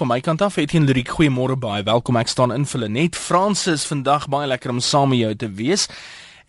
Van 0.00 0.08
my 0.08 0.20
kant 0.24 0.40
af, 0.40 0.54
Etienne 0.56 0.86
Lurik, 0.88 1.10
goeiemôre 1.12 1.58
baie. 1.60 1.82
Welkom. 1.84 2.16
Ek 2.16 2.30
staan 2.32 2.54
in 2.54 2.62
vir 2.64 2.80
Lenet. 2.80 3.18
Fransis 3.20 3.82
vandag 3.84 4.30
baie 4.32 4.46
lekker 4.48 4.72
om 4.72 4.78
saam 4.80 5.10
met 5.12 5.20
jou 5.20 5.32
te 5.42 5.48
wees. 5.58 5.82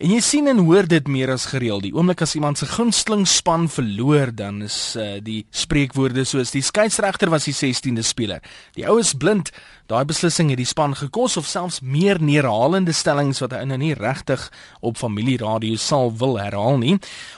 En 0.02 0.10
jy 0.10 0.18
sien 0.18 0.50
en 0.50 0.58
hoor 0.66 0.88
dit 0.90 1.06
meer 1.06 1.30
as 1.30 1.44
gereeld. 1.52 1.84
Die 1.84 1.92
oomblik 1.94 2.24
as 2.24 2.32
iemand 2.34 2.58
se 2.58 2.66
gunsteling 2.66 3.22
span 3.30 3.68
verloor, 3.70 4.32
dan 4.34 4.56
is 4.66 4.96
uh, 4.98 5.20
die 5.22 5.44
spreekwoorde 5.54 6.24
soos 6.26 6.50
die 6.50 6.62
skeieregter 6.66 7.30
was 7.30 7.46
die 7.46 7.54
16de 7.54 8.02
speler. 8.02 8.42
Die 8.74 8.82
ou 8.90 8.96
is 8.98 9.12
blind. 9.14 9.52
Daai 9.86 10.02
beslissing 10.10 10.50
het 10.50 10.58
die 10.58 10.66
span 10.66 10.96
gekos 10.98 11.36
of 11.38 11.46
selfs 11.46 11.78
meer 11.86 12.18
neerhalende 12.18 12.90
stellings 12.90 13.38
wat 13.44 13.54
hy 13.54 13.62
nou 13.70 13.78
nie 13.78 13.94
regtig 13.94 14.48
op 14.82 14.98
familieradio 14.98 15.78
sal 15.78 16.10
wil 16.18 16.34
herhaal 16.40 16.82
nie. 16.82 16.96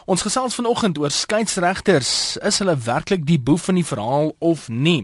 Ons 0.09 0.25
gesels 0.25 0.57
vanoggend 0.57 0.97
oor 1.03 1.13
skeieregters. 1.13 2.39
Is 2.41 2.63
hulle 2.65 2.79
werklik 2.81 3.29
die 3.29 3.37
boef 3.37 3.69
van 3.69 3.77
die 3.77 3.85
verhaal 3.85 4.33
of 4.41 4.71
nie? 4.73 5.03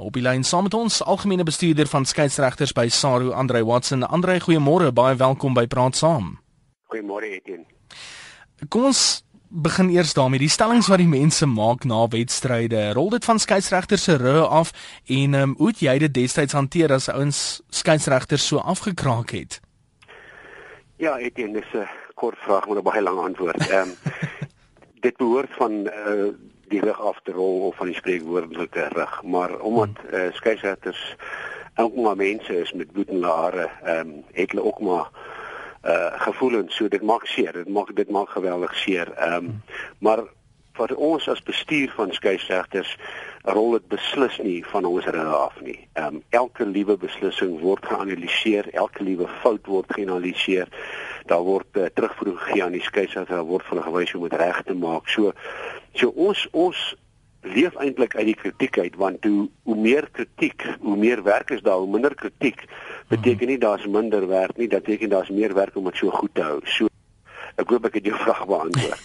Op 0.00 0.16
die 0.16 0.24
lyn 0.24 0.48
saam 0.48 0.64
met 0.70 0.80
ons 0.80 1.02
algemene 1.04 1.44
bestuurder 1.44 1.92
van 1.92 2.08
skeieregters 2.08 2.72
by 2.72 2.88
Saru 2.88 3.34
Andre 3.36 3.60
Watson. 3.68 4.00
Andre, 4.08 4.40
goeiemôre. 4.40 4.94
Baie 4.96 5.20
welkom 5.20 5.52
by 5.52 5.68
Praat 5.68 6.00
Saam. 6.00 6.38
Goeiemôre 6.92 7.30
Etienne. 7.32 7.64
Kom 8.68 8.90
ons 8.90 9.22
begin 9.48 9.88
eers 9.92 10.12
daarmee. 10.16 10.40
Die 10.40 10.52
stellings 10.52 10.88
wat 10.92 11.00
die 11.00 11.08
mense 11.08 11.46
maak 11.48 11.86
na 11.88 12.04
wedstryde, 12.12 12.90
rol 12.96 13.10
dit 13.12 13.24
van 13.24 13.40
skeieregters 13.40 14.04
se 14.08 14.16
rug 14.20 14.48
af 14.48 14.72
en 15.06 15.34
ehm 15.34 15.50
um, 15.50 15.54
hoe 15.58 15.68
het 15.72 15.80
jy 15.84 15.98
dit 16.04 16.14
destyds 16.14 16.56
hanteer 16.56 16.92
as 16.92 17.08
ouens 17.12 17.62
skeieregters 17.68 18.46
so 18.46 18.60
afgekraak 18.74 19.32
het? 19.36 19.60
Ja, 20.96 21.18
Etienne, 21.18 21.60
dis 21.60 21.72
'n 21.74 21.88
kort 22.14 22.38
vraag 22.38 22.68
met 22.68 22.78
'n 22.78 22.82
baie 22.82 23.02
lang 23.02 23.18
antwoord. 23.18 23.68
Ehm 23.68 23.88
um, 23.88 23.96
dit 25.06 25.16
behoort 25.16 25.52
van 25.56 25.72
uh, 25.72 26.28
die 26.68 26.80
rug 26.80 27.00
af 27.00 27.20
te 27.24 27.32
rol 27.32 27.66
of 27.66 27.76
van 27.76 27.86
die 27.86 27.96
spreekwoordelike 27.96 28.88
rug, 28.88 29.22
maar 29.22 29.60
omdat 29.60 29.96
uh, 30.12 30.32
skeieregters 30.32 31.16
ook 31.76 31.96
maar 31.96 32.16
mense 32.16 32.60
is 32.60 32.72
met 32.72 32.92
bloed 32.92 33.08
en 33.08 33.22
hare, 33.22 33.70
ehm 33.84 34.08
um, 34.08 34.24
het 34.32 34.50
hulle 34.50 34.64
ook 34.64 34.80
maar 34.80 35.08
uh 35.84 36.20
gevoelens. 36.26 36.76
So 36.76 36.88
dit 36.88 37.02
maak 37.02 37.26
seer. 37.26 37.52
Dit 37.52 37.68
maak 37.68 37.96
dit 37.96 38.10
maak 38.10 38.30
geweldig 38.30 38.76
seer. 38.76 39.12
Ehm 39.16 39.34
um, 39.34 39.62
maar 39.98 40.24
vir 40.78 40.94
ons 40.96 41.28
as 41.28 41.42
bestuur 41.44 41.92
van 41.96 42.12
skeieregters 42.16 42.96
rol 43.42 43.74
dit 43.76 43.88
beslis 43.92 44.38
nie 44.40 44.60
van 44.70 44.86
ons 44.88 45.04
reg 45.04 45.34
af 45.36 45.60
nie. 45.60 45.78
Ehm 45.92 46.16
um, 46.16 46.22
elke 46.30 46.66
liewe 46.66 46.96
beslissing 46.96 47.58
word 47.60 47.86
geanaliseer 47.86 48.70
elke 48.72 49.04
liewe 49.04 49.28
fout 49.42 49.66
word 49.66 49.92
geanaliseer 49.92 50.70
daar 51.26 51.44
word 51.46 51.76
uh, 51.76 51.90
terugvoer 51.94 52.36
gegee 52.38 52.64
aan 52.64 52.78
die 52.78 52.82
skeieregter 52.82 53.26
daar 53.34 53.48
word 53.50 53.66
hulle 53.70 53.82
gewys 53.82 54.12
hoe 54.12 54.22
om 54.22 54.28
dit 54.28 54.38
reg 54.38 54.62
te 54.66 54.74
maak. 54.74 55.08
So 55.08 55.32
so 55.92 56.14
ons 56.14 56.46
ons 56.52 56.94
leef 57.42 57.74
eintlik 57.74 58.16
uit 58.16 58.26
die 58.30 58.38
kritiek 58.38 58.78
uit 58.78 58.96
want 58.96 59.24
hoe 59.24 59.48
hoe 59.62 59.76
meer 59.76 60.08
kritiek, 60.12 60.64
hoe 60.80 60.96
meer 60.96 61.22
werk 61.22 61.50
is 61.50 61.62
daar, 61.62 61.82
hoe 61.82 61.90
minder 61.90 62.14
kritiek 62.14 62.64
beteken 63.08 63.46
nie 63.46 63.58
daar's 63.58 63.86
minder 63.86 64.26
werk 64.28 64.56
nie, 64.56 64.68
dit 64.68 64.82
beteken 64.82 65.10
daar's 65.10 65.30
meer 65.30 65.54
werk 65.54 65.76
om 65.76 65.84
dit 65.90 65.96
so 65.96 66.10
goed 66.10 66.34
te 66.34 66.42
hou. 66.42 66.60
So 66.64 66.88
ek 67.60 67.68
hoop 67.68 67.86
ek 67.88 67.98
het 67.98 68.06
jou 68.08 68.18
vraag 68.24 68.44
beantwoord. 68.48 69.00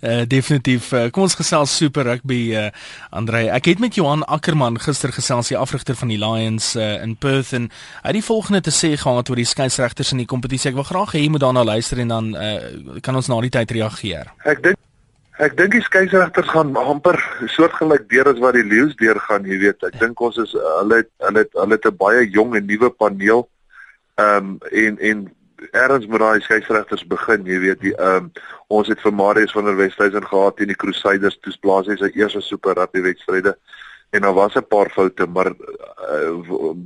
uh, 0.00 0.22
definitief. 0.36 0.92
Uh, 0.92 1.06
kom 1.14 1.26
ons 1.26 1.36
gesels 1.38 1.74
super 1.76 2.06
rugby 2.06 2.40
uh, 2.56 2.68
Andre. 3.10 3.46
Ek 3.56 3.70
het 3.72 3.82
met 3.82 3.96
Johan 3.98 4.22
Ackerman 4.24 4.78
gister 4.80 5.12
gesels, 5.14 5.50
die 5.52 5.58
afrigter 5.58 5.98
van 5.98 6.12
die 6.12 6.20
Lions 6.20 6.74
uh, 6.76 7.00
in 7.02 7.16
Perth 7.20 7.54
en 7.56 7.70
hy 7.70 8.12
het 8.12 8.20
die 8.20 8.26
volgende 8.26 8.62
te 8.68 8.74
sê 8.74 8.94
gehad 9.00 9.32
oor 9.32 9.40
die 9.40 9.48
skeieregters 9.48 10.14
in 10.14 10.22
die 10.22 10.30
kompetisie. 10.30 10.70
Ek 10.72 10.78
wil 10.78 10.88
graag 10.88 11.16
hê 11.16 11.24
jy 11.24 11.32
moet 11.34 11.44
daarna 11.44 11.66
luister 11.66 12.00
en 12.04 12.14
dan 12.14 12.30
uh, 12.36 12.54
kan 13.04 13.18
ons 13.18 13.32
na 13.32 13.40
die 13.44 13.54
tyd 13.58 13.76
reageer. 13.80 14.32
Ek 14.44 14.62
dink 14.64 14.79
Ek 15.40 15.54
dink 15.56 15.72
die 15.72 15.80
skeieregters 15.80 16.50
gaan 16.52 16.74
amper 16.76 17.16
soortgelyk 17.48 18.02
deur 18.12 18.28
as 18.28 18.40
wat 18.42 18.58
die 18.58 18.66
leeu's 18.66 18.92
deur 19.00 19.16
gaan, 19.24 19.46
jy 19.48 19.56
weet. 19.62 19.86
Ek 19.88 19.94
dink 19.96 20.20
ons 20.20 20.36
is 20.42 20.52
hulle 20.52 20.98
het 21.00 21.08
hulle 21.24 21.44
het 21.46 21.56
hulle 21.56 21.78
het 21.78 21.86
'n 21.88 21.96
baie 21.96 22.26
jong 22.28 22.56
en 22.58 22.66
nuwe 22.68 22.90
paneel. 22.90 23.48
Ehm 24.20 24.36
um, 24.36 24.58
en 24.70 24.98
en 24.98 25.22
erns 25.72 26.06
met 26.06 26.20
daai 26.20 26.40
skeieregters 26.44 27.06
begin, 27.08 27.46
jy 27.46 27.58
weet, 27.64 27.80
die 27.80 27.94
ehm 27.96 28.28
um, 28.28 28.30
ons 28.68 28.88
het 28.92 29.00
vir 29.00 29.14
Marius 29.14 29.56
van 29.56 29.64
der 29.64 29.80
Westhuizen 29.80 30.28
gehad 30.28 30.56
teen 30.56 30.68
die 30.68 30.76
Crusaders, 30.82 31.40
toe 31.40 31.56
blaas 31.60 31.88
hy 31.88 31.96
sy 31.96 32.12
eerste 32.20 32.40
super 32.40 32.76
rugby 32.76 33.00
wedstryde 33.00 33.56
en 34.10 34.20
daar 34.20 34.34
was 34.34 34.56
'n 34.56 34.68
paar 34.68 34.90
foute, 34.90 35.26
maar 35.26 35.46
uh, 35.46 36.36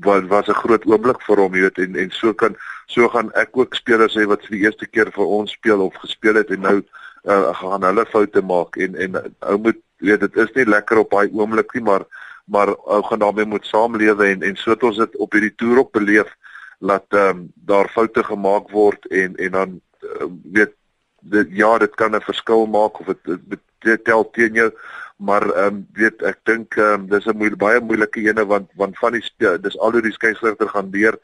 wat 0.00 0.30
was 0.30 0.46
'n 0.46 0.60
groot 0.62 0.86
oomblik 0.86 1.22
vir 1.26 1.36
hom, 1.36 1.54
jy 1.54 1.60
weet, 1.60 1.78
en 1.78 1.96
en 1.96 2.10
so 2.10 2.32
kan 2.32 2.54
so 2.86 3.08
gaan 3.08 3.32
ek 3.34 3.56
ook 3.56 3.74
spelers 3.74 4.14
hê 4.14 4.26
wat 4.26 4.46
vir 4.46 4.56
die 4.56 4.64
eerste 4.64 4.86
keer 4.86 5.10
vir 5.10 5.26
ons 5.26 5.50
speel 5.52 5.80
of 5.80 5.94
gespeel 5.94 6.34
het 6.34 6.50
en 6.50 6.60
nou 6.60 6.84
uh, 7.24 7.54
gaan 7.60 7.82
hulle 7.82 8.06
foute 8.12 8.42
maak 8.42 8.76
en 8.76 8.94
en 8.94 9.18
ou 9.40 9.58
moet 9.58 9.80
weet 10.04 10.20
dit 10.20 10.36
is 10.44 10.52
nie 10.54 10.66
lekker 10.68 11.00
op 11.02 11.10
daai 11.10 11.32
oomblik 11.32 11.74
nie 11.74 11.84
maar 11.88 12.06
maar 12.44 12.74
ou 12.76 13.02
gaan 13.02 13.22
daarmee 13.24 13.48
moet 13.48 13.66
saamlewe 13.66 14.26
en 14.26 14.42
en 14.42 14.56
soos 14.60 14.82
ons 14.88 15.00
dit 15.00 15.16
op 15.16 15.32
hierdie 15.32 15.54
toer 15.56 15.84
op 15.84 15.92
beleef 15.92 16.32
dat 16.80 17.06
ehm 17.08 17.28
um, 17.28 17.46
daar 17.54 17.88
foute 17.88 18.24
gemaak 18.24 18.70
word 18.70 19.06
en 19.06 19.36
en 19.36 19.50
dan 19.58 19.80
uh, 20.02 20.28
weet 20.52 20.74
dit 21.20 21.48
ja 21.50 21.78
dit 21.78 21.94
kan 21.94 22.16
'n 22.16 22.20
verskil 22.20 22.66
maak 22.66 23.00
of 23.00 23.06
dit 23.06 23.60
dit 23.84 24.04
tel 24.04 24.30
teen 24.30 24.54
jou 24.54 24.70
maar 25.16 25.48
ehm 25.48 25.66
um, 25.66 25.86
weet 25.92 26.22
ek 26.22 26.38
dink 26.44 26.76
ehm 26.76 27.00
um, 27.00 27.08
dis 27.08 27.26
'n 27.26 27.36
moeilike 27.36 27.64
baie 27.64 27.80
moeilike 27.80 28.20
ene 28.20 28.46
want 28.46 28.68
want 28.76 28.98
van 28.98 29.12
die 29.12 29.24
dis 29.60 29.78
al 29.78 29.92
hoe 29.92 30.02
die 30.02 30.12
skeieregter 30.12 30.68
gaan 30.68 30.90
leer 30.92 31.16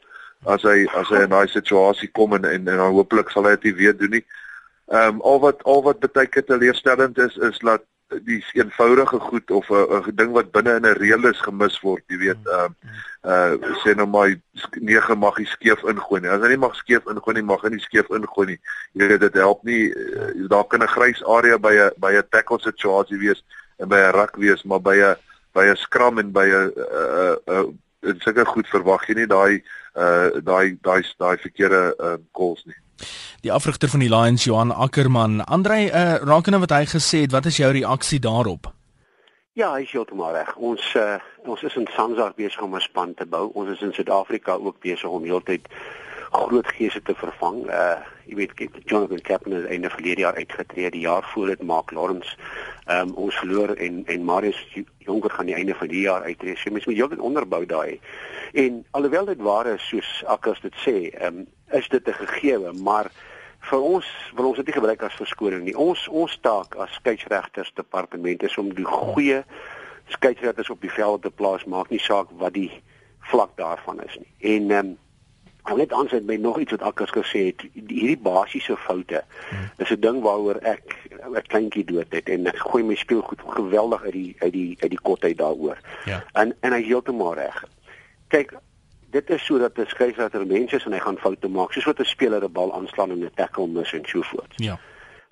as 0.45 0.63
hy 0.63 0.87
as 0.97 1.09
hy 1.09 1.21
in 1.23 1.29
daai 1.29 1.47
situasie 1.47 2.09
kom 2.11 2.33
en 2.33 2.45
en, 2.45 2.67
en 2.67 2.77
dan 2.77 2.93
hopelik 2.93 3.29
sal 3.29 3.45
hy 3.45 3.55
dit 3.55 3.75
weer 3.75 3.97
doen 3.97 4.09
nie. 4.09 4.25
Ehm 4.25 4.40
um, 4.87 5.21
al 5.21 5.39
wat 5.39 5.63
al 5.63 5.83
wat 5.83 6.13
baie 6.13 6.27
keer 6.27 6.45
teleurstellend 6.45 7.17
is 7.17 7.37
is 7.37 7.59
dat 7.59 7.83
die 8.19 8.43
eenvoudige 8.53 9.19
goed 9.19 9.51
of 9.51 9.69
'n 9.69 10.15
ding 10.15 10.31
wat 10.31 10.51
binne 10.51 10.75
in 10.75 10.85
'n 10.85 10.97
reël 10.99 11.25
is 11.29 11.41
gemis 11.41 11.79
word, 11.79 12.03
jy 12.07 12.17
weet, 12.17 12.41
ehm 12.43 12.73
uh, 13.23 13.53
uh 13.53 13.77
sê 13.83 13.95
nou 13.95 14.07
maar 14.07 14.35
9 14.73 15.17
mag 15.17 15.37
jy 15.37 15.45
skeef 15.45 15.83
ingooi 15.83 16.21
nie. 16.21 16.29
As 16.29 16.41
jy 16.41 16.47
nie 16.47 16.57
mag 16.57 16.75
skeef 16.75 17.05
ingooi 17.05 17.33
nie, 17.33 17.43
mag 17.43 17.61
jy 17.63 17.69
nie 17.69 17.79
skeef 17.79 18.09
ingooi 18.09 18.47
nie. 18.47 18.59
Jy 18.93 19.07
weet 19.07 19.19
dit 19.19 19.33
help 19.33 19.63
nie. 19.63 19.93
Uh, 19.95 20.47
daar 20.49 20.67
kan 20.67 20.83
'n 20.83 20.87
grys 20.87 21.23
area 21.23 21.57
by 21.57 21.73
'n 21.73 21.91
by 21.97 22.11
'n 22.13 22.27
tackle 22.29 22.59
situasie 22.59 23.17
wees 23.17 23.43
en 23.77 23.87
by 23.87 23.97
'n 23.97 24.11
rak 24.11 24.35
wees, 24.35 24.63
maar 24.63 24.81
by 24.81 24.97
'n 24.97 25.15
by 25.53 25.65
'n 25.65 25.75
scrum 25.75 26.19
en 26.19 26.31
by 26.31 26.45
'n 26.45 26.73
uh 26.75 27.35
uh 27.47 27.67
in 28.01 28.19
sulke 28.19 28.45
goed 28.45 28.67
verwag 28.67 29.07
jy 29.07 29.15
nie 29.15 29.27
daai 29.27 29.63
uh 29.95 30.29
daai 30.41 30.77
daai 30.81 31.01
daai 31.17 31.37
verkeerde 31.37 31.95
uh 31.99 32.17
calls 32.33 32.65
nie 32.65 32.80
die 33.41 33.51
afrigter 33.51 33.89
van 33.89 33.99
die 33.99 34.09
Lions 34.09 34.43
Johan 34.43 34.71
Ackerman. 34.71 35.41
Andre, 35.45 35.79
uh, 35.87 36.15
rakende 36.25 36.59
wat 36.59 36.75
hy 36.75 36.85
gesê 36.85 37.25
het, 37.25 37.31
wat 37.31 37.45
is 37.45 37.57
jou 37.57 37.71
reaksie 37.71 38.19
daarop? 38.19 38.71
Ja, 39.53 39.73
hy 39.73 39.81
is 39.83 39.91
heeltemal 39.91 40.31
reg. 40.33 40.55
Ons 40.55 40.93
uh, 40.95 41.17
ons 41.43 41.63
is 41.67 41.75
in 41.75 41.87
Sanzar 41.91 42.31
besig 42.37 42.61
om 42.61 42.75
'n 42.75 42.81
span 42.81 43.13
te 43.13 43.25
bou. 43.25 43.49
Ons 43.53 43.69
is 43.69 43.81
in 43.81 43.93
Suid-Afrika 43.93 44.53
ook 44.55 44.79
besig 44.79 45.09
om 45.09 45.23
heeltyd 45.23 45.67
groot 46.31 46.67
geese 46.67 47.01
te 47.01 47.15
vervang. 47.15 47.65
Uh 47.67 47.99
jy 48.31 48.35
weet 48.37 48.53
Jonathan 48.85 49.19
Kaplan 49.21 49.57
het 49.57 49.65
einde 49.73 49.89
verlede 49.89 50.21
jaar 50.21 50.35
uitgetree, 50.35 50.91
die 50.93 51.01
jaar 51.03 51.25
voor 51.33 51.49
dit 51.51 51.63
maak 51.67 51.91
Lawrence 51.91 52.35
ehm 52.85 53.09
um, 53.09 53.15
ons 53.15 53.35
verloor 53.35 53.73
en 53.75 54.03
en 54.05 54.23
Marius 54.23 54.59
Jonker 54.97 55.29
gaan 55.29 55.49
die 55.49 55.55
einde 55.55 55.75
van 55.75 55.87
die 55.87 56.01
jaar 56.05 56.23
uittreë. 56.23 56.55
So 56.55 56.71
mens 56.71 56.85
moet 56.85 56.95
heeltyd 56.95 57.19
onderbou 57.19 57.65
daai. 57.65 57.99
En 58.53 58.85
alhoewel 58.91 59.25
dit 59.25 59.41
waar 59.41 59.67
is 59.67 59.87
soos 59.87 60.23
Akkers 60.25 60.61
dit 60.61 60.75
sê, 60.85 60.95
ehm 61.09 61.41
um, 61.41 61.47
is 61.71 61.87
dit 61.89 62.07
'n 62.07 62.13
gegewe, 62.13 62.73
maar 62.73 63.11
vir 63.69 63.81
ons 63.81 64.07
wil 64.35 64.47
ons 64.47 64.57
dit 64.57 64.65
nie 64.65 64.73
gebruik 64.73 65.03
as 65.03 65.19
verskoning 65.19 65.63
nie. 65.63 65.77
Ons 65.77 66.07
ons 66.07 66.39
taak 66.41 66.75
as 66.75 66.93
skeieregters 66.93 67.71
departement 67.77 68.43
is 68.43 68.57
om 68.57 68.73
die 68.73 68.85
goeie 68.85 69.43
skeieregters 70.07 70.69
op 70.69 70.81
die 70.81 70.91
veld 70.91 71.21
te 71.21 71.29
plaas, 71.29 71.65
maak 71.65 71.89
nie 71.89 71.99
saak 71.99 72.27
wat 72.41 72.53
die 72.53 72.71
vlak 73.31 73.53
daarvan 73.55 74.01
is 74.03 74.17
nie. 74.17 74.33
En 74.55 74.71
ehm 74.71 74.91
um, 74.91 74.97
ek 75.69 75.77
net 75.77 75.91
aansluit 75.93 76.25
by 76.25 76.35
nog 76.41 76.57
iets 76.59 76.73
wat 76.73 76.81
Akkers 76.81 77.11
gesê 77.13 77.43
het, 77.51 77.61
die, 77.61 77.99
hierdie 77.99 78.17
basiese 78.17 78.73
foute 78.81 79.19
is 79.77 79.91
'n 79.93 80.01
ding 80.01 80.21
waaroor 80.25 80.57
ek 80.65 80.95
'n 81.21 81.43
kleintjie 81.53 81.85
dood 81.85 82.09
het 82.09 82.29
en 82.29 82.47
ek 82.47 82.57
gooi 82.57 82.83
my 82.83 82.95
speelgoed 82.95 83.41
geweldig 83.45 84.03
uit 84.03 84.13
die 84.13 84.35
uit 84.39 84.53
die 84.53 84.77
uit 84.81 84.89
die 84.89 85.01
kot 85.01 85.23
uit 85.23 85.37
daaroor. 85.37 85.77
Ja. 86.05 86.23
En 86.33 86.55
en 86.61 86.73
hy 86.73 86.81
heeltemal 86.81 87.33
reg. 87.33 87.63
Kyk, 88.27 88.57
dit 89.11 89.29
is 89.29 89.45
sodat 89.45 89.77
'n 89.77 89.85
skeieregter 89.87 90.47
mense 90.47 90.75
is 90.75 90.85
en 90.85 90.91
hy 90.91 90.99
gaan 90.99 91.17
foute 91.17 91.47
maak, 91.47 91.71
soos 91.71 91.85
wat 91.85 91.99
'n 91.99 92.05
speler 92.05 92.43
'n 92.43 92.51
bal 92.51 92.73
aanslaan 92.73 93.11
en 93.11 93.23
'n 93.23 93.31
tackle 93.35 93.67
mis 93.67 93.93
en 93.93 94.05
so 94.05 94.21
voort. 94.21 94.53
Ja. 94.55 94.79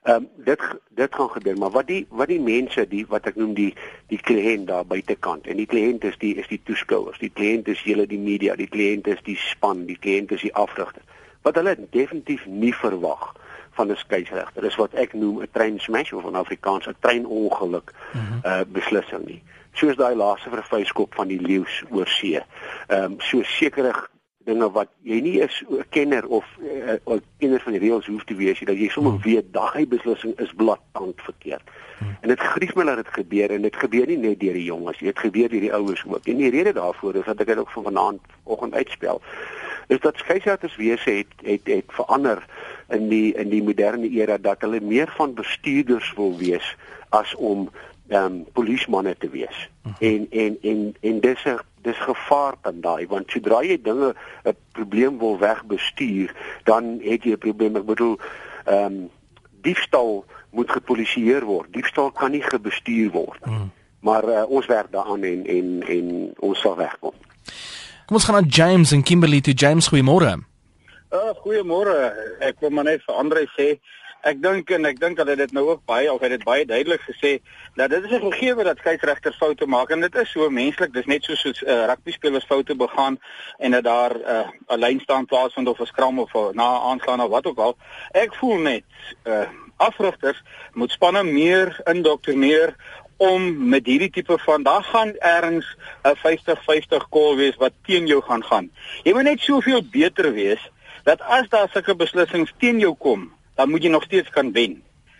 Ehm 0.03 0.15
um, 0.15 0.27
dit 0.35 0.61
dit 0.89 1.15
gaan 1.15 1.29
gebeur, 1.29 1.57
maar 1.57 1.69
wat 1.69 1.87
die 1.87 2.05
wat 2.09 2.27
die 2.27 2.39
mense 2.39 2.87
die 2.87 3.05
wat 3.07 3.25
ek 3.25 3.35
noem 3.35 3.53
die 3.53 3.73
die 4.07 4.19
kliënt 4.21 4.67
daar 4.67 4.85
buitekant 4.85 5.47
en 5.47 5.57
die 5.57 5.65
kliënt 5.65 6.03
is 6.03 6.17
die 6.17 6.35
is 6.35 6.47
die 6.47 6.61
toeskouers, 6.63 7.19
die 7.19 7.31
kliënt 7.33 7.67
is 7.67 7.81
julle 7.83 8.07
die 8.07 8.19
media, 8.19 8.55
die 8.55 8.69
kliënt 8.69 9.07
is 9.07 9.21
die 9.23 9.35
span, 9.35 9.85
die 9.85 9.97
kliënt 9.99 10.31
is 10.31 10.41
die 10.41 10.55
afrigter. 10.55 11.01
Wat 11.41 11.55
hulle 11.55 11.75
definitief 11.89 12.45
nie 12.45 12.73
verwag 12.75 13.35
van 13.71 13.91
'n 13.91 13.95
skeieregter 13.95 14.63
is 14.63 14.75
wat 14.75 14.93
ek 14.93 15.13
noem 15.13 15.41
'n 15.41 15.51
train 15.51 15.79
smash 15.79 16.13
of 16.13 16.25
'n 16.25 16.35
Afrikaans 16.35 16.87
'n 16.87 16.95
treinongeluk 16.99 17.93
mm 18.13 18.19
-hmm. 18.19 18.39
uh 18.45 18.61
beslissing 18.67 19.25
nie 19.25 19.43
soos 19.79 19.97
daai 19.99 20.15
laaste 20.15 20.51
verfyskop 20.53 21.15
van 21.15 21.31
die 21.31 21.41
leeu's 21.41 21.81
oor 21.89 22.07
see. 22.07 22.39
Ehm 22.87 23.13
um, 23.13 23.19
so 23.23 23.43
sekerig 23.43 24.07
dinge 24.49 24.69
wat 24.75 24.89
jy 25.05 25.19
nie 25.21 25.37
is 25.45 25.63
'n 25.69 25.83
kenner 25.95 26.25
of 26.27 26.45
eh, 26.63 26.95
'n 26.95 27.13
uh, 27.13 27.19
kenner 27.39 27.61
van 27.61 27.73
die 27.73 27.81
reëls 27.81 28.07
hoef 28.07 28.23
te 28.23 28.35
wees 28.35 28.59
dat 28.59 28.77
jy 28.77 28.89
sommer 28.89 29.11
hmm. 29.11 29.21
weet 29.21 29.53
daai 29.53 29.87
beslissing 29.87 30.33
is 30.39 30.53
blaatant 30.55 31.21
verkeerd. 31.21 31.65
Hmm. 31.99 32.17
En 32.21 32.27
dit 32.27 32.39
grief 32.39 32.75
my 32.75 32.83
dat 32.83 33.03
dit 33.03 33.13
gebeur 33.19 33.51
en 33.51 33.61
dit 33.61 33.75
gebeur 33.75 34.07
nie 34.07 34.17
net 34.17 34.39
deur 34.39 34.53
die 34.53 34.63
jonges, 34.63 34.97
dit 34.97 35.19
gebeur 35.19 35.49
deur 35.49 35.65
die 35.67 35.73
ouers 35.73 36.03
ook. 36.07 36.25
En 36.25 36.37
die 36.37 36.49
rede 36.49 36.73
daarvoor 36.73 37.15
is 37.15 37.25
dat 37.25 37.39
ek 37.39 37.47
dit 37.47 37.57
ook 37.57 37.71
van 37.71 37.83
vanaand 37.83 38.21
oggend 38.43 38.73
uitspel 38.73 39.21
is 39.89 39.99
dat 39.99 40.17
skeieregters 40.17 40.75
wese 40.75 41.09
het 41.09 41.31
het 41.41 41.67
het 41.67 41.85
verander 41.87 42.45
in 42.89 43.07
die 43.09 43.33
in 43.33 43.49
die 43.49 43.63
moderne 43.63 44.09
era 44.09 44.37
dat 44.37 44.61
hulle 44.61 44.81
meer 44.81 45.09
van 45.17 45.33
bestuurders 45.33 46.13
wil 46.15 46.37
wees 46.37 46.75
as 47.09 47.35
om 47.35 47.69
ehm 48.09 48.25
um, 48.25 48.45
polismanne 48.53 49.15
te 49.17 49.29
wees. 49.29 49.69
-huh. 49.83 49.93
En 49.99 50.27
en 50.29 50.57
en 50.61 50.95
en 50.99 51.19
dis 51.19 51.43
'n 51.45 51.59
dis 51.81 51.97
gevaar 51.97 52.53
dan 52.61 52.81
daai 52.81 53.07
want 53.07 53.31
sodra 53.31 53.61
jy 53.63 53.81
dinge 53.81 54.15
'n 54.43 54.55
probleem 54.71 55.17
wil 55.19 55.37
wegbestuur, 55.37 56.35
dan 56.63 56.99
het 57.01 57.23
jy 57.23 57.31
'n 57.31 57.37
probleem. 57.37 57.75
Ek 57.75 57.85
bedoel 57.85 58.19
ehm 58.65 58.85
um, 58.85 59.09
diefstal 59.61 60.25
moet 60.51 60.71
gepolisieer 60.71 61.45
word. 61.45 61.73
Diefstal 61.73 62.11
kan 62.11 62.31
nie 62.31 62.43
gebestuur 62.43 63.11
word 63.11 63.45
nie. 63.45 63.55
-huh. 63.55 63.67
Maar 63.99 64.23
uh, 64.23 64.49
ons 64.49 64.65
werk 64.65 64.91
daaraan 64.91 65.23
en 65.23 65.45
en 65.45 65.83
en 65.87 66.33
ons 66.39 66.59
sal 66.59 66.75
wegkom. 66.75 67.13
Kom 68.05 68.15
ons 68.15 68.25
gaan 68.25 68.41
na 68.41 68.47
James 68.49 68.91
en 68.91 69.03
Kimberley 69.03 69.41
toe. 69.41 69.53
James, 69.53 69.87
goeiemôre. 69.87 70.31
Uh, 71.11 71.33
goeiemôre. 71.43 71.93
Ek 72.39 72.59
wil 72.59 72.69
maar 72.69 72.83
net 72.83 73.03
vir 73.05 73.15
Andre 73.15 73.43
sê, 73.53 73.67
ek 74.21 74.41
dink 74.41 74.69
en 74.75 74.85
ek 74.85 74.99
dink 74.99 75.17
dat 75.17 75.27
hy 75.27 75.35
dit 75.39 75.51
nou 75.55 75.65
ook 75.69 75.85
baie 75.87 76.11
of 76.11 76.21
hy 76.21 76.29
dit 76.33 76.43
baie 76.43 76.65
duidelik 76.65 77.01
gesê 77.07 77.39
dat 77.75 77.89
dit 77.89 78.03
is 78.03 78.11
'n 78.11 78.31
gegeewe 78.31 78.63
dat 78.63 78.77
skeieregters 78.77 79.37
foute 79.37 79.65
maak 79.65 79.89
en 79.89 80.01
dit 80.01 80.15
is 80.15 80.31
so 80.31 80.49
menslik. 80.49 80.93
Dis 80.93 81.05
net 81.05 81.23
soos 81.23 81.39
soos 81.39 81.61
uh, 81.63 81.85
rugby 81.85 82.11
spelers 82.11 82.45
foute 82.45 82.75
begaan 82.75 83.19
en 83.59 83.71
dat 83.71 83.83
daar 83.83 84.13
'n 84.13 84.23
uh, 84.67 84.77
lyn 84.77 84.99
staan 84.99 85.25
plaasvind 85.25 85.67
of 85.67 85.79
'n 85.79 85.85
skram 85.85 86.19
of 86.19 86.35
a, 86.35 86.51
na 86.53 86.79
aanslaan 86.79 87.21
of 87.21 87.29
wat 87.29 87.45
ook 87.45 87.57
al. 87.57 87.77
Ek 88.11 88.35
voel 88.35 88.57
net 88.57 88.83
uh, 89.23 89.47
afrigters 89.77 90.41
moet 90.73 90.91
spanne 90.91 91.23
meer 91.23 91.81
indoktrineer 91.85 92.75
om 93.17 93.67
met 93.69 93.85
hierdie 93.85 94.09
tipe 94.09 94.37
van 94.37 94.63
daar 94.63 94.83
gaan 94.83 95.15
ergens 95.17 95.75
'n 96.03 96.15
50-50 96.15 97.09
call 97.09 97.35
wees 97.35 97.55
wat 97.55 97.73
teen 97.85 98.07
jou 98.07 98.21
gaan 98.21 98.43
gaan. 98.43 98.71
Jy 99.03 99.13
moet 99.13 99.23
net 99.23 99.39
soveel 99.39 99.83
beter 99.91 100.33
wees 100.33 100.71
dat 101.03 101.21
as 101.21 101.49
daar 101.49 101.69
sulke 101.69 101.95
beslissings 101.95 102.53
teen 102.57 102.79
jou 102.79 102.95
kom, 102.95 103.38
dan 103.59 103.69
moet 103.69 103.83
jy 103.83 103.89
nog 103.91 104.03
steeds 104.07 104.29
kan 104.29 104.51
wen. 104.55 104.77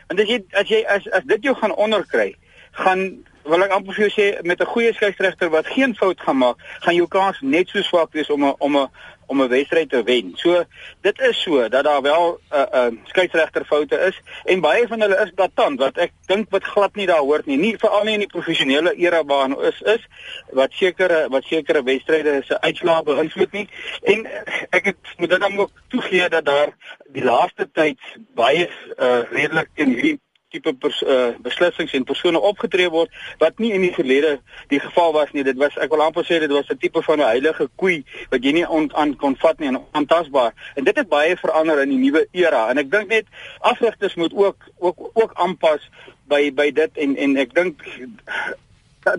Want 0.08 0.22
as 0.24 0.30
jy 0.32 0.40
as 0.56 0.70
jy 0.72 0.80
as 0.88 1.08
as 1.12 1.26
dit 1.28 1.44
jou 1.44 1.56
gaan 1.60 1.76
onderkry, 1.76 2.30
gaan 2.72 3.02
wil 3.44 3.66
ek 3.66 3.74
amper 3.76 3.98
vir 3.98 4.06
jou 4.06 4.14
sê 4.16 4.28
met 4.48 4.62
'n 4.64 4.72
goeie 4.74 4.94
skeieregter 4.96 5.50
wat 5.52 5.68
geen 5.68 5.96
fout 5.96 6.22
gaan 6.22 6.38
maak, 6.38 6.58
gaan 6.86 6.96
jou 6.96 7.08
kans 7.08 7.42
net 7.42 7.68
so 7.70 7.82
swak 7.82 8.14
wees 8.14 8.30
om 8.30 8.46
'n 8.46 8.56
om 8.60 8.78
'n 8.78 8.88
om 9.30 9.42
'n 9.42 9.50
wedstryd 9.50 9.90
te 9.90 10.04
wen. 10.04 10.32
So 10.36 10.64
dit 11.02 11.22
is 11.22 11.42
so 11.42 11.70
dat 11.70 11.84
daar 11.84 12.02
wel 12.02 12.40
'n 12.52 12.56
uh, 12.56 12.90
'n 12.90 12.94
uh, 12.94 13.00
skeieregter 13.06 13.66
foute 13.66 13.98
is 14.10 14.22
en 14.44 14.62
baie 14.62 14.88
van 14.88 15.02
hulle 15.02 15.20
is 15.26 15.32
datant 15.36 15.80
wat 15.80 15.98
ek 15.98 16.12
dink 16.26 16.50
wat 16.50 16.64
glad 16.64 16.96
nie 16.96 17.06
daar 17.06 17.26
hoort 17.30 17.46
nie. 17.46 17.58
Nie 17.58 17.78
veral 17.78 18.04
nie 18.04 18.14
in 18.14 18.26
die 18.26 18.36
professionele 18.36 18.96
era 18.96 19.24
waar 19.24 19.60
is 19.72 19.82
is 19.82 20.08
wat 20.52 20.72
sekere 20.74 21.28
wat 21.30 21.44
sekere 21.44 21.84
wedstryde 21.84 22.42
se 22.46 22.62
uitslae 22.62 23.04
beïnvloed 23.04 23.52
nie. 23.52 23.68
En 24.04 24.26
ek 24.70 24.86
het 24.86 25.14
moet 25.18 25.30
dit 25.30 25.40
dan 25.40 25.60
ook 25.60 25.72
toegee 25.88 26.30
dat 26.30 26.46
daar 26.46 26.74
die 27.14 27.24
laaste 27.24 27.70
tyd 27.74 28.00
baie 28.36 28.70
uh, 28.98 29.22
redelik 29.32 29.70
in 29.74 29.94
hierdie 29.94 30.20
tipe 30.50 30.74
pers, 30.74 31.02
uh, 31.04 31.32
beslissings 31.46 31.94
en 31.94 32.06
persone 32.10 32.40
opgetree 32.42 32.90
word 32.90 33.14
wat 33.42 33.60
nie 33.62 33.72
in 33.76 33.84
die 33.86 33.94
verlede 33.94 34.38
die 34.72 34.80
geval 34.82 35.14
was 35.14 35.32
nie. 35.34 35.44
Dit 35.46 35.60
was 35.62 35.76
ek 35.78 35.92
wil 35.94 36.02
amper 36.06 36.26
sê 36.26 36.40
dit 36.42 36.52
was 36.52 36.70
'n 36.70 36.78
tipe 36.82 37.02
van 37.06 37.20
'n 37.20 37.30
heilige 37.30 37.70
koei 37.76 38.04
wat 38.32 38.44
jy 38.44 38.54
nie 38.58 38.66
on, 38.68 38.90
aan 38.96 39.16
kon 39.16 39.36
vat 39.36 39.60
nie 39.60 39.68
en 39.68 39.82
ontasbaar. 39.94 40.54
En 40.76 40.84
dit 40.84 40.96
het 40.98 41.10
baie 41.10 41.38
verander 41.38 41.82
in 41.82 41.90
die 41.90 41.98
nuwe 41.98 42.28
era 42.32 42.70
en 42.70 42.78
ek 42.78 42.92
dink 42.92 43.08
net 43.10 43.26
afrigters 43.60 44.16
moet 44.16 44.34
ook 44.34 44.58
ook 44.80 45.12
ook 45.14 45.32
aanpas 45.34 45.90
by 46.28 46.52
by 46.52 46.72
dit 46.72 46.98
en 46.98 47.16
en 47.16 47.38
ek 47.38 47.54
dink 47.54 47.84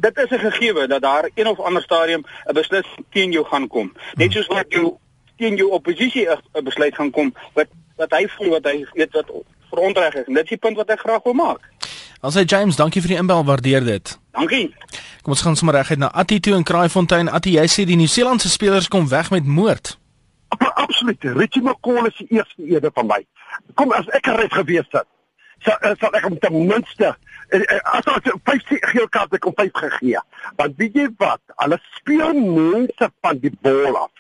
dit 0.00 0.19
is 0.19 0.31
'n 0.31 0.50
gegewe 0.50 0.87
dat 0.87 1.03
daar 1.03 1.31
een 1.35 1.47
of 1.47 1.61
ander 1.61 1.82
stadium 1.82 2.25
'n 2.49 2.55
beslissing 2.55 3.05
teen 3.11 3.32
jou 3.32 3.44
gaan 3.44 3.69
kom. 3.69 3.93
Net 4.15 4.32
soos 4.32 4.47
wat 4.47 4.67
jou 4.69 4.97
teen 5.37 5.56
jou 5.56 5.71
oppositie 5.71 6.29
'n 6.29 6.65
besluit 6.65 6.94
gaan 6.94 7.11
kom 7.11 7.35
wat 7.55 7.69
wat 7.97 8.11
hy 8.11 8.27
voel 8.29 8.49
wat 8.49 8.65
hy 8.65 8.87
weet 8.93 9.12
wat 9.12 9.31
verontreg 9.70 10.14
is. 10.22 10.26
En 10.26 10.34
dit 10.38 10.43
is 10.43 10.56
die 10.56 10.61
punt 10.61 10.76
wat 10.76 10.90
ek 10.93 11.05
graag 11.05 11.22
wil 11.26 11.37
maak. 11.38 11.69
Ons 12.20 12.37
sê 12.37 12.44
James, 12.44 12.76
dankie 12.76 13.00
vir 13.00 13.14
die 13.14 13.20
inbel, 13.20 13.44
waardeer 13.49 13.84
dit. 13.84 14.12
Dankie. 14.37 14.67
Kom 15.25 15.32
ons 15.32 15.44
gaan 15.46 15.56
sommer 15.56 15.78
reguit 15.78 16.00
na 16.02 16.11
Attie 16.12 16.40
toe 16.40 16.55
in 16.58 16.67
Kraaifontein. 16.69 17.31
Attie, 17.32 17.56
jy 17.56 17.64
sê 17.70 17.87
die 17.88 17.96
Nieu-Seelandse 17.96 18.50
spelers 18.52 18.90
kom 18.93 19.08
weg 19.08 19.31
met 19.32 19.49
moord. 19.49 19.94
Absoluut. 20.58 21.25
Richie 21.38 21.62
McCall 21.62 22.06
is 22.11 22.19
die 22.19 22.26
eerste 22.37 22.67
ede 22.67 22.90
van 22.94 23.08
my. 23.08 23.20
Kom 23.75 23.93
as 23.96 24.08
ek 24.17 24.28
reg 24.37 24.52
gewees 24.52 24.88
het. 24.93 25.08
Sal 25.64 25.76
eh, 25.84 25.96
sal 26.00 26.14
ek 26.17 26.25
hom 26.25 26.38
ten 26.40 26.55
minste 26.56 27.11
eh, 27.52 27.61
eh, 27.61 27.81
as 27.93 28.06
ons 28.08 28.31
50 28.49 28.81
geel 28.93 29.08
kaarte 29.12 29.40
kom 29.44 29.56
5 29.56 29.72
gegee. 29.76 30.20
Want 30.61 30.78
weet 30.81 30.96
jy 30.96 31.08
wat? 31.20 31.43
Hulle 31.61 31.78
speel 31.99 32.32
mense 32.40 33.11
van 33.20 33.40
die 33.43 33.52
bal 33.64 33.96
af 34.00 34.12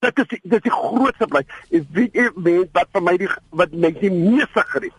dit 0.00 0.18
is 0.18 0.28
dit 0.42 0.52
is 0.52 0.64
die 0.64 0.72
grootste 0.72 1.28
bly. 1.28 1.42
Ek 1.76 1.88
weet 1.96 2.16
jy 2.16 2.26
weet 2.44 2.72
wat 2.76 2.88
vir 2.94 3.04
my 3.04 3.14
die 3.20 3.28
wat 3.60 3.74
my 3.84 3.90
die 3.98 4.12
meeste 4.12 4.64
gerief. 4.72 4.96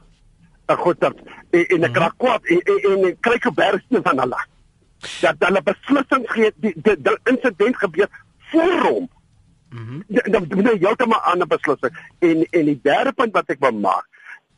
Ek 0.71 0.83
goed 0.85 0.99
dat 1.01 1.17
en, 1.49 1.63
en 1.63 1.87
ek 1.89 1.97
raak 2.03 2.17
kwaad 2.21 2.51
en 2.53 2.61
en 2.75 3.07
ek 3.09 3.21
kry 3.25 3.39
geberste 3.41 4.03
van 4.07 4.21
hulle. 4.23 4.43
Dat 5.23 5.47
hulle 5.47 5.63
beslissing 5.71 6.27
gee 6.35 6.53
die 6.61 6.75
die, 6.77 6.95
die 7.07 7.17
insident 7.33 7.81
gebeur 7.81 8.11
voor 8.53 8.77
hom. 8.85 9.09
Mhm. 9.71 10.01
Dan 10.33 10.49
moet 10.49 10.73
jy 10.73 10.77
heeltemal 10.85 11.21
aan 11.31 11.41
'n 11.41 11.49
beslissing. 11.49 11.97
En 12.19 12.45
en 12.45 12.65
die 12.73 12.79
derde 12.83 13.13
punt 13.13 13.33
wat 13.33 13.49
ek 13.49 13.59
wil 13.59 13.77
maak, 13.79 14.05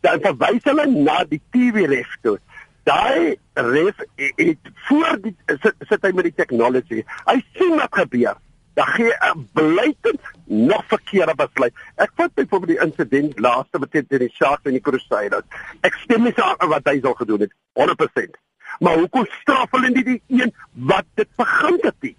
dan 0.01 0.19
verwys 0.19 0.63
hulle 0.67 0.87
na 0.91 1.23
die 1.23 1.41
TV 1.51 1.87
ref 1.87 2.17
toe. 2.21 2.39
Daai 2.83 3.39
ref 3.55 3.95
het 4.35 4.71
voor 4.89 5.21
die 5.21 5.35
sit, 5.47 5.75
sit 5.87 6.03
hy 6.03 6.11
met 6.11 6.27
die 6.27 6.35
tegnologie. 6.35 7.05
Hy 7.31 7.39
sien 7.55 7.77
wat 7.79 7.95
gebeur 7.95 8.35
dan 8.73 8.85
gee 8.85 9.13
'n 9.19 9.49
blykend 9.53 10.21
nog 10.53 10.83
verkeerde 10.87 11.35
besluit. 11.35 11.73
Ek 11.95 12.11
vat 12.15 12.33
byvoorbeeld 12.33 12.73
die 12.73 12.81
insident 12.85 13.39
laaste 13.39 13.79
met 13.79 13.95
die 14.09 14.29
Sharks 14.33 14.69
en 14.69 14.77
die 14.77 14.81
Crusaders. 14.81 15.45
Ek 15.81 15.97
stem 16.05 16.23
nie 16.23 16.33
saam 16.37 16.55
met 16.59 16.69
wat 16.75 16.89
hy 16.91 16.99
sou 17.01 17.13
gedoen 17.19 17.45
het 17.45 17.53
100%. 17.79 18.37
Maar 18.79 18.97
hoekom 19.01 19.25
straf 19.41 19.71
hulle 19.71 19.89
nie 19.93 20.03
die 20.03 20.21
een 20.27 20.53
wat 20.89 21.05
dit 21.19 21.29
begin 21.37 21.79
het 21.81 21.97
nie? 22.05 22.15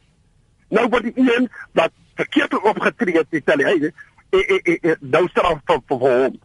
Nou 0.74 0.88
word 0.90 1.08
die 1.08 1.16
een 1.16 1.48
wat 1.78 1.94
verkeerd 2.18 2.58
opgetree 2.60 3.18
het, 3.22 3.30
sê 3.30 3.56
hy, 3.58 3.64
hy, 3.70 3.90
hy, 4.34 4.44
hy, 4.50 4.76
hy 4.82 4.94
nou 5.00 5.26
straf 5.32 5.62
vir 5.66 6.04
hom. 6.06 6.38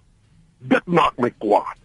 Dit 0.59 0.85
maak 0.85 1.17
my 1.21 1.31
kwaad. 1.37 1.77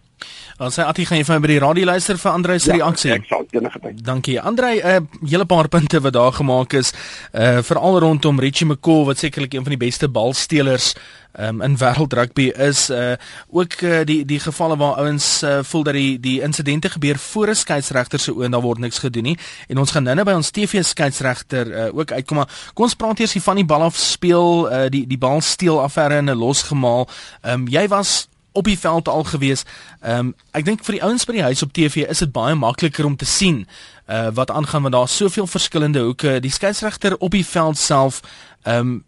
Ons 0.55 0.77
sê 0.77 0.85
Ati 0.87 1.03
gaan 1.03 1.19
jy 1.19 1.25
vir 1.27 1.35
my 1.35 1.43
by 1.43 1.49
die 1.51 1.59
radio 1.59 1.87
luister 1.89 2.15
vir 2.15 2.31
Andre 2.31 2.55
se 2.63 2.69
ja, 2.69 2.75
reaksie. 2.77 3.11
Ek 3.11 3.25
sal 3.27 3.41
enige 3.51 3.79
tyd. 3.83 3.97
Dankie. 4.07 4.37
Andre, 4.39 4.69
'n 4.79 5.03
uh, 5.03 5.27
hele 5.27 5.45
paar 5.45 5.67
punte 5.67 5.99
wat 5.99 6.13
daar 6.13 6.31
gemaak 6.31 6.73
is, 6.73 6.93
uh 7.33 7.59
veral 7.59 7.99
rondom 7.99 8.39
Richie 8.39 8.67
McCaw 8.67 9.03
wat 9.05 9.17
sekerlik 9.17 9.53
een 9.53 9.63
van 9.67 9.75
die 9.75 9.83
beste 9.85 10.07
balstelers 10.07 10.95
um, 11.39 11.61
in 11.61 11.75
wêreld 11.77 12.13
rugby 12.13 12.51
is 12.55 12.89
uh 12.89 13.15
ook 13.51 13.81
uh, 13.81 14.03
die 14.05 14.25
die 14.25 14.39
gevalle 14.39 14.77
waar 14.77 14.95
ouens 15.03 15.43
uh, 15.43 15.59
voel 15.63 15.83
dat 15.83 15.93
die 15.93 16.19
die 16.19 16.41
insidente 16.41 16.89
gebeur 16.89 17.17
voor 17.17 17.49
'n 17.49 17.55
skeieregter 17.55 18.19
se 18.19 18.31
oë 18.31 18.45
en 18.45 18.51
daar 18.51 18.61
word 18.61 18.79
niks 18.79 18.99
gedoen 18.99 19.23
nie 19.23 19.37
en 19.67 19.77
ons 19.77 19.91
gaan 19.91 20.03
nou-nou 20.03 20.25
by 20.25 20.33
ons 20.33 20.51
TV 20.51 20.83
skeieregter 20.83 21.67
uh, 21.67 21.97
ook 21.97 22.11
uitkom 22.11 22.37
maar 22.37 22.49
kom 22.73 22.85
ons 22.85 22.95
praat 22.95 23.19
eers 23.19 23.33
hier 23.33 23.43
van 23.43 23.55
die 23.55 23.65
bal 23.65 23.81
af 23.81 23.95
speel 23.95 24.71
uh, 24.71 24.87
die 24.89 25.07
die 25.07 25.17
bal 25.17 25.41
steel 25.41 25.81
affære 25.83 26.17
in 26.17 26.29
'n 26.29 26.37
losgemaal 26.37 27.09
um, 27.43 27.67
jy 27.67 27.87
was 27.87 28.27
op 28.55 28.67
die 28.69 28.79
veld 28.79 29.07
al 29.07 29.23
gewees. 29.23 29.65
Ehm 30.01 30.31
um, 30.31 30.35
ek 30.51 30.65
dink 30.65 30.83
vir 30.87 30.97
die 30.97 31.03
ouens 31.03 31.25
by 31.27 31.35
die 31.37 31.47
huis 31.47 31.63
op 31.63 31.73
TV 31.75 32.07
is 32.09 32.23
dit 32.23 32.31
baie 32.31 32.55
makliker 32.55 33.05
om 33.05 33.15
te 33.19 33.27
sien 33.27 33.65
uh 34.07 34.29
wat 34.37 34.51
aangaan 34.51 34.87
want 34.87 34.95
daar's 34.95 35.17
soveel 35.17 35.47
verskillende 35.47 35.99
hoeke. 36.07 36.39
Die 36.39 36.51
skeieregter 36.51 37.17
op 37.17 37.31
die 37.31 37.45
veld 37.45 37.77
self 37.77 38.21
ehm 38.63 38.79
um, 38.79 39.03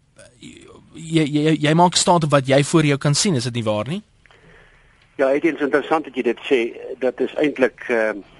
jy, 0.94 1.24
jy 1.24 1.56
jy 1.62 1.74
maak 1.74 1.96
staat 1.96 2.24
op 2.24 2.34
wat 2.34 2.48
jy 2.48 2.62
voor 2.64 2.84
jou 2.84 2.98
kan 2.98 3.14
sien, 3.14 3.34
is 3.34 3.46
dit 3.48 3.60
nie 3.60 3.64
waar 3.64 3.88
nie? 3.88 4.02
Ja, 5.18 5.30
dit 5.32 5.44
is 5.54 5.60
interessant 5.60 6.04
dat 6.04 6.14
jy 6.14 6.22
dit 6.22 6.42
sê. 6.46 6.58
Dat 6.98 7.20
is 7.20 7.34
eintlik 7.34 7.86
ehm 7.88 8.20
uh, 8.20 8.34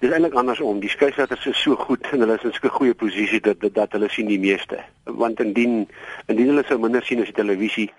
dis 0.00 0.12
eintlik 0.16 0.36
andersom. 0.40 0.78
Die 0.80 0.88
skeieregters 0.88 1.46
is 1.46 1.58
so 1.60 1.76
goed 1.76 2.06
en 2.12 2.22
hulle 2.24 2.38
is 2.38 2.44
in 2.44 2.54
so 2.56 2.66
'n 2.66 2.76
goeie 2.78 2.94
posisie 2.94 3.40
dat, 3.40 3.60
dat 3.60 3.74
dat 3.74 3.92
hulle 3.92 4.08
sien 4.08 4.26
die 4.26 4.40
meeste. 4.40 4.78
Want 5.04 5.40
indien 5.40 5.88
indien 6.26 6.48
hulle 6.48 6.64
sou 6.66 6.78
minder 6.78 7.04
sien 7.04 7.20
as 7.20 7.28
die 7.32 7.42
televisie 7.42 7.90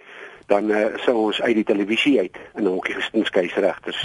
dan 0.52 0.72
uh, 0.72 0.86
sou 1.06 1.16
ons 1.28 1.42
uit 1.42 1.56
die 1.62 1.68
televisie 1.68 2.18
uit 2.20 2.38
in 2.60 2.68
hokkie 2.68 2.98
gestin 2.98 3.26
skeieregters. 3.28 4.00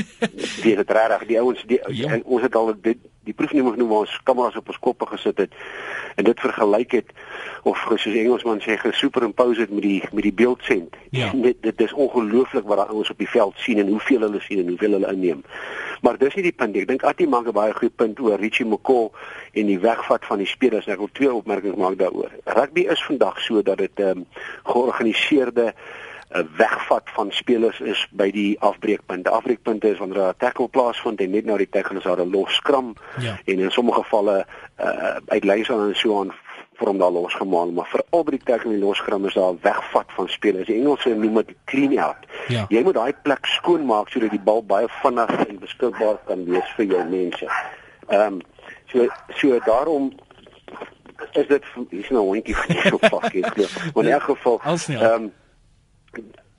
Dit 0.64 0.80
is 0.80 0.94
regtig 0.98 1.26
die 1.30 1.40
ouens 1.40 1.62
die 1.70 1.80
ja. 1.94 2.16
en 2.16 2.24
ons 2.24 2.42
het 2.42 2.56
al 2.58 2.72
dit 2.74 2.98
die 3.24 3.34
proefneming 3.34 3.74
genoem 3.76 3.88
waar 3.88 4.06
ons 4.06 4.20
kameras 4.22 4.56
op 4.56 4.68
ons 4.68 4.78
koppe 4.78 5.06
gesit 5.06 5.38
het 5.38 5.52
en 6.16 6.24
dit 6.24 6.40
vergelyk 6.40 6.92
het 7.00 7.12
of 7.64 7.80
soos 7.88 8.04
Engelsman 8.06 8.60
sê 8.60 8.76
gesuperimpose 8.80 9.64
het 9.64 9.72
met 9.72 9.82
die 9.82 10.02
met 10.12 10.22
die 10.26 10.32
beeldsent. 10.32 10.96
Ja. 11.10 11.30
Dit 11.32 11.62
dit 11.64 11.80
is 11.80 11.92
ongelooflik 11.92 12.66
wat 12.68 12.82
daai 12.82 12.92
ouens 12.92 13.10
op 13.10 13.18
die 13.18 13.28
veld 13.28 13.56
sien 13.56 13.80
en 13.80 13.88
hoeveel 13.88 14.20
hulle 14.26 14.40
sien 14.40 14.60
en 14.60 14.68
hoeveel 14.68 14.98
hulle 14.98 15.12
inneem. 15.12 15.42
Maar 16.04 16.18
dis 16.20 16.34
nie 16.36 16.44
die 16.50 16.52
punt. 16.52 16.76
Ek 16.76 16.88
dink 16.88 17.06
Attie 17.08 17.28
maak 17.28 17.48
'n 17.48 17.56
baie 17.56 17.72
goeie 17.72 17.90
punt 17.90 18.20
oor 18.20 18.36
Richie 18.40 18.66
McCaw 18.66 19.10
en 19.52 19.66
die 19.66 19.80
wegvat 19.80 20.24
van 20.24 20.38
die 20.38 20.46
spelers. 20.46 20.86
Ek 20.86 20.98
wil 20.98 21.12
twee 21.12 21.32
opmerkings 21.32 21.76
maak 21.76 21.98
daaroor. 21.98 22.30
Rugby 22.44 22.80
is 22.80 23.04
vandag 23.04 23.40
so 23.40 23.62
dat 23.62 23.78
dit 23.78 24.00
ehm 24.00 24.18
um, 24.18 24.26
georganiseerde 24.64 25.74
wegvat 26.56 27.02
van 27.14 27.30
spelers 27.30 27.80
is 27.80 28.06
by 28.10 28.30
die 28.30 28.60
afbreekpunt. 28.60 29.24
Die 29.24 29.32
afbreekpunt 29.32 29.84
is 29.84 29.98
wanneer 29.98 30.28
'n 30.28 30.34
tackle 30.38 30.68
plaasvind 30.68 31.20
en 31.20 31.30
net 31.30 31.44
nou 31.44 31.58
die 31.58 31.68
tackle 31.70 31.96
is 31.96 32.02
daar 32.02 32.20
'n 32.20 32.30
los 32.30 32.54
skram 32.54 32.94
Ja. 33.18 33.38
en 33.44 33.58
in 33.58 33.70
sommige 33.70 34.02
gevalle 34.02 34.46
uh, 34.80 35.16
uit 35.26 35.44
lysaan 35.44 35.88
en 35.88 35.96
so 35.96 36.20
aan 36.20 36.32
vorm 36.74 36.98
daar 36.98 37.10
losgemaal, 37.10 37.70
maar 37.70 37.86
veral 37.86 38.24
by 38.24 38.30
die 38.30 38.42
tackle 38.44 38.70
en 38.70 38.76
die 38.78 38.84
los 38.84 38.98
skram 38.98 39.26
is 39.26 39.34
daar 39.34 39.52
'n 39.52 39.58
wegvat 39.62 40.06
van 40.16 40.28
spelers. 40.28 40.66
Die 40.66 40.80
Engelse 40.80 41.14
noem 41.14 41.34
dit 41.34 41.54
clean 41.64 41.98
out. 41.98 42.16
Ja. 42.48 42.64
Jy 42.68 42.82
moet 42.82 42.94
daai 42.94 43.12
plek 43.22 43.46
skoonmaak 43.46 44.08
sodat 44.08 44.30
die 44.30 44.40
bal 44.44 44.64
baie 44.64 44.88
vinnig 44.88 45.46
en 45.46 45.58
beskikbaar 45.58 46.18
kan 46.26 46.44
wees 46.44 46.68
vir 46.76 46.84
jou 46.84 47.04
mense. 47.08 47.46
Ehm 48.08 48.32
um, 48.32 48.40
so 48.86 49.06
so 49.34 49.58
daarom 49.64 50.12
is 51.32 51.46
dit 51.46 51.62
hier's 51.90 52.10
nou 52.10 52.22
'n 52.22 52.26
hondjie 52.26 52.56
hier 52.66 52.82
so 52.82 52.98
glo. 52.98 53.20
Maar 53.94 54.04
in 54.04 54.10
elk 54.10 54.22
geval 54.22 54.60
ehm 54.64 55.02
um, 55.04 55.32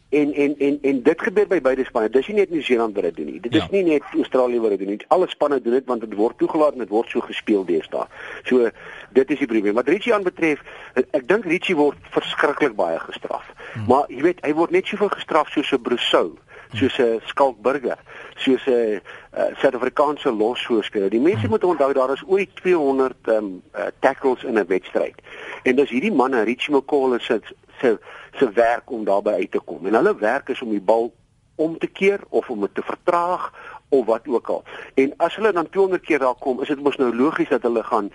en 0.10 0.34
en 0.34 0.56
en 0.58 0.78
en 0.82 1.02
dit 1.04 1.22
gebeur 1.22 1.48
by 1.48 1.62
beide 1.62 1.84
spanne. 1.86 2.10
Dis 2.10 2.28
nie 2.28 2.38
net 2.38 2.50
Nieu-Seeland 2.50 2.96
wat 2.96 3.04
dit 3.04 3.16
doen 3.16 3.26
nie. 3.26 3.40
Dit 3.40 3.54
Ja. 3.54 3.64
is 3.64 3.70
nie 3.70 3.84
net 3.84 4.04
Australië 4.14 4.60
wat 4.60 4.70
dit 4.70 4.80
doen 4.80 4.88
nie. 4.88 5.06
Alle 5.08 5.28
spanne 5.28 5.62
doen 5.62 5.74
dit 5.74 5.86
want 5.86 6.02
dit 6.02 6.14
word 6.14 6.38
toegelaat 6.38 6.74
en 6.74 6.80
dit 6.80 6.90
word 6.90 7.10
so 7.10 7.20
gespeel 7.20 7.66
deesdae. 7.66 8.06
So 8.44 8.70
dit 9.12 9.32
is 9.32 9.38
die 9.38 9.48
probleem. 9.48 9.74
Wat 9.74 9.88
Richie 9.88 10.14
aan 10.14 10.24
betref, 10.24 10.62
ek 10.94 11.28
dink 11.28 11.46
Richie 11.46 11.76
word 11.76 11.98
verskriklik 12.10 12.76
baie 12.76 13.00
gestraf. 13.00 13.54
Hmm. 13.74 13.86
Maar 13.88 14.06
jy 14.08 14.22
weet, 14.22 14.46
hy 14.46 14.54
word 14.54 14.72
net 14.72 14.86
soveel 14.88 15.10
gestraf 15.10 15.50
soos 15.50 15.72
'n 15.72 15.82
Brosou, 15.82 16.38
soos 16.74 17.00
'n 17.00 17.22
Skalk 17.26 17.62
Burger, 17.62 17.98
soos 18.36 18.66
'n 18.68 19.02
uh, 19.38 19.52
Suid-Afrikaanse 19.60 20.32
lossoorspeler. 20.32 21.10
Die 21.10 21.20
mense 21.20 21.48
moet 21.48 21.64
onthou 21.64 21.94
daar 21.94 22.14
is 22.14 22.24
ooit 22.28 22.56
200 22.56 23.14
um, 23.28 23.62
uh, 23.76 23.88
tackles 24.00 24.44
in 24.44 24.58
'n 24.58 24.68
wedstryd. 24.68 25.16
En 25.64 25.76
dis 25.76 25.90
hierdie 25.90 26.14
manne, 26.14 26.44
Richie 26.44 26.74
McCall 26.76 27.20
se 27.20 27.42
se 27.80 27.98
se 28.38 28.52
werk 28.52 28.92
om 28.92 29.06
daarby 29.06 29.30
uit 29.30 29.52
te 29.52 29.60
kom. 29.60 29.86
En 29.86 29.94
hulle 29.94 30.16
werk 30.16 30.50
is 30.50 30.62
om 30.62 30.70
die 30.70 30.82
bal 30.82 31.14
om 31.56 31.78
te 31.78 31.88
keer 31.88 32.20
of 32.30 32.50
om 32.50 32.62
dit 32.62 32.74
te 32.76 32.82
vertraag 32.84 33.52
of 33.90 34.06
wat 34.06 34.28
ook 34.28 34.48
al. 34.48 34.64
En 34.94 35.14
as 35.18 35.36
hulle 35.36 35.52
dan 35.52 35.70
200 35.70 36.04
keer 36.04 36.20
daar 36.20 36.36
kom, 36.40 36.62
is 36.62 36.68
dit 36.68 36.82
mos 36.82 36.96
nou 36.96 37.16
logies 37.16 37.50
dat 37.50 37.62
hulle 37.62 37.84
gaan 37.84 38.12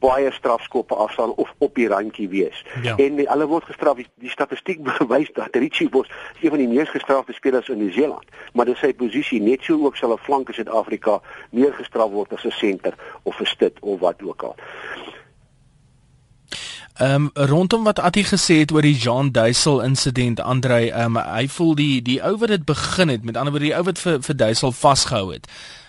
baie 0.00 0.32
strafskoppe 0.32 0.94
afstaan 0.94 1.34
of 1.34 1.52
op 1.58 1.74
die 1.74 1.88
randjie 1.88 2.28
wees. 2.28 2.64
Ja. 2.82 2.96
En 2.96 3.16
die, 3.16 3.28
hulle 3.28 3.46
word 3.46 3.64
gestraf. 3.64 3.96
Die, 4.00 4.06
die 4.14 4.30
statistiek 4.30 4.82
bewys 4.90 5.32
dat 5.36 5.56
Richie 5.56 5.88
Bos 5.88 6.10
een 6.40 6.48
van 6.48 6.62
die 6.62 6.68
mees 6.68 6.88
gestrafte 6.88 7.32
spelers 7.32 7.68
in 7.68 7.82
Nieu-Seeland, 7.82 8.24
maar 8.52 8.70
dis 8.70 8.80
sy 8.80 8.94
posisie 8.96 9.42
net 9.42 9.66
so 9.66 9.76
ook 9.84 9.96
sal 9.96 10.14
'n 10.14 10.24
flank 10.24 10.48
in 10.48 10.54
Suid-Afrika 10.54 11.20
meer 11.50 11.74
gestraf 11.74 12.10
word 12.10 12.32
as 12.32 12.44
'n 12.44 12.56
senter 12.56 12.94
of 13.22 13.40
'n 13.40 13.46
stit 13.46 13.76
of 13.80 14.00
wat 14.00 14.22
ook 14.22 14.42
al. 14.42 14.56
Ehm 17.00 17.14
um, 17.14 17.30
rondom 17.32 17.84
wat 17.84 17.98
Attie 17.98 18.24
gesê 18.24 18.58
het 18.60 18.72
oor 18.72 18.84
die 18.84 18.94
Jean 18.94 19.30
Duisel 19.32 19.78
insident, 19.80 20.40
Andre, 20.40 20.90
ehm 20.90 21.16
um, 21.16 21.22
hy 21.24 21.46
voel 21.48 21.70
die 21.74 22.02
die 22.04 22.18
ou 22.20 22.34
wat 22.36 22.50
dit 22.52 22.64
begin 22.68 23.08
het, 23.08 23.22
met 23.24 23.36
ander 23.40 23.54
woorde 23.54 23.70
die 23.70 23.76
ou 23.76 23.84
wat 23.86 23.98
vir 23.98 24.18
vir 24.20 24.36
Duisel 24.36 24.72
vasgehou 24.76 25.30
het, 25.32 25.46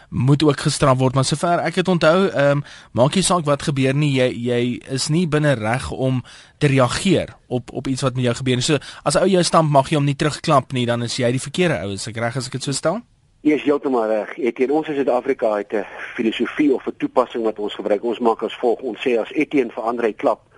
moet 0.09 0.43
ook 0.43 0.63
gestraf 0.63 0.97
word, 1.01 1.15
maar 1.15 1.27
sover 1.27 1.59
ek 1.59 1.81
het 1.81 1.91
onthou, 1.91 2.29
ehm 2.29 2.61
um, 2.61 2.63
maak 2.91 3.17
nie 3.19 3.23
saak 3.27 3.43
wat 3.43 3.67
gebeur 3.67 3.91
nie, 3.93 4.13
jy 4.21 4.29
jy 4.45 4.61
is 4.87 5.09
nie 5.11 5.25
binne 5.27 5.51
reg 5.59 5.89
om 5.91 6.21
te 6.63 6.71
reageer 6.71 7.35
op 7.47 7.73
op 7.73 7.87
iets 7.91 8.07
wat 8.07 8.15
met 8.15 8.29
jou 8.29 8.35
gebeur 8.39 8.61
nie. 8.61 8.63
So 8.69 8.79
as 9.03 9.15
'n 9.15 9.23
ou 9.23 9.27
jou 9.27 9.43
stamp 9.43 9.69
mag 9.69 9.89
jy 9.89 9.99
hom 9.99 10.05
nie 10.07 10.15
terugklap 10.15 10.71
nie, 10.71 10.85
dan 10.85 11.03
is 11.03 11.17
jy 11.17 11.31
die 11.31 11.43
verkeerde 11.43 11.81
ou, 11.83 11.91
is 11.91 12.07
ek 12.07 12.17
reg 12.17 12.37
as 12.37 12.47
ek 12.47 12.53
dit 12.53 12.63
so 12.63 12.71
stel? 12.71 13.01
Jy 13.41 13.55
is 13.55 13.63
heeltemal 13.63 14.07
reg. 14.07 14.37
Etienne, 14.37 14.73
ons 14.73 14.87
in 14.87 14.95
Suid-Afrika 14.95 15.57
het 15.57 15.73
'n 15.73 15.85
filosofie 16.15 16.73
of 16.73 16.87
'n 16.87 16.95
toepassing 16.97 17.43
wat 17.43 17.59
ons 17.59 17.75
gebruik. 17.75 18.03
Ons 18.03 18.19
maak 18.19 18.43
as 18.43 18.55
volg: 18.61 18.79
ons 18.79 18.99
sê 19.01 19.19
as 19.19 19.31
Etienne 19.31 19.71
vir 19.71 19.83
Andre 19.83 20.13
klap 20.13 20.50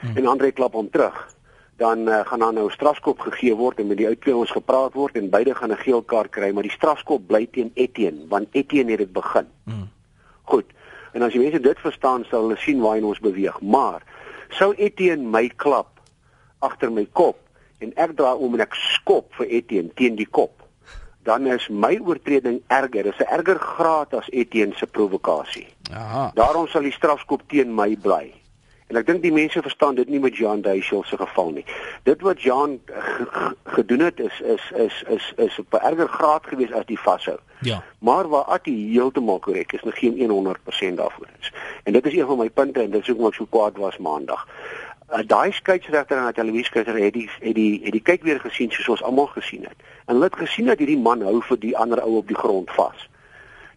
hmm. 0.00 0.16
en 0.16 0.26
Andre 0.26 0.52
klap 0.52 0.72
hom 0.72 0.90
terug, 0.90 1.16
dan 1.76 2.08
uh, 2.08 2.20
gaan 2.26 2.38
daar 2.38 2.52
nou 2.52 2.66
'n 2.66 2.74
strafskop 2.74 3.20
gegee 3.20 3.54
word 3.54 3.78
en 3.78 3.86
met 3.86 3.96
die 3.96 4.06
ou 4.06 4.16
twee 4.16 4.36
ons 4.36 4.50
gepraat 4.50 4.94
word 4.94 5.16
en 5.16 5.30
beide 5.30 5.54
gaan 5.54 5.72
'n 5.72 5.84
geel 5.84 6.02
kaart 6.02 6.30
kry, 6.30 6.50
maar 6.50 6.62
die 6.62 6.74
strafskop 6.74 7.26
bly 7.26 7.46
teen 7.46 7.70
Etienne, 7.74 8.26
want 8.28 8.48
Etienne 8.52 8.90
het 8.90 8.98
dit 8.98 9.12
begin. 9.12 9.46
Hmm. 9.64 9.88
Goed. 10.42 10.66
En 11.12 11.22
as 11.22 11.32
die 11.32 11.40
mense 11.40 11.60
dit 11.60 11.78
verstaan, 11.78 12.24
sal 12.24 12.42
hulle 12.42 12.56
sien 12.56 12.80
waar 12.80 13.02
ons 13.02 13.18
beweeg. 13.20 13.60
Maar 13.60 14.02
sou 14.48 14.74
Etienne 14.74 15.24
my 15.24 15.48
klap 15.56 16.00
agter 16.58 16.92
my 16.92 17.06
kop 17.12 17.36
en 17.78 17.92
ek 17.94 18.16
draai 18.16 18.36
om 18.36 18.54
en 18.54 18.60
ek 18.60 18.74
skop 18.74 19.34
vir 19.34 19.46
Etienne 19.46 19.90
teen 19.94 20.16
die 20.16 20.28
kop 20.30 20.58
dan 21.28 21.46
is 21.46 21.68
my 21.68 21.98
oortreding 22.00 22.62
erger. 22.66 23.02
Dit 23.02 23.12
is 23.12 23.20
'n 23.26 23.32
erger 23.36 23.58
graad 23.58 24.14
as 24.14 24.28
Etienne 24.30 24.74
se 24.74 24.86
provokasie. 24.86 25.66
Aha. 25.92 26.30
Daarom 26.34 26.66
sal 26.66 26.82
die 26.82 26.92
strafskop 26.92 27.42
teen 27.46 27.74
my 27.74 27.96
bly. 27.96 28.32
En 28.88 28.96
ek 28.96 29.06
dink 29.06 29.22
die 29.22 29.32
mense 29.32 29.60
verstaan 29.62 29.94
dit 29.94 30.08
nie 30.08 30.20
met 30.20 30.36
Jean 30.36 30.60
Duisel 30.64 31.02
se 31.04 31.16
geval 31.16 31.50
nie. 31.50 31.64
Dit 32.08 32.20
wat 32.24 32.42
Jean 32.42 32.80
g- 32.86 33.52
gedoen 33.64 34.00
het 34.00 34.20
is 34.20 34.40
is 34.40 34.70
is 34.74 35.02
is 35.08 35.32
is 35.36 35.58
op 35.58 35.74
'n 35.74 35.84
erger 35.90 36.08
graad 36.08 36.46
gewees 36.46 36.72
as 36.72 36.86
die 36.86 36.98
vashou. 36.98 37.36
Ja. 37.60 37.82
Maar 37.98 38.28
waar 38.28 38.42
Attie 38.44 38.90
heeltemal 38.92 39.38
korrek 39.38 39.72
is, 39.72 39.82
nog 39.82 39.98
geen 39.98 40.30
100% 40.30 40.96
daarvoor 40.96 41.26
is. 41.40 41.52
En 41.84 41.92
dit 41.92 42.06
is 42.06 42.16
een 42.16 42.26
van 42.26 42.38
my 42.38 42.50
punte 42.50 42.80
en 42.80 42.90
dit 42.90 43.00
is 43.00 43.06
hoekom 43.06 43.26
ek 43.26 43.34
so 43.34 43.46
kwaad 43.50 43.76
was 43.76 43.96
maandag. 43.98 44.46
Uh, 45.12 45.18
daai 45.26 45.52
skeieregter 45.52 46.16
en 46.16 46.22
daai 46.22 46.32
televisieskeier 46.32 46.86
het 47.04 47.12
die 47.12 47.28
het 47.40 47.54
die 47.54 47.80
het 47.82 47.92
die 47.92 48.02
kyk 48.02 48.22
weer 48.22 48.40
gesien 48.40 48.70
soos 48.70 48.88
ons 48.88 49.02
almal 49.02 49.26
gesien 49.26 49.62
het. 49.62 49.76
En 50.06 50.14
hulle 50.14 50.24
het 50.24 50.36
gesien 50.36 50.66
dat 50.66 50.78
hierdie 50.78 50.98
man 50.98 51.22
hou 51.22 51.42
vir 51.42 51.58
die 51.58 51.76
ander 51.76 52.00
ou 52.00 52.16
op 52.16 52.26
die 52.28 52.36
grond 52.36 52.70
vas. 52.70 53.08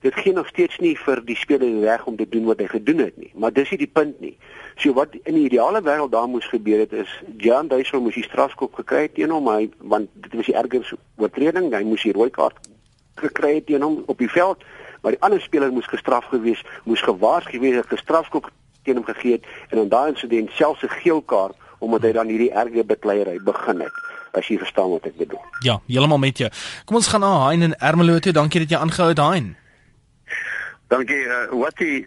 Dit 0.01 0.15
gee 0.17 0.34
nog 0.34 0.48
steeds 0.48 0.79
nie 0.81 0.96
vir 0.98 1.22
die 1.25 1.36
speler 1.38 1.67
die 1.67 1.86
reg 1.86 2.05
om 2.10 2.15
te 2.17 2.25
doen 2.29 2.46
wat 2.50 2.60
hy 2.60 2.67
gedoen 2.72 3.03
het 3.05 3.17
nie, 3.22 3.29
maar 3.38 3.53
dis 3.53 3.70
nie 3.70 3.77
die 3.84 3.91
punt 3.93 4.20
nie. 4.20 4.34
So 4.81 4.93
wat 4.98 5.13
in 5.24 5.36
die 5.38 5.46
ideale 5.46 5.81
wêreld 5.86 6.12
daar 6.12 6.27
moes 6.27 6.48
gebeur 6.50 6.79
het 6.79 6.93
is 6.93 7.12
Jan 7.38 7.70
Duisel 7.70 8.01
moes 8.01 8.17
die 8.17 8.25
strafskop 8.25 8.74
gekry 8.79 9.05
het 9.05 9.13
teen 9.20 9.29
hom, 9.29 9.48
hy 9.48 9.70
want 9.77 10.10
dit 10.25 10.34
was 10.34 10.50
die 10.50 10.58
erger 10.58 10.96
oortreding, 11.22 11.70
hy 11.74 11.84
moes 11.86 12.01
die 12.08 12.15
rooi 12.17 12.31
kaart 12.34 12.58
gekry 13.22 13.55
het 13.60 13.67
teen 13.70 13.86
hom 13.86 14.01
op 14.10 14.17
die 14.17 14.29
veld, 14.31 14.63
maar 15.01 15.13
die 15.13 15.22
ander 15.22 15.41
speler 15.41 15.72
moes 15.74 15.89
gestraf 15.91 16.25
gewees, 16.34 16.63
moes 16.89 17.03
gewaarsku 17.05 17.60
gewees 17.60 17.77
het, 17.81 17.89
gestrafskop 17.93 18.50
teen 18.86 18.98
hom 18.98 19.05
gegee 19.05 19.38
het 19.38 19.46
en 19.70 19.84
in 19.84 19.89
daai 19.93 20.10
insident 20.15 20.50
selfs 20.58 20.84
'n 20.84 20.96
geel 21.03 21.22
kaart 21.22 21.55
omdat 21.79 22.01
hy 22.01 22.12
dan 22.12 22.27
hierdie 22.27 22.51
erge 22.53 22.84
bekleierery 22.84 23.39
begin 23.43 23.81
het. 23.81 23.93
As 24.34 24.48
jy 24.48 24.58
verstaan 24.58 24.89
wat 24.89 25.05
ek 25.05 25.17
bedoel. 25.17 25.41
Ja, 25.60 25.81
heeltemal 25.88 26.17
met 26.17 26.38
jou. 26.38 26.50
Kom 26.86 26.96
ons 26.96 27.08
gaan 27.08 27.20
na 27.20 27.48
Hein 27.50 27.62
in 27.62 27.75
Ermelo 27.75 28.20
toe. 28.20 28.31
Dankie 28.31 28.60
dat 28.60 28.70
jy 28.70 28.77
aangehou 28.77 29.10
het, 29.10 29.17
Hein. 29.17 29.61
Dankie. 30.91 31.21
Uh, 31.24 31.45
wat 31.55 31.77
die 31.79 32.03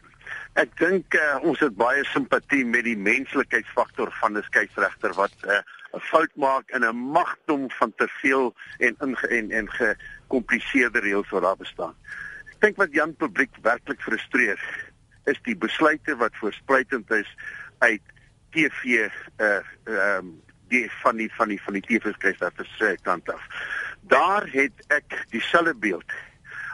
ek 0.60 0.74
dink 0.76 1.14
uh, 1.16 1.38
ons 1.48 1.62
het 1.64 1.72
baie 1.80 2.02
simpatie 2.10 2.66
met 2.68 2.84
die 2.84 2.98
menslikheidsfaktor 3.00 4.10
van 4.20 4.36
'n 4.36 4.44
skeieregter 4.44 5.14
wat 5.16 5.32
'n 5.40 5.56
uh, 5.56 6.00
fout 6.10 6.34
maak 6.36 6.68
in 6.76 6.84
'n 6.84 6.96
magdom 7.16 7.70
van 7.70 7.94
te 7.96 8.08
veel 8.20 8.52
en 8.78 8.96
inge, 9.00 9.26
en 9.28 9.50
en 9.50 9.70
gekompliseerde 9.70 11.00
reëls 11.00 11.32
wat 11.32 11.42
daar 11.42 11.56
bestaan. 11.56 11.96
Ek 12.52 12.60
dink 12.60 12.76
wat 12.76 12.92
Jan 12.92 13.16
publiek 13.16 13.56
werklik 13.62 14.00
frustreer 14.04 14.60
is 15.24 15.40
die 15.48 15.56
besluite 15.56 16.16
wat 16.16 16.36
voorspruitend 16.36 17.10
is 17.10 17.30
uit 17.78 18.04
TV 18.52 18.84
uh 18.84 19.64
ehm 19.88 20.18
um, 20.18 20.42
die 20.68 20.90
van 21.00 21.16
die 21.16 21.32
van 21.32 21.48
die 21.48 21.62
van 21.62 21.72
die 21.72 21.86
TV-skeieregter 21.88 22.68
se 22.76 22.98
kant 23.02 23.32
af. 23.32 23.42
Daar 24.00 24.44
het 24.52 24.76
ek 24.88 25.24
dieselfde 25.30 25.74
beeld 25.74 26.12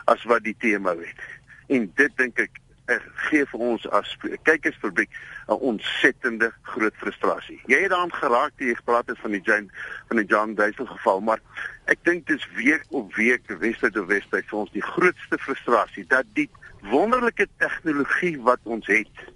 as 0.05 0.25
wat 0.25 0.43
die 0.43 0.57
TMO 0.59 0.99
het. 0.99 1.40
En 1.71 1.87
dit 1.97 2.17
dink 2.19 2.39
ek 2.43 2.61
uh, 2.91 2.99
gee 3.29 3.47
vir 3.53 3.65
ons 3.73 3.87
as 3.97 4.13
kykerspubliek 4.47 5.11
'n 5.49 5.59
ontsettende 5.73 6.51
groot 6.73 6.97
frustrasie. 7.03 7.61
Jy 7.71 7.83
het 7.85 7.91
daaraan 7.95 8.15
geraak 8.15 8.53
toe 8.57 8.67
jy 8.67 8.77
gepraat 8.79 9.07
het 9.13 9.19
van 9.19 9.37
die 9.37 9.43
Jane 9.45 9.69
van 10.09 10.17
die 10.17 10.27
John 10.27 10.55
Duisel 10.55 10.87
geval, 10.87 11.21
maar 11.21 11.41
ek 11.87 12.03
dink 12.05 12.27
dis 12.27 12.47
week 12.57 12.87
op 12.91 13.15
week 13.15 13.47
weste 13.63 13.91
tot 13.91 14.07
weste 14.07 14.43
vir 14.43 14.59
ons 14.59 14.73
die 14.73 14.87
grootste 14.93 15.39
frustrasie 15.39 16.07
dat 16.07 16.27
die 16.35 16.49
wonderlike 16.91 17.47
tegnologie 17.59 18.37
wat 18.43 18.61
ons 18.65 18.87
het 18.87 19.27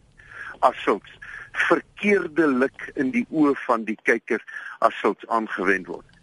as 0.61 0.83
sulks 0.83 1.13
verkeerdelik 1.69 2.91
in 2.95 3.11
die 3.15 3.27
oë 3.31 3.55
van 3.67 3.85
die 3.85 3.99
kyker 4.03 4.43
as 4.79 4.97
sulks 5.03 5.27
aangewend 5.29 5.87
word 5.87 6.14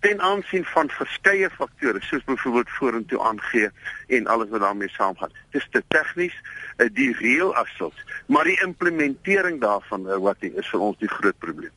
ten 0.00 0.20
aansien 0.20 0.64
van 0.64 0.88
verskeie 0.88 1.50
faktore 1.50 2.00
soos 2.00 2.24
byvoorbeeld 2.24 2.70
vorentoe 2.78 3.20
aangee 3.22 3.68
en 4.08 4.26
alles 4.26 4.48
wat 4.48 4.60
daarmee 4.60 4.88
saamgaan. 4.88 5.32
Dis 5.50 5.66
te 5.70 5.82
tegnies, 5.88 6.36
uh, 6.76 6.88
die 6.92 7.12
reël 7.16 7.54
afsels, 7.54 7.96
maar 8.26 8.44
die 8.44 8.60
implementering 8.64 9.60
daarvan 9.60 10.06
uh, 10.08 10.16
wat 10.16 10.40
die, 10.40 10.52
is 10.56 10.68
vir 10.72 10.80
ons 10.80 10.98
die 10.98 11.08
groot 11.08 11.38
probleem. 11.38 11.72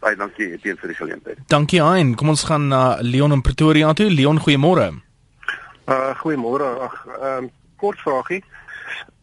Baie 0.00 0.16
dankie 0.16 0.50
Etienne 0.52 0.80
vir 0.80 0.92
die 0.92 0.98
geleentheid. 0.98 1.38
Dankie 1.52 1.82
Hein. 1.82 2.14
Kom 2.14 2.28
ons 2.28 2.44
gaan 2.44 2.68
na 2.68 2.98
Leon 3.00 3.32
in 3.32 3.40
Pretoria 3.40 3.92
toe. 3.92 4.10
Leon, 4.12 4.40
goeiemôre. 4.40 4.90
Uh 5.86 6.12
goeiemôre. 6.20 6.68
Ag, 6.88 7.00
ehm 7.20 7.44
um, 7.44 7.50
kort 7.76 8.00
vragie. 8.00 8.42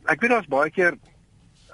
ek 0.05 0.21
weet 0.21 0.33
daar's 0.33 0.49
baie 0.51 0.71
keer 0.71 0.97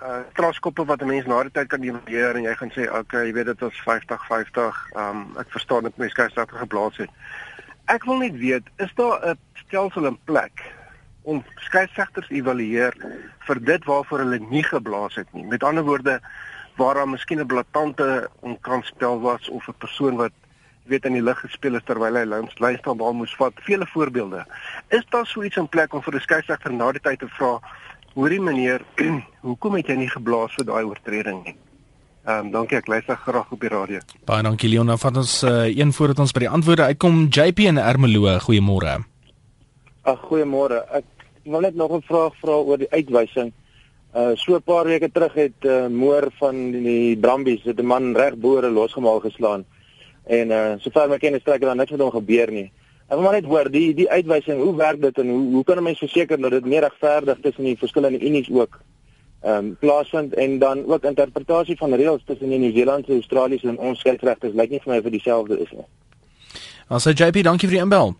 uh 0.03 0.24
kraskoppe 0.34 0.86
wat 0.86 1.01
'n 1.01 1.08
mens 1.08 1.25
na 1.25 1.44
die 1.44 1.51
tyd 1.51 1.68
kan 1.68 1.84
evalueer 1.84 2.36
en 2.36 2.44
jy 2.44 2.56
gaan 2.56 2.72
sê 2.72 2.89
okay, 3.00 3.25
jy 3.25 3.34
weet 3.34 3.46
dit 3.46 3.60
was 3.60 3.82
50 3.84 4.25
50. 4.27 4.89
Um 4.96 5.38
ek 5.38 5.51
verstaan 5.51 5.84
dit 5.84 5.98
mense 5.98 6.15
kyk 6.15 6.32
stadig 6.32 6.60
geblaas 6.60 6.98
het. 6.98 7.10
Ek 7.86 8.03
wil 8.06 8.18
net 8.18 8.38
weet, 8.38 8.63
is 8.77 8.94
daar 8.96 9.20
'n 9.25 9.38
stelsel 9.53 10.06
in 10.06 10.20
plek 10.24 10.63
om 11.24 11.44
skeieregters 11.56 12.29
evalueer 12.29 12.94
vir 13.48 13.63
dit 13.63 13.86
waarvoor 13.86 14.20
hulle 14.20 14.39
nie 14.39 14.63
geblaas 14.63 15.15
het 15.15 15.34
nie. 15.34 15.46
Met 15.46 15.63
ander 15.63 15.84
woorde, 15.84 16.20
waar 16.77 16.94
daar 16.94 17.10
miskien 17.10 17.39
'n 17.39 17.46
blaatante 17.46 18.29
onkanspel 18.39 19.20
was 19.22 19.50
of 19.50 19.68
'n 19.68 19.77
persoon 19.77 20.15
wat 20.15 20.32
weet 20.89 21.06
in 21.06 21.13
die 21.13 21.24
lug 21.24 21.39
gespeel 21.39 21.74
het 21.74 21.86
terwyl 21.86 22.15
hy 22.15 22.25
langs 22.25 22.60
lynstabal 22.60 23.13
moes 23.13 23.36
vat. 23.36 23.53
Vele 23.56 23.88
voorbeelde. 23.88 24.46
Is 24.88 25.06
daar 25.10 25.25
so 25.25 25.44
iets 25.44 25.58
in 25.58 25.70
plek 25.70 25.94
om 25.94 26.01
vir 26.01 26.15
'n 26.15 26.20
skeieregter 26.20 26.74
na 26.74 26.91
die 26.91 27.01
tyd 27.01 27.20
te 27.20 27.27
vra 27.27 27.60
Hoorie 28.13 28.42
meneer, 28.42 28.82
hoekom 29.48 29.75
het 29.78 29.89
jy 29.92 29.96
nie 29.96 30.10
geblaas 30.10 30.56
vir 30.58 30.66
daai 30.66 30.84
oortreding 30.84 31.44
nie? 31.44 31.56
Ehm 32.25 32.46
um, 32.46 32.51
dankie, 32.51 32.78
ek 32.78 32.89
luister 32.92 33.18
graag 33.18 33.51
op 33.51 33.62
die 33.62 33.70
radio. 33.72 34.00
Baie 34.28 34.44
dankie 34.44 34.70
Leon. 34.70 34.92
Vat 35.01 35.18
ons 35.18 35.44
uh, 35.48 35.70
een 35.70 35.94
voordat 35.96 36.20
ons 36.20 36.34
by 36.36 36.44
die 36.44 36.51
antwoorde 36.51 36.89
uitkom. 36.92 37.24
JP 37.32 37.70
en 37.72 37.80
Ermelo, 37.82 38.34
goeiemôre. 38.44 38.98
Ag, 40.04 40.20
goeiemôre. 40.28 40.82
Ek 41.00 41.08
wil 41.46 41.66
net 41.66 41.75
nog 41.75 41.96
'n 41.96 42.06
vraag 42.06 42.36
vra 42.42 42.60
oor 42.60 42.78
die 42.78 42.92
uitwysing. 42.92 43.54
Uh 44.13 44.36
so 44.36 44.56
'n 44.56 44.62
paar 44.62 44.86
weke 44.86 45.12
terug 45.12 45.34
het 45.34 45.66
uh, 45.66 45.88
Moor 45.88 46.30
van 46.39 46.72
die 46.72 47.18
Brambies 47.18 47.63
het 47.63 47.80
'n 47.80 47.86
man 47.86 48.16
reg 48.16 48.36
boere 48.36 48.70
losgemaak 48.70 49.22
geslaan. 49.22 49.66
En 50.25 50.50
uh 50.50 50.74
sover 50.78 51.10
my 51.10 51.18
kennis 51.18 51.42
strek, 51.42 51.62
het 51.62 51.70
daar 51.70 51.75
niks 51.75 51.92
met 51.92 52.01
hom 52.01 52.12
gebeur 52.12 52.51
nie. 52.51 52.72
Ek 53.10 53.18
wil 53.18 53.25
maar 53.25 53.39
net 53.39 53.48
hoor 53.50 53.72
die 53.74 53.94
die 53.98 54.10
uitwysing, 54.10 54.60
hoe 54.62 54.75
werk 54.78 55.01
dit 55.01 55.18
en 55.18 55.30
hoe 55.34 55.42
hoe 55.56 55.63
kan 55.63 55.78
'n 55.78 55.84
mens 55.84 55.98
verseker 55.98 56.38
dat 56.38 56.51
dit 56.51 56.66
meer 56.66 56.82
regverdig 56.82 57.39
tussen 57.42 57.63
die 57.63 57.78
verskillende 57.78 58.22
unies 58.22 58.50
ook 58.50 58.80
ehm 59.42 59.56
um, 59.56 59.78
plaasvind 59.80 60.34
en 60.34 60.60
dan 60.60 60.86
ook 60.86 61.04
interpretasie 61.04 61.78
van 61.78 61.94
reëls 61.94 62.22
tussen 62.25 62.50
die 62.50 62.60
Nieu-Seelandse, 62.60 63.12
Australiese 63.12 63.68
en 63.68 63.78
ons 63.78 64.00
skeieregters 64.00 64.54
lyk 64.54 64.70
nie 64.70 64.82
vir 64.84 64.94
my 64.94 65.01
vir 65.01 65.12
dieselfde 65.12 65.60
is 65.60 65.72
nie. 65.72 65.86
Ons 66.89 67.08
sê 67.08 67.13
JP, 67.13 67.44
dankie 67.44 67.68
vir 67.68 67.78
die 67.78 67.84
inbel. 67.84 68.13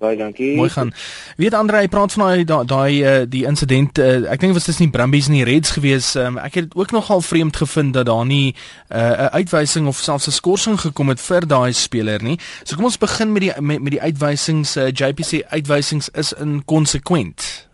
Baie 0.00 0.16
dankie. 0.16 0.54
Mooi 0.56 0.70
gaan. 0.72 0.92
Weet 1.36 1.54
Andre, 1.54 1.82
hy 1.84 1.88
praat 1.92 2.14
van 2.16 2.44
daai 2.48 2.64
daai 2.64 2.92
uh, 3.04 3.10
die 3.28 3.42
insident 3.44 3.98
uh, 4.00 4.30
ek 4.32 4.40
dink 4.40 4.54
dit 4.54 4.56
was 4.56 4.64
tussen 4.64 4.86
die 4.86 4.94
Brumbies 4.94 5.28
en 5.28 5.36
die 5.36 5.44
Reds 5.44 5.74
gewees. 5.76 6.14
Um, 6.16 6.38
ek 6.40 6.56
het 6.56 6.72
ook 6.74 6.94
nogal 6.96 7.20
vreemd 7.20 7.60
gevind 7.60 7.92
dat 7.94 8.08
daar 8.08 8.24
nie 8.24 8.54
eh, 8.88 8.96
'n 8.96 9.20
uh, 9.20 9.26
uitwysing 9.36 9.86
of 9.86 10.00
selfs 10.00 10.26
'n 10.26 10.32
skorsing 10.32 10.80
gekom 10.80 11.12
het 11.12 11.20
vir 11.20 11.46
daai 11.46 11.72
speler 11.72 12.22
nie. 12.22 12.38
So 12.64 12.76
kom 12.76 12.84
ons 12.84 12.98
begin 12.98 13.32
met 13.32 13.42
die 13.42 13.52
met, 13.60 13.82
met 13.82 13.92
die 13.92 14.00
uitwysings. 14.00 14.76
Uh, 14.76 14.88
JPC 14.88 15.44
uitwysings 15.52 16.08
is 16.08 16.32
inkonsekwent. 16.32 17.68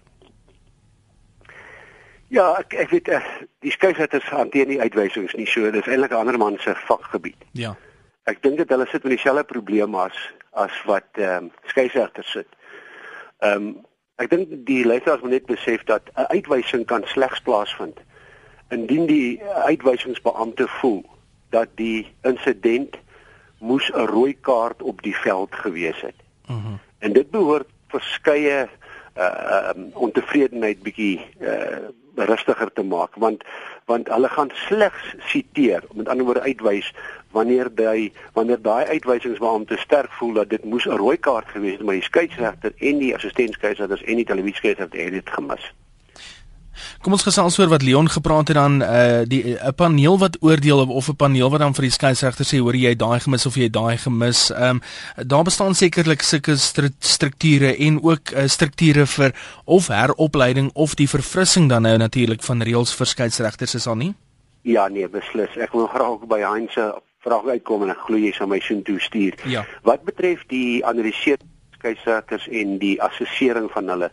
Ja, 2.28 2.58
ek 2.58 2.74
ek 2.74 2.90
weet 2.90 3.08
uh, 3.08 3.22
die 3.62 3.70
skeieregters 3.70 4.26
hanteer 4.34 4.66
nie 4.66 4.80
uitwysings 4.80 5.34
nie. 5.38 5.46
So 5.46 5.70
dis 5.70 5.86
eintlik 5.86 6.10
'n 6.10 6.26
ander 6.26 6.38
man 6.38 6.58
se 6.58 6.74
vakgebied. 6.74 7.38
Ja. 7.52 7.76
Ek 8.24 8.42
dink 8.42 8.56
dit 8.56 8.68
hulle 8.68 8.86
sit 8.90 9.02
met 9.02 9.12
dieselfde 9.12 9.44
probleem 9.44 9.94
as 9.94 10.18
as 10.56 10.82
wat 10.88 11.08
ehm 11.12 11.48
um, 11.48 11.52
skeieregters 11.72 12.30
sit. 12.30 12.48
Ehm 13.38 13.52
um, 13.52 13.68
ek 14.16 14.30
dink 14.32 14.52
die 14.68 14.84
luisteraars 14.86 15.20
moet 15.20 15.36
net 15.36 15.46
besef 15.46 15.84
dat 15.84 16.08
'n 16.14 16.28
uitwysing 16.32 16.86
kan 16.86 17.04
slegs 17.04 17.40
plaasvind 17.40 18.00
indien 18.68 19.06
die 19.06 19.42
uitwysingsbeampte 19.42 20.68
voel 20.80 21.04
dat 21.50 21.68
die 21.74 22.08
insident 22.22 22.96
moes 23.58 23.90
'n 23.92 24.08
rooi 24.08 24.34
kaart 24.40 24.82
op 24.82 25.02
die 25.02 25.16
veld 25.16 25.54
gewees 25.54 26.00
het. 26.00 26.20
Mhm. 26.46 26.58
Uh 26.58 26.64
-huh. 26.64 26.78
En 26.98 27.12
dit 27.12 27.30
behoort 27.30 27.68
verskeie 27.88 28.68
uh 29.16 29.70
um, 29.76 29.90
ontevredenheid 29.92 30.82
bietjie 30.82 31.20
uh 31.40 31.88
rustiger 32.16 32.72
te 32.72 32.82
maak 32.82 33.14
want 33.14 33.44
want 33.84 34.08
hulle 34.08 34.28
gaan 34.28 34.50
slegs 34.54 35.14
siteer 35.18 35.84
met 35.92 36.08
ander 36.08 36.24
woorde 36.24 36.40
uitwys 36.40 36.94
wanneer 37.36 37.70
daai 37.74 38.12
wanneer 38.32 38.60
daai 38.62 38.84
uitwysings 38.96 39.42
waar 39.44 39.58
om 39.60 39.66
te 39.66 39.80
sterk 39.86 40.12
voel 40.18 40.32
dat 40.40 40.50
dit 40.54 40.64
moes 40.64 40.86
'n 40.86 41.00
rooi 41.04 41.16
kaart 41.16 41.48
gewees 41.54 41.78
het 41.78 41.86
maar 41.86 42.00
die 42.00 42.10
skeieregter 42.10 42.72
en 42.78 42.98
die 42.98 43.14
assistentskeieregters 43.14 44.04
en 44.04 44.16
die 44.16 44.30
televisieskeieregter 44.32 45.04
het 45.04 45.18
dit 45.20 45.30
gemis. 45.38 45.72
Kom 47.02 47.14
ons 47.16 47.24
gesels 47.24 47.58
oor 47.58 47.70
wat 47.72 47.82
Leon 47.82 48.08
gepraat 48.10 48.48
het 48.50 48.56
dan 48.56 48.82
uh 48.82 49.22
die 49.24 49.56
'n 49.56 49.74
paneel 49.74 50.18
wat 50.18 50.36
oordeel 50.40 50.86
of 50.86 51.08
'n 51.08 51.16
paneel 51.16 51.50
wat 51.50 51.60
dan 51.60 51.74
vir 51.74 51.86
die 51.88 51.96
skeieregter 51.98 52.46
sê 52.46 52.58
hoor 52.58 52.76
jy 52.76 52.94
daai 52.96 53.20
gemis 53.20 53.46
of 53.46 53.54
jy 53.54 53.68
daai 53.70 53.96
gemis. 53.96 54.50
Ehm 54.50 54.62
um, 54.62 54.80
daar 55.26 55.44
bestaan 55.44 55.74
sekerlik 55.74 56.22
sulke 56.22 56.56
strukture 56.98 57.76
en 57.76 58.02
ook 58.02 58.30
uh, 58.30 58.46
strukture 58.46 59.06
vir 59.06 59.34
of 59.64 59.88
heropleiding 59.88 60.70
of 60.74 60.94
die 60.94 61.08
verfrissing 61.08 61.68
dan 61.68 61.82
nou 61.82 61.96
natuurlik 61.96 62.42
van 62.42 62.62
reëls 62.62 62.94
vir 62.94 63.06
skeieregters 63.06 63.74
is 63.74 63.86
al 63.86 63.96
nie? 63.96 64.14
Ja 64.62 64.88
nee, 64.88 65.08
beslis. 65.08 65.56
Ek 65.56 65.72
wil 65.72 65.86
graag 65.86 66.08
ook 66.08 66.26
by 66.26 66.40
Heinz 66.40 66.72
se 66.72 66.94
vraag 67.26 67.46
uitkom 67.56 67.82
en 67.86 67.92
ek 67.94 68.06
glo 68.06 68.20
jy 68.22 68.32
sal 68.36 68.50
my 68.50 68.60
sin 68.62 68.82
toe 68.86 68.98
stuur. 69.02 69.34
Ja. 69.50 69.64
Wat 69.82 70.06
betref 70.08 70.44
die 70.52 70.84
analiseer 70.86 71.42
skeieregters 71.76 72.48
en 72.48 72.78
die 72.82 72.96
assessering 73.02 73.70
van 73.74 73.90
hulle 73.94 74.10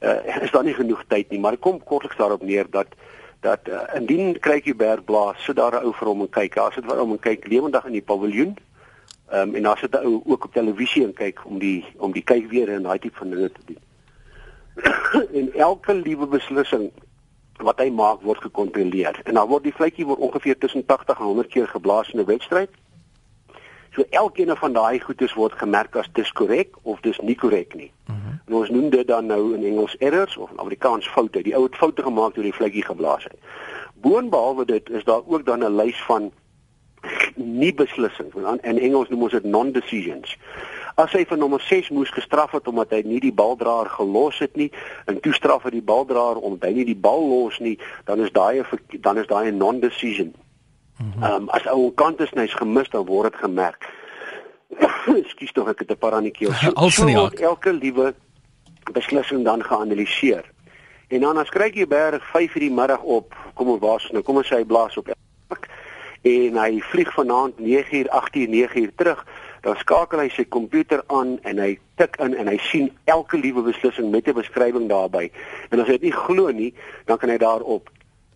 uh, 0.00 0.42
is 0.44 0.52
daar 0.54 0.64
nie 0.64 0.76
genoeg 0.76 1.04
tyd 1.08 1.32
nie, 1.32 1.40
maar 1.40 1.56
kom 1.56 1.80
kortliks 1.84 2.20
daarop 2.20 2.44
neer 2.46 2.68
dat 2.70 2.96
dat 3.40 3.68
uh, 3.72 3.86
indien 3.96 4.34
Krykie 4.44 4.74
Berg 4.76 5.04
blaas, 5.08 5.44
sit 5.44 5.56
daar 5.56 5.72
'n 5.80 5.84
ou 5.88 5.92
vir 5.96 6.08
hom 6.08 6.20
en 6.20 6.28
kyk. 6.28 6.54
Daar 6.54 6.72
sit 6.72 6.84
vir 6.84 6.98
hom 7.00 7.12
en 7.16 7.18
kyk 7.18 7.46
lewendig 7.48 7.86
in 7.88 7.96
die 7.96 8.04
paviljoen. 8.04 8.56
Ehm 9.30 9.48
um, 9.48 9.54
en 9.54 9.62
daar 9.62 9.78
sit 9.78 9.94
'n 9.96 10.04
ou 10.04 10.20
ook 10.24 10.44
op 10.44 10.52
televisie 10.52 11.04
en 11.04 11.12
kyk 11.12 11.40
om 11.44 11.58
die 11.58 11.84
om 11.96 12.12
die 12.12 12.22
kyk 12.22 12.50
weer 12.50 12.68
en 12.68 12.82
daai 12.82 12.98
tipe 12.98 13.16
van 13.16 13.30
dinge 13.30 13.52
te 13.52 13.60
doen. 13.64 13.80
en 15.38 15.52
elke 15.54 15.94
liewe 15.94 16.26
beslissing 16.26 16.90
wat 17.62 17.78
hy 17.78 17.90
maak 17.90 18.22
word 18.22 18.40
gekontroleer. 18.40 19.20
En 19.24 19.34
dan 19.34 19.48
word 19.48 19.62
die 19.62 19.74
vletjie 19.74 20.06
word 20.06 20.18
ongeveer 20.18 20.58
tussen 20.58 20.86
80 20.86 21.18
en 21.18 21.24
100 21.24 21.48
keer 21.48 21.68
geblaas 21.68 22.10
in 22.10 22.20
'n 22.20 22.24
wedstryd. 22.24 22.70
So 23.90 24.04
elkeen 24.10 24.56
van 24.56 24.72
daai 24.72 25.00
goedes 25.00 25.34
word 25.34 25.52
gemerk 25.52 25.96
as 25.96 26.08
dis 26.12 26.32
korrek 26.32 26.76
of 26.82 27.00
dis 27.00 27.18
nie 27.18 27.34
korrek 27.34 27.74
nie. 27.74 27.92
Mhm. 28.06 28.16
-huh. 28.16 28.34
En 28.46 28.54
ons 28.54 28.70
noem 28.70 28.90
dit 28.90 29.06
dan 29.06 29.26
nou 29.26 29.54
in 29.54 29.64
Engels 29.64 29.96
errors 29.96 30.36
of 30.36 30.50
in 30.50 30.58
Afrikaans 30.58 31.08
foute. 31.08 31.42
Die 31.42 31.54
ou 31.54 31.64
het 31.64 31.76
foute 31.76 32.02
gemaak 32.02 32.34
toe 32.34 32.42
die 32.42 32.54
vletjie 32.54 32.84
geblaas 32.84 33.24
het. 33.24 33.36
Boonbehalwe 33.94 34.64
dit 34.64 34.90
is 34.90 35.04
daar 35.04 35.20
ook 35.26 35.44
dan 35.46 35.64
'n 35.64 35.76
lys 35.76 36.02
van 36.02 36.32
nie 37.34 37.74
beslissings. 37.74 38.34
In 38.60 38.78
Engels 38.78 39.08
noem 39.08 39.22
ons 39.22 39.32
dit 39.32 39.44
non-decisions. 39.44 40.36
As 41.00 41.14
hy 41.16 41.22
vir 41.24 41.38
nommer 41.40 41.62
6 41.64 41.88
moes 41.96 42.10
gestraf 42.12 42.52
het 42.52 42.68
omdat 42.68 42.90
hy 42.92 43.00
nie 43.08 43.20
die 43.22 43.32
baldraer 43.32 43.88
gelos 43.88 44.40
het 44.42 44.56
nie 44.60 44.68
en 45.08 45.20
toe 45.24 45.32
straf 45.32 45.64
hy 45.64 45.72
die 45.78 45.86
baldraer 45.92 46.36
omdat 46.36 46.68
hy 46.68 46.74
nie 46.80 46.88
die 46.90 46.98
bal 47.08 47.22
los 47.24 47.56
nie, 47.64 47.78
dan 48.08 48.20
is 48.20 48.32
daai 48.36 48.64
dan 49.00 49.18
is 49.18 49.28
daai 49.30 49.48
'n 49.48 49.56
non-decision. 49.56 50.34
Mhm. 50.98 51.24
Ehm 51.24 51.32
um, 51.32 51.48
as 51.48 51.66
ou 51.66 51.90
kant 51.94 52.20
is 52.20 52.32
ny's 52.36 52.54
gemis 52.54 52.90
dan 52.90 53.06
word 53.06 53.32
dit 53.32 53.40
gemerk. 53.40 53.88
Ekskuus 55.22 55.52
tog 55.52 55.68
ek 55.68 55.78
het 55.78 55.90
'n 55.90 55.98
paar 55.98 56.12
aan 56.12 56.28
die 56.28 56.36
keel. 56.36 56.52
So, 56.60 56.88
so 56.88 57.28
elke 57.28 57.72
liewe 57.72 58.14
beslissing 58.92 59.44
dan 59.44 59.64
geanaliseer. 59.64 60.44
En 61.08 61.20
dan 61.20 61.36
as 61.36 61.48
kry 61.48 61.70
jy 61.74 61.86
berg 61.86 62.22
5:00 62.22 62.60
die 62.60 62.70
middag 62.70 63.02
op, 63.02 63.34
kom 63.54 63.68
ons 63.68 63.80
waas 63.80 64.10
nou, 64.10 64.22
kom 64.22 64.36
ons 64.36 64.46
sê 64.46 64.56
hy 64.56 64.64
blaas 64.64 64.96
op 64.96 65.08
elk 65.08 65.66
en 66.22 66.56
hy 66.56 66.80
vlieg 66.80 67.12
vanaand 67.14 67.58
9:00, 67.58 68.08
8:00, 68.08 68.48
9:00 68.48 68.94
terug. 68.94 69.24
Dan 69.60 69.76
skakel 69.76 70.18
hy 70.24 70.28
sy 70.34 70.44
komputer 70.48 71.02
aan 71.06 71.38
en 71.42 71.58
hy 71.58 71.78
tik 72.00 72.16
in 72.24 72.34
en 72.34 72.48
hy 72.48 72.58
sien 72.70 72.90
elke 73.04 73.38
liewe 73.38 73.62
beslissing 73.62 74.10
met 74.10 74.28
'n 74.28 74.34
beskrywing 74.34 74.88
daarbey. 74.88 75.30
En 75.70 75.80
as 75.80 75.86
hy 75.86 75.98
dit 75.98 76.08
nie 76.08 76.18
glo 76.26 76.50
nie, 76.50 76.74
dan 77.06 77.18
kan 77.18 77.28
hy 77.30 77.36
daarop 77.36 77.90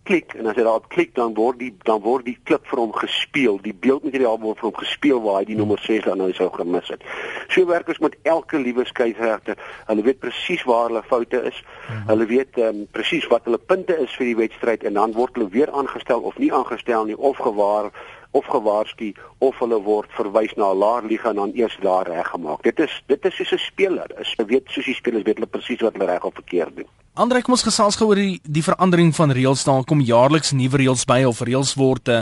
klik 0.05 0.35
en 0.37 0.45
as 0.49 0.57
hy 0.57 0.63
daarop 0.65 0.87
klik 0.93 1.13
dan 1.17 1.33
word 1.37 1.59
die 1.59 1.71
dan 1.87 2.01
word 2.05 2.27
die 2.27 2.37
klip 2.47 2.67
vir 2.69 2.81
hom 2.83 2.93
gespeel. 2.93 3.57
Die 3.63 3.73
beeldmateriaal 3.73 4.37
word 4.43 4.61
vir 4.61 4.69
hom 4.69 4.77
gespeel 4.77 5.21
waar 5.23 5.39
hy 5.41 5.47
die 5.49 5.57
nommer 5.57 5.81
6 5.81 6.05
dan 6.05 6.21
nou 6.21 6.31
sou 6.37 6.49
gemis 6.53 6.91
het. 6.93 7.05
So 7.49 7.65
werk 7.69 7.89
ons 7.91 8.01
met 8.05 8.17
elke 8.23 8.61
liewe 8.61 8.85
skeieregter. 8.85 9.57
Hulle 9.89 10.05
weet 10.05 10.21
presies 10.23 10.65
waar 10.69 10.89
hulle 10.89 11.03
foute 11.09 11.41
is. 11.49 11.61
Mhm. 11.89 12.03
Hulle 12.11 12.29
weet 12.29 12.59
um, 12.67 12.83
presies 12.91 13.27
wat 13.33 13.49
hulle 13.49 13.61
punte 13.71 13.97
is 14.05 14.13
vir 14.19 14.31
die 14.31 14.37
wedstryd 14.43 14.85
en 14.85 14.99
dan 14.99 15.17
word 15.17 15.39
hulle 15.39 15.49
weer 15.49 15.73
aangestel 15.73 16.21
of 16.21 16.37
nie 16.37 16.53
aangestel 16.53 17.09
nie 17.09 17.17
of 17.17 17.41
gewaar 17.41 17.91
of 18.39 18.45
gewaarsku 18.51 19.13
of 19.47 19.59
hulle 19.63 19.79
word 19.87 20.11
verwys 20.17 20.53
na 20.59 20.71
'n 20.71 20.81
laer 20.83 21.03
liga 21.11 21.29
en 21.29 21.39
dan 21.41 21.55
eers 21.55 21.77
daar 21.87 22.07
reggemaak. 22.07 22.63
Dit 22.63 22.79
is 22.79 23.03
dit 23.07 23.25
is 23.25 23.35
soos 23.35 23.53
'n 23.53 23.65
speler. 23.69 24.09
Is 24.19 24.35
weet 24.47 24.67
soos 24.67 24.85
die 24.85 24.99
spelers 25.01 25.23
weet 25.23 25.39
hulle 25.39 25.55
presies 25.55 25.81
wat 25.81 25.93
hulle 25.93 26.11
reg 26.11 26.23
of 26.23 26.33
verkeerd 26.33 26.75
doen. 26.75 26.91
Andre, 27.15 27.39
kom 27.39 27.53
ons 27.55 27.63
gesels 27.63 27.95
gou 27.95 28.09
oor 28.09 28.19
die 28.19 28.41
die 28.43 28.59
verandering 28.59 29.13
van 29.15 29.31
reëls. 29.31 29.61
Daar 29.63 29.85
kom 29.87 30.01
jaarliks 30.03 30.51
nuwe 30.51 30.81
reëls 30.81 31.05
by 31.07 31.21
of 31.23 31.39
reëls 31.47 31.71
word 31.79 32.11
uh, 32.11 32.17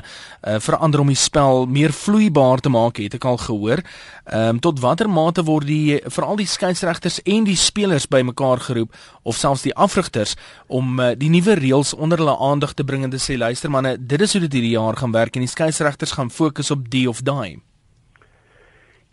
verander 0.62 1.02
om 1.02 1.10
die 1.10 1.18
spel 1.18 1.66
meer 1.66 1.90
vloeibaar 1.98 2.62
te 2.62 2.70
maak, 2.70 3.02
het 3.02 3.18
ek 3.18 3.26
al 3.26 3.42
gehoor. 3.42 3.82
Ehm 4.30 4.54
um, 4.54 4.62
tot 4.62 4.84
watter 4.86 5.10
mate 5.10 5.42
word 5.50 5.66
die 5.66 5.98
veral 6.14 6.38
die 6.38 6.46
skeieregters 6.46 7.24
en 7.26 7.50
die 7.50 7.58
spelers 7.58 8.06
bymekaar 8.06 8.62
geroep 8.70 8.94
of 9.26 9.42
selfs 9.42 9.66
die 9.66 9.74
afrigters 9.74 10.38
om 10.70 11.00
uh, 11.02 11.16
die 11.18 11.34
nuwe 11.34 11.58
reëls 11.58 11.98
onder 11.98 12.22
hulle 12.22 12.38
aandag 12.38 12.78
te 12.78 12.86
bring 12.86 13.04
en 13.04 13.18
te 13.18 13.18
sê 13.18 13.34
luister 13.34 13.74
manne, 13.74 13.98
dit 13.98 14.22
is 14.22 14.38
hoe 14.38 14.46
dit 14.46 14.62
hierdie 14.62 14.78
jaar 14.78 15.02
gaan 15.02 15.18
werk 15.18 15.34
en 15.34 15.48
die 15.48 15.56
skeieregters 15.58 16.20
gaan 16.20 16.30
fokus 16.30 16.70
op 16.70 16.86
die 16.94 17.08
of 17.10 17.26
daai. 17.26 17.58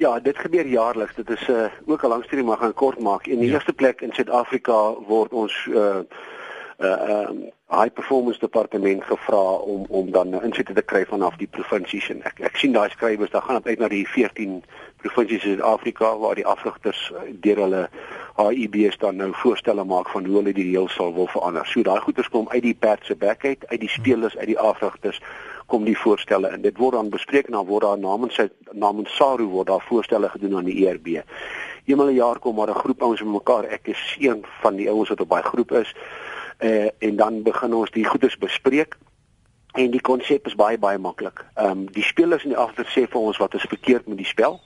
Ja, 0.01 0.21
dit 0.21 0.39
gebeur 0.39 0.67
jaarliks. 0.67 1.15
Dit 1.15 1.31
is 1.31 1.49
'n 1.49 1.53
uh, 1.53 1.65
ook 1.87 2.03
'n 2.03 2.09
lang 2.09 2.25
storie 2.25 2.45
maar 2.45 2.57
gaan 2.57 2.75
kort 2.75 3.01
maak. 3.01 3.27
In 3.27 3.39
die 3.39 3.49
ja. 3.49 3.55
eerste 3.55 3.73
plek 3.73 4.01
in 4.01 4.13
Suid-Afrika 4.13 4.95
word 5.07 5.33
ons 5.33 5.67
uh 5.71 6.01
uh 6.79 7.27
um 7.29 7.51
high 7.69 7.93
performance 7.93 8.39
departement 8.39 9.05
gevra 9.05 9.53
om 9.73 9.85
om 9.89 10.11
dan 10.11 10.43
insette 10.43 10.73
te 10.73 10.83
kry 10.83 11.05
vanaf 11.05 11.37
die 11.37 11.47
provinsies 11.47 12.09
en 12.11 12.23
ek 12.23 12.41
ek 12.41 12.57
sien 12.57 12.73
daai 12.73 12.91
skrywers 12.91 13.31
dan 13.31 13.43
gaan 13.43 13.57
op 13.57 13.67
uit 13.67 13.79
na 13.79 13.89
die 13.89 14.09
14 14.09 14.65
provinsies 14.97 15.45
in 15.45 15.51
Suid-Afrika 15.51 16.19
waar 16.19 16.35
die 16.35 16.47
afrigters 16.47 17.13
deur 17.33 17.57
hulle 17.57 17.89
HIBs 18.37 18.99
dan 18.99 19.17
nou 19.17 19.31
voorstelle 19.33 19.85
maak 19.85 20.09
van 20.09 20.25
hoe 20.25 20.37
hulle 20.37 20.53
die 20.53 20.71
reël 20.71 20.89
sal 20.89 21.15
wil 21.15 21.27
verander. 21.27 21.67
So 21.67 21.83
daai 21.83 22.01
goeders 22.01 22.29
kom 22.29 22.49
uit 22.49 22.63
die 22.63 22.75
perd 22.75 23.05
se 23.05 23.17
bek 23.17 23.45
uit, 23.45 23.67
uit 23.67 23.81
die 23.81 23.89
spelers, 23.89 24.37
uit 24.37 24.47
die 24.47 24.59
afrigters 24.59 25.21
kom 25.71 25.85
die 25.87 25.99
voorstelle 25.99 26.51
en 26.51 26.63
dit 26.63 26.77
word 26.79 26.97
dan 26.99 27.11
bespreek 27.13 27.49
en 27.49 27.59
dan 27.59 27.67
word 27.69 27.87
daar 27.87 27.99
namens 27.99 28.35
sy 28.39 28.49
namens 28.73 29.13
SARU 29.17 29.47
word 29.53 29.71
daar 29.71 29.85
voorstelle 29.87 30.29
gedoen 30.29 30.57
aan 30.59 30.69
die 30.69 30.87
ERB. 30.87 31.23
Eenmal 31.87 32.11
'n 32.11 32.19
jaar 32.19 32.39
kom 32.39 32.57
maar 32.57 32.71
'n 32.71 32.83
groep 32.83 33.03
ouens 33.03 33.23
bymekaar. 33.23 33.65
Ek 33.65 33.89
is 33.89 34.17
een 34.19 34.45
van 34.63 34.77
die 34.77 34.89
ouens 34.91 35.09
wat 35.09 35.21
op 35.21 35.31
daai 35.31 35.43
groep 35.43 35.73
is 35.73 35.95
uh, 36.61 36.89
en 36.99 37.17
dan 37.17 37.43
begin 37.43 37.75
ons 37.75 37.91
die 37.91 38.05
goeders 38.05 38.39
bespreek 38.39 38.99
en 39.73 39.91
die 39.91 40.01
konsep 40.01 40.47
is 40.47 40.55
baie 40.55 40.79
baie 40.79 40.99
maklik. 40.99 41.45
Ehm 41.55 41.71
um, 41.71 41.87
die 41.93 42.05
spelers 42.05 42.43
in 42.43 42.51
die 42.51 42.59
agter 42.59 42.85
sê 42.85 43.07
vir 43.07 43.21
ons 43.21 43.37
wat 43.37 43.55
is 43.55 43.69
verkeerd 43.69 44.07
met 44.07 44.19
die 44.19 44.27
spel 44.27 44.61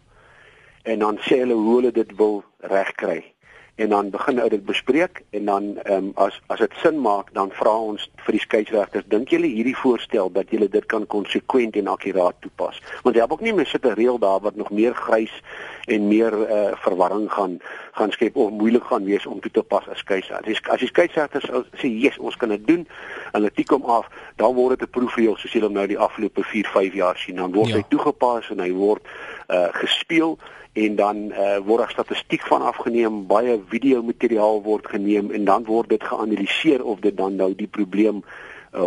en 0.82 0.98
dan 0.98 1.18
sê 1.18 1.38
hulle 1.38 1.54
hoe 1.54 1.76
hulle 1.76 1.92
dit 1.92 2.16
wil 2.16 2.44
regkry 2.60 3.33
en 3.74 3.88
dan 3.88 4.10
begin 4.10 4.40
ou 4.40 4.48
dit 4.48 4.64
bespreek 4.64 5.22
en 5.30 5.44
dan 5.44 5.64
ehm 5.82 5.96
um, 5.96 6.10
as 6.14 6.40
as 6.46 6.58
dit 6.58 6.74
sin 6.82 7.00
maak 7.00 7.32
dan 7.34 7.50
vra 7.50 7.72
ons 7.74 8.10
vir 8.26 8.36
die 8.36 8.42
skeieregters 8.42 9.08
dink 9.10 9.32
julle 9.34 9.50
hierdie 9.50 9.76
voorstel 9.76 10.30
dat 10.32 10.50
julle 10.54 10.68
dit 10.70 10.86
kan 10.86 11.06
konsekwent 11.06 11.76
en 11.76 11.90
akkuraat 11.90 12.38
toepas? 12.40 12.78
Want 13.02 13.16
jy 13.16 13.22
het 13.22 13.32
ook 13.32 13.42
nie 13.42 13.54
meer 13.54 13.66
sit 13.66 13.86
'n 13.86 13.98
reël 13.98 14.18
daar 14.18 14.40
wat 14.40 14.56
nog 14.56 14.70
meer 14.70 14.94
grys 14.94 15.42
en 15.86 16.08
meer 16.08 16.32
uh, 16.32 16.72
verwarring 16.86 17.32
gaan 17.32 17.58
gaan 17.92 18.12
skep 18.12 18.36
of 18.36 18.50
moeilik 18.50 18.84
gaan 18.84 19.04
wees 19.04 19.26
om 19.26 19.40
toe 19.40 19.50
te 19.50 19.62
pas 19.62 19.88
as 19.88 19.98
skeieregters 19.98 20.62
as 20.70 20.80
die 20.80 20.88
skeieregters 20.88 21.50
sê 21.82 21.90
yes 21.90 22.18
ons 22.18 22.36
kan 22.36 22.48
dit 22.48 22.66
doen 22.66 22.86
hulle 23.32 23.50
tik 23.50 23.70
hom 23.70 23.84
af. 23.84 24.06
Dan 24.36 24.54
word 24.54 24.78
dit 24.78 24.88
'n 24.88 24.90
proefreel 24.90 25.36
soos 25.36 25.52
julle 25.52 25.68
nou 25.68 25.86
die 25.86 25.98
afgelope 25.98 26.42
4 26.42 26.66
5 26.66 26.94
jaar 26.94 27.16
sien. 27.16 27.36
Dan 27.36 27.52
word 27.52 27.68
ja. 27.68 27.76
hy 27.76 27.84
toegepas 27.88 28.50
en 28.50 28.58
hy 28.58 28.72
word 28.72 29.02
uh, 29.48 29.68
gespeel 29.72 30.38
en 30.74 30.96
dan 30.98 31.30
uh, 31.30 31.62
word 31.62 31.84
daar 31.84 31.90
statistiek 31.90 32.42
van 32.50 32.62
afgeneem, 32.62 33.26
baie 33.30 33.60
video 33.70 34.02
materiaal 34.02 34.62
word 34.62 34.86
geneem 34.90 35.30
en 35.30 35.44
dan 35.46 35.64
word 35.64 35.88
dit 35.94 36.04
geanaliseer 36.04 36.84
of 36.84 37.00
dit 37.00 37.16
dan 37.16 37.36
nou 37.38 37.54
die 37.54 37.68
probleem 37.70 38.22
uh, 38.22 38.26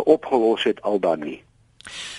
opgelos 0.04 0.64
het 0.68 0.82
al 0.82 1.00
dan 1.00 1.18
nie. 1.24 1.42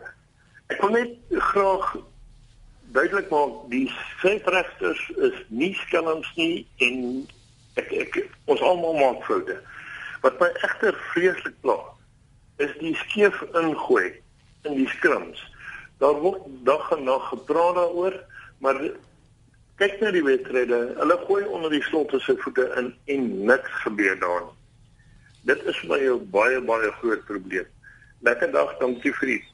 Ek 0.75 0.83
wil 0.83 0.91
net 0.99 1.15
graag 1.55 1.95
duidelik 2.91 3.31
maak 3.31 3.71
die 3.71 3.87
skeieregters 4.19 5.15
is 5.31 5.39
nie 5.49 5.75
skelms 5.87 6.27
nie 6.35 6.67
en 6.83 7.31
ek 7.75 7.93
ek 7.93 8.19
ons 8.47 8.61
almal 8.61 8.95
maak 8.99 9.25
foute. 9.25 9.57
Wat 10.23 10.41
my 10.41 10.49
egter 10.67 10.97
vreeslik 11.13 11.55
pla 11.61 11.79
is 12.61 12.73
die 12.81 12.95
skeef 13.07 13.43
ingooi 13.57 14.13
in 14.69 14.77
die 14.77 14.89
skrims. 14.97 15.41
Daar 16.01 16.19
word 16.21 16.45
dag 16.65 16.91
en 16.97 17.05
nag 17.05 17.29
gepraat 17.29 17.77
daaroor, 17.77 18.17
maar 18.59 18.81
kyk 19.81 20.01
na 20.01 20.11
die 20.13 20.25
wedstryde, 20.25 20.81
hulle 20.99 21.17
gooi 21.27 21.45
onder 21.49 21.73
die 21.73 21.85
slotte 21.89 22.21
se 22.21 22.37
voete 22.43 22.67
in 22.81 22.93
en 23.15 23.29
niks 23.49 23.77
gebeur 23.85 24.19
daar 24.21 24.43
nie. 24.49 24.57
Dit 25.49 25.63
is 25.65 25.77
vir 25.81 25.89
my 25.89 26.01
'n 26.05 26.31
baie 26.31 26.61
baie 26.61 26.91
groot 27.01 27.25
probleem. 27.25 27.67
Lekker 28.21 28.53
dag, 28.53 28.77
dankie 28.79 29.13
vriend. 29.13 29.45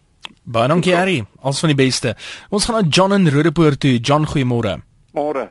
Baie 0.43 0.69
dankie 0.69 0.95
Harry, 0.95 1.25
alles 1.43 1.61
van 1.61 1.69
die 1.69 1.85
beste. 1.85 2.17
Ons 2.51 2.65
gaan 2.65 2.83
na 2.83 2.89
John 2.89 3.13
in 3.13 3.29
Rodepoort 3.29 3.81
toe. 3.81 3.99
John, 3.99 4.27
goeiemôre. 4.27 4.83
Môre. 5.13 5.51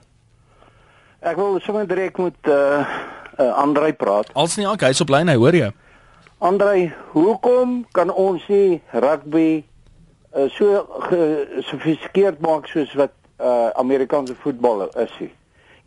Ek 1.26 1.40
wil 1.42 1.56
sommer 1.66 1.88
direk 1.90 2.20
met 2.22 2.36
uh, 2.54 2.86
uh 3.42 3.46
Andrei 3.58 3.94
praat. 3.98 4.28
Als 4.38 4.60
nie 4.60 4.68
okay, 4.70 4.92
hy's 4.92 5.02
op 5.02 5.10
lyn, 5.10 5.32
hy 5.32 5.34
hoor 5.42 5.56
jy. 5.58 5.72
Andrei, 6.46 6.92
hoekom 7.16 7.80
kan 7.98 8.12
ons 8.14 8.46
nie 8.52 8.78
rugby 8.94 9.64
uh, 10.36 10.46
so 10.54 10.84
gesofistikeerd 11.08 12.44
maak 12.46 12.70
soos 12.70 12.94
wat 13.00 13.16
uh 13.42 13.72
Amerikaanse 13.82 14.38
voetbal 14.44 14.86
is 15.02 15.18
nie? 15.18 15.32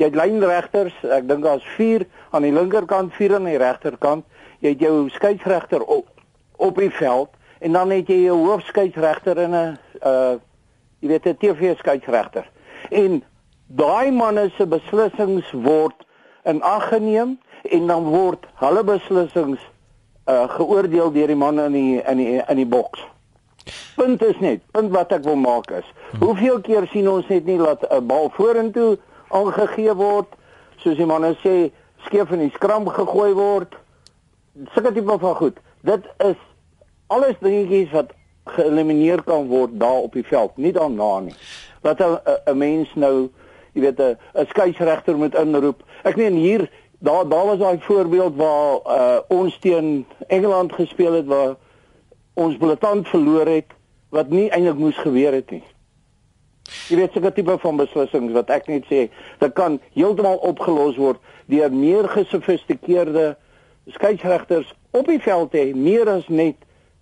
Jy 0.03 0.11
het 0.11 0.19
lynregters, 0.19 0.99
ek 1.07 1.31
dink 1.31 1.47
daar's 1.47 1.71
4 1.77 2.09
aan 2.35 2.43
die 2.43 2.53
linkerkant, 2.59 3.15
4 3.15 3.39
aan 3.39 3.47
die 3.47 3.63
regterkant. 3.63 4.27
Jy 4.59 4.75
het 4.75 4.85
jou 4.89 5.07
skeieregter 5.15 5.87
op 5.87 6.11
op 6.59 6.83
die 6.83 6.91
veld 6.91 7.31
en 7.63 7.79
dan 7.79 7.95
het 7.95 8.11
jy 8.11 8.25
jou 8.27 8.41
hoofskeieregter 8.43 9.47
en 9.47 9.55
'n 9.55 9.79
uh 10.03 10.35
jy 10.99 11.15
weet 11.15 11.31
'n 11.31 11.39
TV 11.39 11.79
skeieregter. 11.79 12.51
En 12.91 13.23
daai 13.69 14.11
manne 14.11 14.51
se 14.57 14.67
beslissings 14.67 15.51
word 15.53 16.07
in 16.45 16.63
ag 16.63 16.89
geneem 16.89 17.39
en 17.63 17.87
dan 17.87 18.05
word 18.09 18.47
hulle 18.63 18.85
beslissings 18.85 19.61
uh, 20.29 20.49
geoordeel 20.57 21.13
deur 21.13 21.27
die 21.27 21.37
manne 21.37 21.67
in 21.69 21.77
die 21.77 22.01
in 22.03 22.23
die 22.23 22.41
in 22.41 22.57
die 22.57 22.67
boks. 22.67 23.05
Punt 23.97 24.23
is 24.25 24.39
net, 24.41 24.63
punt 24.73 24.93
wat 24.95 25.13
ek 25.13 25.27
wil 25.29 25.37
maak 25.37 25.71
is, 25.77 25.85
hoeveel 26.21 26.61
keer 26.65 26.89
sien 26.93 27.09
ons 27.11 27.29
net 27.29 27.45
nie 27.45 27.59
dat 27.61 27.85
'n 27.93 28.07
bal 28.07 28.31
vorentoe 28.37 28.97
aangegee 29.29 29.95
word 29.95 30.33
soos 30.81 30.97
die 30.97 31.07
manne 31.07 31.35
sê 31.45 31.71
skeef 32.07 32.31
in 32.33 32.47
die 32.47 32.55
skram 32.55 32.89
gegooi 32.89 33.33
word. 33.35 33.75
Sulke 34.73 34.93
tipe 34.95 35.19
van 35.19 35.35
goed. 35.35 35.59
Dit 35.83 36.07
is 36.25 36.39
alles 37.07 37.37
dingetjies 37.41 37.91
wat 37.93 38.15
geëlimineer 38.55 39.23
kan 39.23 39.49
word 39.49 39.77
daar 39.81 40.07
op 40.09 40.13
die 40.17 40.25
veld, 40.25 40.57
nie 40.57 40.73
daarna 40.73 41.21
nie. 41.21 41.35
Wat 41.83 42.01
'n 42.01 42.57
mens 42.57 42.95
nou 42.95 43.29
jy 43.79 43.87
weet 43.87 44.01
'n 44.01 44.19
'n 44.35 44.47
skeieregter 44.51 45.17
moet 45.17 45.35
inroep. 45.35 45.83
Ek 46.03 46.17
meen 46.17 46.35
hier 46.35 46.69
daar 46.99 47.29
daar 47.29 47.47
was 47.47 47.59
daai 47.59 47.79
voorbeeld 47.81 48.37
waar 48.37 48.81
uh, 48.87 49.19
ons 49.29 49.59
teen 49.59 50.07
Engeland 50.27 50.73
gespeel 50.73 51.13
het 51.13 51.27
waar 51.27 51.57
ons 52.35 52.57
blaatant 52.57 53.09
verloor 53.09 53.47
het 53.47 53.71
wat 54.11 54.31
nie 54.31 54.51
eintlik 54.51 54.79
moes 54.79 54.97
gebeur 54.97 55.33
het 55.33 55.51
nie. 55.51 55.65
Jy 56.89 56.97
weet 56.97 57.13
seker 57.13 57.33
tipe 57.33 57.59
van 57.59 57.77
beslissings 57.77 58.33
wat 58.33 58.51
ek 58.51 58.67
net 58.67 58.85
sê, 58.89 59.09
dit 59.39 59.53
kan 59.53 59.81
heeltemal 59.95 60.37
opgelos 60.37 60.97
word 60.97 61.21
deur 61.47 61.73
meer 61.73 62.09
gesofistikeerde 62.09 63.37
skeieregters 63.87 64.75
op 64.91 65.07
die 65.07 65.21
veld 65.21 65.53
hê, 65.53 65.73
meer 65.75 66.09
as 66.09 66.29
net 66.29 66.57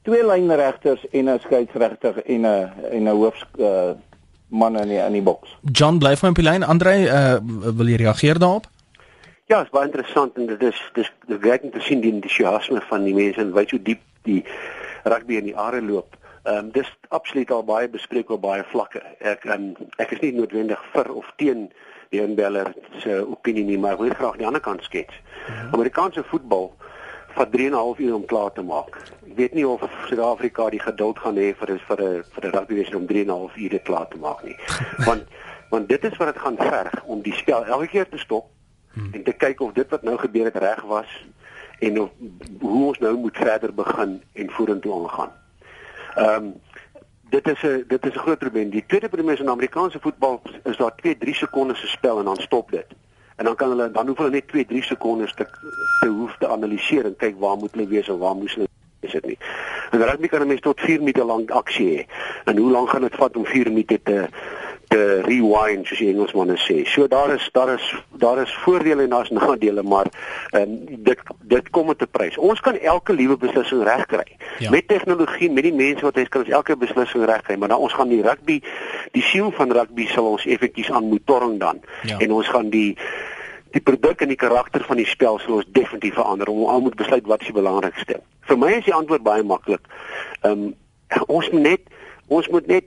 twee 0.06 0.22
lynregters 0.22 1.02
en 1.10 1.30
'n 1.30 1.40
skeieregter 1.40 2.22
en 2.26 2.46
'n 2.46 2.70
en 2.90 3.02
'n 3.08 3.16
hoof 3.16 3.42
uh, 3.58 3.94
man 4.48 4.78
in 4.78 4.88
die, 4.88 4.98
in 4.98 5.12
die 5.12 5.22
boks. 5.22 5.56
John 5.72 5.98
bly 5.98 6.16
van 6.16 6.32
Pelyn, 6.32 6.62
Andre, 6.62 6.96
uh, 7.06 7.72
wil 7.76 7.88
jy 7.90 7.96
reageer 7.96 8.38
daarop? 8.38 8.68
Ja, 9.46 9.60
dit 9.62 9.68
is 9.68 9.74
baie 9.74 9.86
interessant 9.86 10.36
en 10.36 10.46
dit 10.46 10.62
is 10.62 10.78
dis 10.94 11.10
die 11.30 11.38
werking 11.38 11.72
te 11.72 11.80
sien 11.80 12.00
die 12.02 12.12
entoesiasme 12.12 12.80
van 12.88 13.04
die 13.06 13.14
mense 13.14 13.40
en 13.40 13.52
weet 13.54 13.70
hoe 13.70 13.82
diep 13.82 14.00
die 14.26 14.40
rugby 15.04 15.38
in 15.38 15.50
die 15.50 15.56
are 15.56 15.82
loop. 15.82 16.16
Ehm 16.46 16.66
um, 16.66 16.70
dis 16.74 16.88
absoluut 17.08 17.50
al 17.50 17.62
baie 17.66 17.88
bespreek 17.90 18.30
op 18.30 18.42
baie 18.42 18.64
vlakke. 18.72 19.02
Ek 19.18 19.46
um, 19.50 19.72
ek 20.02 20.16
is 20.16 20.22
nie 20.24 20.32
noodwendig 20.34 20.82
vir 20.92 21.12
of 21.14 21.30
teen 21.42 21.68
die 22.14 22.22
inbeller 22.22 22.72
se 23.02 23.20
opinie 23.22 23.64
nie, 23.66 23.78
maar 23.78 23.94
ek 23.94 24.02
wil 24.04 24.14
graag 24.18 24.38
die 24.40 24.46
ander 24.46 24.62
kant 24.62 24.82
skets. 24.86 25.14
Ja. 25.46 25.68
Amerikaanse 25.78 26.26
voetbal 26.30 26.72
vat 27.36 27.50
3 27.52 27.66
en 27.66 27.72
'n 27.72 27.82
half 27.82 27.98
uur 27.98 28.14
om 28.14 28.24
klaar 28.24 28.52
te 28.52 28.62
maak. 28.62 28.98
Ek 29.36 29.42
weet 29.42 29.54
nie 29.58 29.66
of 29.68 29.82
Suid-Afrika 30.08 30.70
die 30.72 30.80
geduld 30.80 31.18
gaan 31.20 31.36
hê 31.36 31.50
vir 31.60 31.74
vir 31.88 31.98
'n 32.02 32.22
vir 32.34 32.44
'n 32.48 32.52
rugbywedstryd 32.54 32.96
om 32.96 33.06
3 33.06 33.20
en 33.20 33.26
'n 33.26 33.36
half 33.36 33.56
ure 33.56 33.78
klaar 33.78 34.08
te 34.08 34.16
maak 34.16 34.42
nie. 34.44 34.56
Want 35.08 35.26
want 35.70 35.88
dit 35.88 36.04
is 36.04 36.16
wat 36.16 36.32
dit 36.32 36.42
gaan 36.42 36.56
verg 36.56 37.04
om 37.04 37.20
die 37.22 37.34
spel 37.34 37.64
elke 37.64 37.86
keer 37.86 38.08
te 38.08 38.18
stop 38.18 38.48
hmm. 38.94 39.12
en 39.12 39.22
te 39.22 39.32
kyk 39.32 39.60
of 39.60 39.72
dit 39.72 39.90
wat 39.90 40.02
nou 40.02 40.16
gebeur 40.16 40.44
het 40.44 40.56
reg 40.56 40.80
was 40.82 41.26
en 41.78 42.00
of 42.00 42.10
hoe 42.60 42.86
ons 42.86 42.98
nou 42.98 43.16
moet 43.16 43.36
verder 43.36 43.74
begin 43.74 44.22
en 44.32 44.50
vorentoe 44.50 44.94
aangaan. 44.94 45.32
Ehm 46.14 46.44
um, 46.44 46.54
dit 47.28 47.48
is 47.48 47.62
'n 47.62 47.84
dit 47.88 48.06
is 48.06 48.14
'n 48.14 48.24
groot 48.24 48.38
probleem. 48.38 48.70
Die 48.70 48.86
tweede 48.86 49.08
probleem 49.08 49.34
is 49.34 49.40
in 49.40 49.50
Amerikaanse 49.50 50.00
voetbal 50.00 50.42
is 50.64 50.76
daar 50.76 50.94
2-3 50.96 51.34
sekondes 51.34 51.80
se 51.80 51.86
spel 51.88 52.18
en 52.18 52.24
dan 52.24 52.36
stop 52.36 52.70
dit 52.70 52.86
en 53.36 53.44
dan 53.44 53.54
kan 53.54 53.68
hulle 53.68 53.90
dan 53.90 54.06
hoef 54.06 54.18
hulle 54.18 54.30
net 54.30 54.48
2 54.48 54.64
3 54.64 54.82
sekondes 54.82 55.34
te 55.34 55.46
te 56.00 56.08
hoef 56.08 56.36
te 56.38 56.48
analiseer 56.48 57.04
en 57.04 57.16
kyk 57.16 57.36
waar 57.38 57.56
moet 57.56 57.72
hulle 57.72 57.88
wees 57.88 58.08
of 58.08 58.18
waar 58.18 58.36
moes 58.36 58.54
hulle 58.54 58.65
is 59.06 59.16
dit 59.18 59.26
nie. 59.32 59.38
En 59.90 60.04
rugby 60.04 60.28
kan 60.28 60.42
'n 60.42 60.52
mens 60.52 60.60
tot 60.60 60.80
4 60.80 60.98
minute 60.98 61.24
lank 61.24 61.50
aksie 61.50 61.88
hê. 61.96 62.06
En 62.44 62.56
hoe 62.56 62.70
lank 62.70 62.90
gaan 62.90 63.06
dit 63.08 63.14
vat 63.14 63.36
om 63.36 63.46
4 63.46 63.72
minute 63.72 64.00
te 64.02 64.28
te 64.88 65.20
rewind 65.26 65.86
soos 65.86 65.98
die 65.98 66.10
Engelsmanne 66.12 66.56
sê. 66.62 66.84
So 66.86 67.08
daar 67.10 67.32
is 67.34 67.48
daar 67.52 67.72
is 67.74 67.86
daar 68.22 68.38
is 68.42 68.54
voordele 68.62 69.02
en 69.02 69.10
daar's 69.10 69.30
nadele, 69.38 69.82
maar 69.82 70.06
ehm 70.50 70.62
um, 70.62 71.02
dit 71.08 71.22
dit 71.42 71.70
kom 71.70 71.86
met 71.86 72.02
'n 72.02 72.10
prys. 72.10 72.36
Ons 72.36 72.60
kan 72.60 72.78
elke 72.78 73.12
liewe 73.12 73.36
beslissing 73.36 73.82
regkry. 73.82 74.36
Ja. 74.58 74.70
Met 74.70 74.88
tegnologie, 74.88 75.50
met 75.50 75.62
die 75.62 75.74
mense 75.74 76.04
wat 76.04 76.16
ons 76.16 76.28
kan 76.28 76.40
ons 76.40 76.50
elke 76.50 76.76
beslissing 76.76 77.24
regkry, 77.24 77.56
maar 77.56 77.68
dan 77.68 77.78
ons 77.78 77.92
gaan 77.92 78.08
die 78.08 78.22
rugby, 78.22 78.62
die 79.12 79.22
siel 79.22 79.50
van 79.50 79.72
rugby 79.72 80.06
sal 80.06 80.30
ons 80.30 80.46
effektief 80.46 80.90
aan 80.90 81.08
moet 81.08 81.26
torring 81.26 81.60
dan. 81.60 81.80
Ja. 82.02 82.18
En 82.18 82.32
ons 82.32 82.48
gaan 82.48 82.68
die 82.70 82.96
die 83.76 83.84
produk 83.84 84.22
en 84.24 84.32
die 84.32 84.40
karakter 84.40 84.84
van 84.88 85.00
die 85.00 85.08
spel 85.08 85.38
sal 85.42 85.60
ons 85.60 85.70
definitief 85.76 86.16
verander. 86.16 86.48
Ons 86.48 86.84
moet 86.86 86.98
besluit 86.98 87.26
wat 87.28 87.44
is 87.44 87.50
die 87.50 87.56
belangrikste. 87.56 88.20
Vir 88.48 88.60
my 88.60 88.72
is 88.78 88.86
die 88.88 88.94
antwoord 88.96 89.24
baie 89.26 89.44
maklik. 89.44 89.88
Ehm 90.42 90.52
um, 90.52 90.74
ons 91.30 91.50
moet 91.52 91.62
net 91.62 91.90
ons 92.34 92.48
moet 92.50 92.66
net 92.66 92.86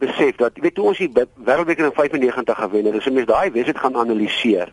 besef 0.00 0.38
dat 0.40 0.56
weet 0.64 0.78
jy 0.78 0.84
ons 0.88 1.00
die 1.02 1.10
wêreldbeker 1.12 1.90
in 1.90 1.96
95 1.96 2.62
gewen 2.64 2.86
het. 2.88 3.00
As 3.00 3.08
jy 3.08 3.12
mens 3.18 3.28
daai 3.28 3.50
wedstryd 3.52 3.82
gaan 3.82 3.98
analiseer, 4.00 4.72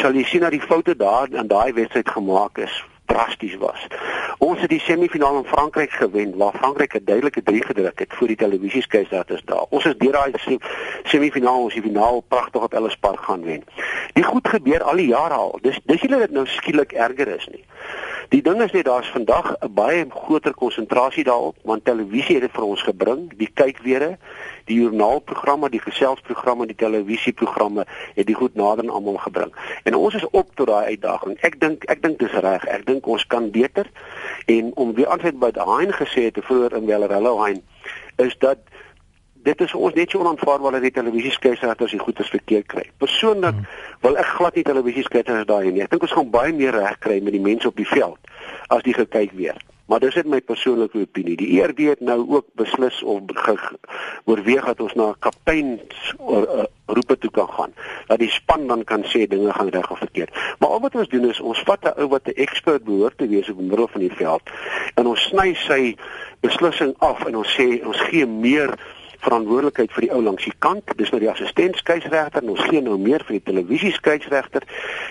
sal 0.00 0.16
jy 0.16 0.24
sien 0.24 0.46
dat 0.46 0.54
die 0.56 0.64
foute 0.64 0.96
daar 0.96 1.28
in 1.28 1.50
daai 1.50 1.74
wedstryd 1.76 2.08
gemaak 2.14 2.62
is 2.64 2.78
drasties 3.08 3.56
was. 3.56 3.86
Ons 4.38 4.60
het 4.60 4.70
die 4.70 4.80
semifinaal 4.84 5.40
in 5.40 5.48
Frankryk 5.48 5.90
gewen 5.90 6.36
waar 6.36 6.54
Frankryk 6.60 6.94
'n 6.94 7.04
duidelike 7.04 7.42
3 7.42 7.64
gedruk 7.64 7.98
het 7.98 8.14
voor 8.14 8.26
die 8.26 8.36
televisieskeis 8.36 9.08
dat 9.08 9.30
is 9.30 9.42
daar. 9.44 9.64
Ons 9.68 9.84
is 9.84 9.96
deur 9.98 10.12
daai 10.12 10.32
semifinaal 11.02 11.62
ons 11.62 11.74
die 11.74 11.82
finaal 11.82 12.20
pragtig 12.28 12.62
op 12.62 12.74
Ellis 12.74 12.96
Park 12.96 13.22
gaan 13.24 13.44
wen. 13.44 13.64
Die 14.12 14.24
goed 14.24 14.48
gebeur 14.48 14.82
al 14.82 14.96
die 14.96 15.06
jare 15.06 15.34
al. 15.34 15.58
Dis 15.62 15.80
dis 15.84 16.00
julle 16.00 16.18
dit 16.18 16.30
nou 16.30 16.46
skielik 16.46 16.92
erger 16.92 17.28
is 17.36 17.48
nie. 17.50 17.64
Die 18.28 18.42
ding 18.42 18.62
is 18.62 18.72
net 18.72 18.84
daar's 18.84 19.08
vandag 19.08 19.54
'n 19.60 19.72
baie 19.74 20.06
groter 20.10 20.54
konsentrasie 20.54 21.24
daarop 21.24 21.56
want 21.62 21.84
televisie 21.84 22.34
het 22.34 22.42
dit 22.42 22.54
vir 22.54 22.64
ons 22.64 22.82
gebring, 22.82 23.32
die 23.36 23.50
kykweere, 23.54 24.18
die 24.68 24.78
joernaalprogramme, 24.78 25.70
die 25.72 25.82
geselsprogramme, 25.82 26.68
die 26.70 26.78
televisieprogramme 26.78 27.86
het 28.14 28.26
dit 28.26 28.36
goed 28.36 28.54
nader 28.54 28.84
aan 28.84 28.94
almal 28.94 29.20
gebring. 29.24 29.52
En 29.88 29.96
ons 29.98 30.14
is 30.14 30.26
op 30.30 30.54
tot 30.54 30.68
daai 30.70 30.94
uitdaging. 30.94 31.38
Ek 31.46 31.60
dink 31.60 31.84
ek 31.92 32.02
dink 32.04 32.18
dis 32.22 32.34
reg. 32.44 32.64
Ek 32.68 32.86
dink 32.86 33.06
ons 33.06 33.26
kan 33.26 33.50
beter 33.54 33.88
en 34.46 34.72
om 34.76 34.94
weer 34.96 35.08
aansluit 35.12 35.40
by 35.40 35.50
daai 35.56 35.92
gesê 35.96 36.28
het 36.28 36.40
vroeër 36.44 36.78
in 36.80 36.86
Wellerhello 36.90 37.38
Hein 37.42 37.64
is 38.18 38.34
dat 38.38 38.58
dit 39.46 39.60
is 39.60 39.74
ons 39.74 39.94
net 39.94 40.10
so 40.10 40.20
onaanvaarbaar 40.20 40.76
dat 40.76 40.86
die 40.88 40.96
televisieskeiersregters 40.98 41.94
die 41.94 42.02
goeie 42.02 42.24
verkeer 42.30 42.64
kry. 42.66 42.84
Persoonlik 42.98 43.54
hmm. 43.54 43.66
wil 44.04 44.18
ek 44.20 44.34
glad 44.36 44.58
nie 44.58 44.66
televisieskeiersregters 44.66 45.48
daai 45.48 45.70
nie. 45.70 45.84
Ek 45.86 45.94
dink 45.94 46.04
ons 46.04 46.16
gaan 46.16 46.30
baie 46.34 46.52
meer 46.52 46.76
reg 46.76 46.98
kry 47.04 47.20
met 47.24 47.36
die 47.36 47.44
mense 47.44 47.70
op 47.70 47.78
die 47.78 47.88
veld 47.88 48.32
as 48.74 48.84
die 48.84 48.96
gekyk 48.96 49.32
weer. 49.38 49.56
Maar 49.88 50.02
dis 50.04 50.14
net 50.20 50.26
my 50.28 50.40
persoonlike 50.44 51.00
opinie. 51.00 51.36
Die 51.40 51.60
ERD 51.60 51.78
het 51.88 52.00
nou 52.04 52.18
ook 52.28 52.46
beslis 52.60 53.02
of 53.02 53.22
oorweeg 54.24 54.64
dat 54.64 54.80
ons 54.84 54.94
na 54.94 55.14
kapteins 55.18 56.12
uh, 56.20 56.66
roepe 56.86 57.16
toe 57.18 57.30
kan 57.30 57.48
gaan. 57.48 57.72
Dat 58.06 58.20
die 58.20 58.30
span 58.30 58.66
dan 58.68 58.84
kan 58.84 59.04
sê 59.08 59.24
dinge 59.28 59.52
gaan 59.52 59.72
reg 59.72 59.90
of 59.90 59.98
verkeerd. 59.98 60.34
Maar 60.58 60.68
al 60.68 60.84
wat 60.84 60.94
ons 60.94 61.08
doen 61.08 61.28
is 61.30 61.40
ons 61.40 61.62
vat 61.64 61.84
'n 61.84 61.96
ou 62.00 62.08
wat 62.08 62.28
'n 62.28 62.36
expert 62.36 62.84
behoort 62.84 63.18
te 63.18 63.28
wees 63.28 63.48
op 63.48 63.58
die 63.58 63.68
middel 63.68 63.88
van 63.88 64.00
die 64.00 64.12
veld 64.12 64.42
en 64.94 65.06
ons 65.06 65.22
sny 65.22 65.54
sy 65.54 65.96
beslissing 66.40 66.94
af 66.98 67.24
en 67.24 67.36
ons 67.36 67.56
sê 67.56 67.80
ons 67.84 68.00
gee 68.10 68.26
meer 68.26 68.76
verantwoordelikheid 69.24 69.92
vir 69.92 70.06
die 70.06 70.10
ou 70.14 70.20
langs 70.22 70.44
die 70.44 70.54
kant. 70.58 70.92
Dis 70.98 71.10
nou 71.10 71.20
die 71.22 71.30
assistent 71.30 71.76
skeieregter 71.80 72.42
en 72.42 72.52
ons 72.54 72.64
gee 72.70 72.82
nou 72.84 72.96
meer 73.00 73.24
vir 73.26 73.38
die 73.38 73.44
televisie 73.50 73.92
skeieregter. 73.96 74.66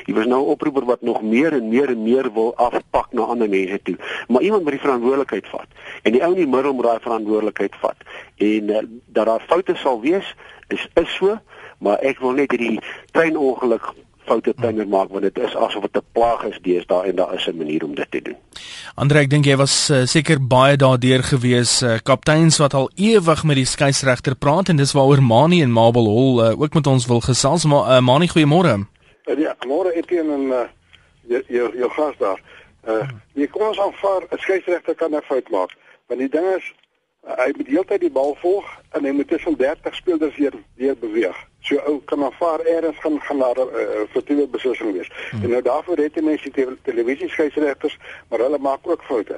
Hy 0.07 0.13
was 0.13 0.27
nou 0.27 0.41
'n 0.43 0.51
oproeper 0.55 0.85
wat 0.85 1.01
nog 1.01 1.21
meer 1.21 1.53
en 1.53 1.69
meer 1.69 1.89
en 1.89 2.03
meer 2.03 2.31
wil 2.33 2.55
afpak 2.55 3.13
na 3.13 3.23
ander 3.23 3.49
mense 3.49 3.79
toe. 3.83 3.97
Maar 4.27 4.41
iemand 4.41 4.63
moet 4.63 4.71
die 4.71 4.85
verantwoordelikheid 4.85 5.47
vat. 5.47 5.67
En 6.03 6.11
die 6.11 6.23
ou 6.23 6.31
in 6.31 6.43
die 6.45 6.47
middel 6.55 6.73
moet 6.73 6.85
daai 6.85 6.99
verantwoordelikheid 6.99 7.75
vat. 7.75 7.97
En 8.37 8.69
uh, 8.69 8.81
dat 9.05 9.25
daar 9.25 9.43
foute 9.47 9.75
sal 9.75 10.01
wees, 10.01 10.35
is 10.67 10.87
is 10.93 11.15
so, 11.15 11.39
maar 11.79 11.99
ek 11.99 12.19
wil 12.19 12.31
net 12.31 12.51
hierdie 12.51 12.79
treinongeluk 13.11 13.93
foute 14.27 14.53
timer 14.61 14.87
maak 14.87 15.09
want 15.13 15.23
dit 15.27 15.37
is 15.37 15.55
asof 15.55 15.87
dit 15.87 15.97
'n 15.97 16.05
plaag 16.11 16.43
is 16.49 16.59
deesdae 16.61 17.09
en 17.09 17.15
daar 17.15 17.33
is 17.33 17.47
'n 17.47 17.57
manier 17.57 17.83
om 17.83 17.95
dit 17.95 18.11
te 18.11 18.21
doen. 18.21 18.37
Andre, 18.95 19.19
ek 19.19 19.29
dink 19.29 19.45
jy 19.45 19.55
was 19.55 19.89
uh, 19.89 20.05
seker 20.05 20.37
baie 20.47 20.75
daardeur 20.75 21.23
gewees, 21.23 21.81
uh, 21.81 21.97
kapteins 22.03 22.57
wat 22.57 22.73
al 22.73 22.89
ewig 22.95 23.43
met 23.43 23.55
die 23.55 23.65
skeieregter 23.65 24.35
praat 24.35 24.69
en 24.69 24.77
dis 24.77 24.93
waaroor 24.93 25.23
Mani 25.23 25.61
en 25.61 25.71
Mabel 25.71 26.05
Hol 26.05 26.43
uh, 26.43 26.59
ook 26.61 26.73
met 26.73 26.87
ons 26.87 27.05
wil 27.07 27.21
gesels. 27.21 27.65
Maar 27.65 27.97
uh, 27.97 28.01
Mani, 28.01 28.27
goeiemôre. 28.27 28.87
Uh, 29.25 29.39
ja, 29.39 29.55
môre 29.67 29.91
het 29.95 30.09
jy 30.09 30.21
'n 30.21 30.51
uh, 30.51 30.67
jou 31.27 31.77
jou 31.77 31.89
gas 31.89 32.15
daar. 32.17 32.39
Uh, 32.87 33.07
jy 33.33 33.47
kom 33.47 33.67
ons 33.67 33.79
aanvaar 33.79 34.21
'n 34.31 34.37
skeieregter 34.37 34.95
kan 34.95 35.15
'n 35.15 35.21
fout 35.21 35.49
maak. 35.49 35.71
Want 36.07 36.19
die 36.19 36.29
ding 36.29 36.45
is 36.57 36.73
hy 37.27 37.51
moet 37.57 37.67
heeltyd 37.67 38.01
die 38.01 38.11
bal 38.11 38.35
volg 38.39 38.65
en 38.95 39.05
hy 39.05 39.11
moet 39.11 39.27
tussen 39.27 39.57
30 39.57 39.95
spelers 39.95 40.35
hier 40.35 40.53
weer 40.75 40.97
beweeg 40.97 41.37
so 41.67 41.79
ou 41.89 41.99
kan 42.05 42.23
aanvaar 42.23 42.63
eers 42.65 42.99
gaan 43.03 43.19
gaan 43.21 43.37
na 43.37 43.51
'n 43.51 43.59
uh, 43.59 44.01
vertuie 44.15 44.47
beslissing 44.47 44.91
wees. 44.93 45.09
Hmm. 45.31 45.43
En 45.43 45.49
nou 45.49 45.61
daarvoor 45.61 45.97
het 45.97 46.15
jy 46.15 46.23
mense 46.23 46.49
die 46.49 46.67
televisie 46.81 47.29
skeieregters, 47.29 47.97
maar 48.29 48.39
hulle 48.39 48.57
maak 48.57 48.87
ook 48.87 49.03
foute. 49.03 49.37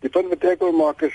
Die 0.00 0.10
punt 0.10 0.28
wat 0.28 0.44
ek 0.44 0.58
wil 0.58 0.72
maak 0.72 1.02
is 1.02 1.14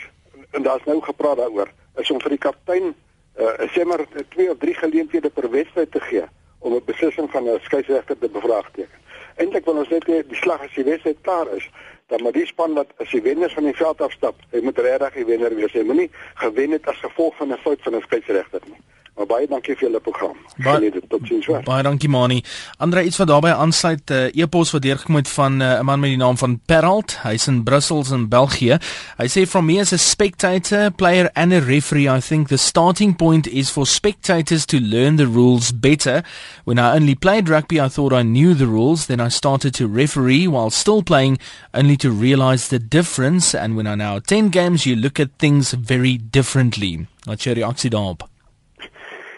en 0.52 0.64
daar's 0.64 0.86
nou 0.86 1.02
gepraat 1.02 1.38
daaroor, 1.38 1.70
is 1.96 2.12
om 2.12 2.22
vir 2.22 2.30
die 2.30 2.44
kaptein 2.48 2.96
uh, 3.40 3.68
sê 3.74 3.84
maar 3.84 4.06
twee 4.30 4.50
of 4.50 4.58
drie 4.58 4.76
geleenthede 4.76 5.30
per 5.30 5.50
wedstryd 5.50 5.92
te 5.92 6.00
gee 6.00 6.24
om 6.60 6.74
'n 6.74 6.86
beslissing 6.86 7.32
van 7.32 7.44
'n 7.44 7.60
skeieregter 7.62 8.18
te 8.18 8.30
bevraagteken. 8.30 9.00
Eintlik 9.36 9.66
wil 9.66 9.78
ons 9.78 9.90
net 9.90 10.06
hê 10.08 10.24
die 10.28 10.38
slag 10.38 10.62
as 10.62 10.76
die 10.76 10.84
wedstryd 10.84 11.18
klaar 11.22 11.48
is, 11.56 11.70
dan 12.08 12.24
maar 12.24 12.32
die 12.32 12.46
span 12.46 12.74
wat 12.74 12.88
as 12.98 13.12
die 13.12 13.22
wenners 13.22 13.54
van 13.54 13.64
die 13.64 13.76
veld 13.76 14.02
afstap, 14.02 14.36
hy 14.52 14.62
moet 14.62 14.78
regtig 14.78 15.14
die 15.14 15.26
wenner 15.26 15.56
wees. 15.56 15.74
Hy 15.74 15.84
moenie 15.88 16.10
gewen 16.42 16.72
het 16.72 16.88
as 16.88 17.00
gevolg 17.04 17.38
van 17.38 17.54
'n 17.54 17.62
fout 17.64 17.82
van 17.82 17.96
'n 17.96 18.02
skeieregter 18.02 18.62
nie. 18.66 18.82
Maar 19.14 19.28
baie 19.30 19.48
dankie 19.48 19.76
vir 19.78 19.86
julle 19.86 20.00
program. 20.02 20.38
Baie 20.66 20.90
tot 21.06 21.28
sins 21.30 21.46
weer. 21.46 21.62
Baie 21.68 21.84
dankie 21.86 22.10
Mani. 22.10 22.40
Andre 22.82 23.04
iets 23.06 23.20
wat 23.22 23.30
daarbey 23.30 23.52
aansluit, 23.54 24.10
'n 24.10 24.14
uh, 24.14 24.26
eh, 24.26 24.42
e-pos 24.42 24.72
wat 24.74 24.82
deurgekom 24.82 25.16
het 25.16 25.30
van 25.30 25.62
eh, 25.62 25.68
'n 25.68 25.80
uh, 25.80 25.82
man 25.82 26.00
met 26.00 26.10
die 26.10 26.18
naam 26.18 26.38
van 26.38 26.60
Peralt. 26.66 27.18
Hy's 27.22 27.48
in 27.48 27.64
Brussels 27.64 28.10
in 28.10 28.28
België. 28.28 28.78
Hy 29.18 29.28
sê 29.28 29.46
from 29.48 29.66
me 29.66 29.80
as 29.80 29.94
a 29.94 29.98
spectator, 29.98 30.92
player 30.92 31.30
and 31.34 31.54
a 31.54 31.60
referee, 31.60 32.10
I 32.18 32.22
think 32.22 32.48
the 32.48 32.58
starting 32.58 33.16
point 33.16 33.48
is 33.48 33.70
for 33.70 33.86
spectators 33.86 34.66
to 34.66 34.78
learn 34.80 35.18
the 35.18 35.28
rules 35.28 35.72
better. 35.72 36.24
When 36.64 36.80
I 36.80 36.96
only 36.96 37.16
played 37.16 37.50
rugby, 37.50 37.80
I 37.80 37.90
thought 37.90 38.14
I 38.14 38.24
knew 38.24 38.56
the 38.56 38.68
rules, 38.68 39.06
then 39.06 39.20
I 39.20 39.30
started 39.30 39.74
to 39.76 39.88
referee 39.88 40.48
while 40.48 40.72
still 40.72 41.04
playing 41.04 41.38
only 41.72 41.98
to 41.98 42.10
realize 42.10 42.68
the 42.68 42.80
difference 42.80 43.54
and 43.54 43.76
when 43.76 43.86
I 43.86 43.96
now 43.96 44.16
attend 44.16 44.52
games, 44.54 44.86
you 44.86 44.96
look 44.96 45.20
at 45.20 45.30
things 45.38 45.74
very 45.74 46.18
differently. 46.18 47.06
Wat 47.26 47.46
jy 47.46 47.54
reaksie 47.54 47.90
daarop? 47.90 48.33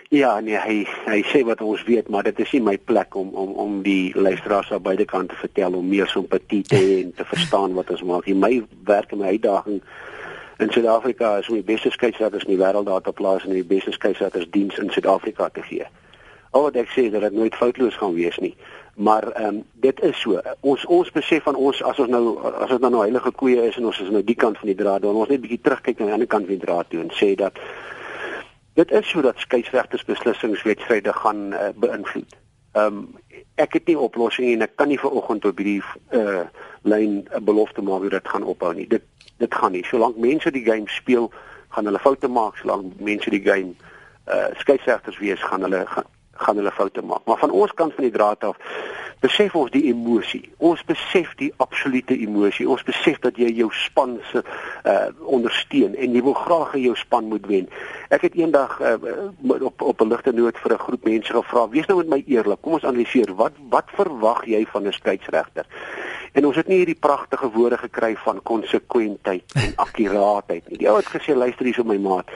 Ja, 0.10 0.40
nee, 0.40 0.58
hy 0.62 0.84
hy 1.08 1.22
sê 1.32 1.42
wat 1.48 1.62
ons 1.66 1.82
weet, 1.88 2.10
maar 2.14 2.24
dit 2.28 2.40
is 2.40 2.52
nie 2.54 2.62
my 2.62 2.76
plek 2.78 3.16
om 3.18 3.32
om 3.34 3.54
om 3.62 3.80
die 3.82 4.14
luisteraars 4.14 4.72
aan 4.72 4.84
beide 4.86 5.06
kante 5.06 5.34
te 5.34 5.40
vertel 5.40 5.74
om 5.74 5.88
meer 5.90 6.08
simpatie 6.08 6.62
te 6.64 6.78
hê 6.78 7.00
en 7.04 7.14
te 7.18 7.26
verstaan 7.26 7.74
wat 7.74 7.90
ons 7.90 8.04
maak. 8.06 8.28
Die 8.30 8.38
my 8.38 8.62
werk 8.86 9.12
en 9.12 9.24
my 9.24 9.34
uitdaging 9.34 9.82
in 10.62 10.72
Suid-Afrika 10.72 11.38
is 11.38 11.50
om 11.50 11.58
die 11.58 11.66
beste 11.66 11.90
skeieregters 11.90 12.46
in 12.46 12.54
die 12.54 12.62
wêreld 12.62 12.86
daar 12.86 13.02
te 13.02 13.12
plaas 13.12 13.48
en 13.48 13.58
die 13.58 13.66
beste 13.66 13.92
skeieregters 13.92 14.46
diens 14.54 14.78
in 14.78 14.94
Suid-Afrika 14.94 15.50
te 15.50 15.66
gee. 15.66 15.88
Al 16.52 16.68
wat 16.68 16.78
ek 16.80 16.94
sê 16.94 17.08
is 17.10 17.16
dat 17.16 17.26
dit 17.26 17.34
nooit 17.34 17.58
foutloos 17.58 17.98
gaan 17.98 18.14
wees 18.14 18.38
nie. 18.46 18.54
Maar 18.96 19.32
ehm 19.32 19.48
um, 19.48 19.64
dit 19.74 20.00
is 20.06 20.22
so. 20.22 20.38
Ons 20.62 20.86
ons 20.86 21.12
besef 21.18 21.44
van 21.50 21.58
ons 21.58 21.82
as 21.84 22.00
ons 22.00 22.14
nou 22.14 22.38
as 22.54 22.70
dit 22.70 22.80
nou, 22.80 22.94
nou 22.94 23.02
heilige 23.02 23.34
koeie 23.42 23.66
is 23.72 23.82
en 23.82 23.90
ons 23.90 24.06
is 24.06 24.14
nou 24.14 24.22
die 24.24 24.38
kant 24.38 24.62
van 24.62 24.70
die 24.70 24.78
draad, 24.78 25.02
dan 25.02 25.18
ons 25.18 25.34
net 25.34 25.42
bietjie 25.42 25.64
terugkyk 25.66 25.98
na 26.00 26.12
die 26.12 26.18
ander 26.20 26.30
kant 26.30 26.46
van 26.46 26.56
die 26.56 26.66
draad 26.68 26.94
toe 26.94 27.02
en 27.02 27.12
sê 27.18 27.34
dat 27.36 27.58
Dit 28.76 28.92
is 28.92 29.10
sodat 29.10 29.38
skeieregters 29.40 30.04
beslissingswedstryde 30.04 31.14
gaan 31.14 31.54
uh, 31.54 31.70
beïnvloed. 31.76 32.36
Ehm 32.76 32.98
um, 32.98 33.16
ek 33.56 33.74
het 33.74 33.86
nie 33.88 33.96
oplossing 33.96 34.50
en 34.52 34.66
ek 34.66 34.74
kan 34.76 34.90
nie 34.92 35.00
vanoggend 35.00 35.46
op 35.48 35.60
hierdie 35.62 35.84
uh 36.12 36.44
lyn 36.84 37.14
'n 37.24 37.44
belofte 37.48 37.82
maak 37.82 38.04
hoe 38.04 38.10
dit 38.12 38.28
gaan 38.28 38.44
ophou 38.44 38.74
nie. 38.76 38.88
Dit 38.88 39.04
dit 39.40 39.56
gaan 39.56 39.72
nie. 39.72 39.84
Solank 39.88 40.18
mense 40.18 40.52
die 40.52 40.66
game 40.66 40.92
speel, 40.92 41.32
gaan 41.70 41.86
hulle 41.86 42.00
foute 42.00 42.28
maak. 42.28 42.58
Solank 42.58 43.00
mense 43.00 43.30
die 43.30 43.42
game 43.42 43.76
uh 44.28 44.52
skeieregters 44.60 45.20
wees, 45.24 45.40
gaan 45.40 45.62
hulle 45.62 45.86
gaan, 45.88 46.08
gaan 46.36 46.56
hulle 46.56 46.72
foute 46.72 47.02
maak. 47.02 47.26
Maar 47.26 47.38
van 47.38 47.52
ons 47.52 47.74
kant 47.74 47.94
van 47.94 48.04
die 48.04 48.14
draad 48.14 48.44
af 48.44 48.58
besef 49.24 49.56
ons 49.56 49.72
die 49.72 49.86
emosie. 49.90 50.44
Ons 50.58 50.84
besef 50.86 51.32
die 51.40 51.52
absolute 51.64 52.18
emosie. 52.18 52.68
Ons 52.70 52.84
besef 52.86 53.20
dat 53.24 53.38
jy 53.42 53.50
jou 53.62 53.70
span 53.74 54.18
se 54.32 54.44
uh 54.86 55.08
ondersteun 55.26 55.96
en 55.96 56.14
jy 56.14 56.22
wil 56.26 56.36
graag 56.38 56.76
hê 56.76 56.84
jou 56.86 56.96
span 57.00 57.30
moet 57.32 57.48
wen. 57.50 57.70
Ek 58.14 58.28
het 58.28 58.36
eendag 58.38 58.78
uh, 58.82 58.98
op 59.60 59.82
op 59.82 60.02
'n 60.02 60.12
ligte 60.12 60.32
noot 60.32 60.58
vir 60.58 60.74
'n 60.74 60.86
groep 60.86 61.04
mense 61.04 61.34
gevra: 61.34 61.70
"Wees 61.70 61.88
nou 61.88 61.98
met 61.98 62.10
my 62.10 62.24
eerlik. 62.28 62.62
Kom 62.62 62.74
ons 62.74 62.86
analiseer. 62.86 63.36
Wat 63.36 63.54
wat 63.70 63.90
verwag 63.96 64.46
jy 64.46 64.66
van 64.72 64.88
'n 64.88 64.94
skeieregter?" 64.94 65.66
En 66.36 66.46
ons 66.46 66.58
het 66.60 66.68
nie 66.68 66.82
hierdie 66.82 67.00
pragtige 67.00 67.48
woorde 67.54 67.78
gekry 67.80 68.12
van 68.26 68.42
konsekwentheid 68.44 69.54
en 69.56 69.74
akkuraatheid 69.86 70.68
nie. 70.68 70.82
Die 70.82 70.90
ou 70.92 70.98
het 71.00 71.08
gesê: 71.08 71.36
"Luister 71.36 71.66
hier 71.66 71.78
so 71.78 71.88
my 71.88 71.96
maat. 71.98 72.28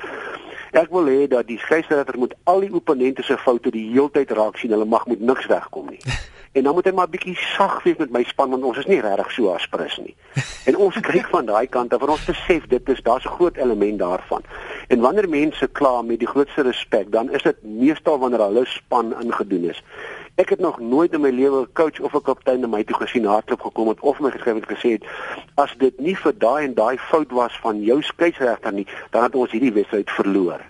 Ek 0.71 0.91
wil 0.93 1.09
hê 1.11 1.27
dat 1.27 1.47
die 1.47 1.59
skeieregter 1.59 2.17
moet 2.17 2.35
al 2.43 2.63
die 2.63 2.73
opponente 2.73 3.23
se 3.23 3.35
foute 3.37 3.73
die 3.75 3.89
heeltyd 3.91 4.31
raak 4.31 4.57
sien. 4.57 4.71
Hulle 4.71 4.87
mag 4.87 5.07
met 5.07 5.19
niks 5.19 5.49
wegkom 5.51 5.91
nie." 5.91 5.99
en 6.57 6.63
dan 6.63 6.73
moet 6.73 6.87
hy 6.87 6.93
maar 6.95 7.09
bietjie 7.11 7.35
sag 7.55 7.75
wees 7.83 7.99
met 7.99 8.11
my 8.11 8.23
span 8.25 8.49
want 8.49 8.63
ons 8.63 8.79
is 8.81 8.87
nie 8.89 9.01
regtig 9.03 9.31
so 9.35 9.51
aspres 9.53 9.99
nie. 9.99 10.15
En 10.69 10.77
ons 10.77 10.95
kyk 11.01 11.27
van 11.31 11.45
daai 11.45 11.67
kant 11.67 11.93
af 11.93 12.03
en 12.05 12.11
ons 12.13 12.25
besef 12.25 12.65
dit 12.71 12.89
is 12.93 13.03
daar's 13.03 13.25
'n 13.25 13.35
groot 13.35 13.57
element 13.57 13.99
daarvan. 13.99 14.43
En 14.87 14.99
wanneer 14.99 15.29
mense 15.29 15.67
kla 15.67 16.01
met 16.01 16.19
die 16.19 16.27
grootste 16.27 16.61
respek, 16.61 17.11
dan 17.11 17.31
is 17.31 17.43
dit 17.43 17.63
meestal 17.63 18.19
wanneer 18.19 18.43
hulle 18.47 18.65
span 18.65 19.13
ingedoen 19.21 19.69
is. 19.69 19.83
Ek 20.39 20.49
het 20.49 20.59
nog 20.59 20.79
nooit 20.79 21.13
in 21.13 21.21
my 21.21 21.29
lewe 21.29 21.61
'n 21.61 21.73
coach 21.73 21.99
of 21.99 22.13
'n 22.13 22.21
kaptein 22.21 22.59
na 22.59 22.67
my 22.67 22.83
toe 22.83 22.95
gesien 22.95 23.25
hardloop 23.25 23.61
gekom 23.61 23.87
het 23.87 23.99
of 23.99 24.19
my 24.19 24.31
geskryf 24.31 24.55
het 24.55 24.77
gesê 24.77 24.89
het 24.91 25.03
as 25.55 25.75
dit 25.77 25.99
nie 25.99 26.15
vir 26.15 26.37
daai 26.37 26.65
en 26.65 26.73
daai 26.73 26.97
fout 26.97 27.31
was 27.31 27.59
van 27.59 27.83
jou 27.83 28.01
skeieregter 28.01 28.73
nie, 28.73 28.87
dan 29.09 29.23
het 29.23 29.35
ons 29.35 29.51
hierdie 29.51 29.73
wedstryd 29.73 30.09
verloor. 30.09 30.61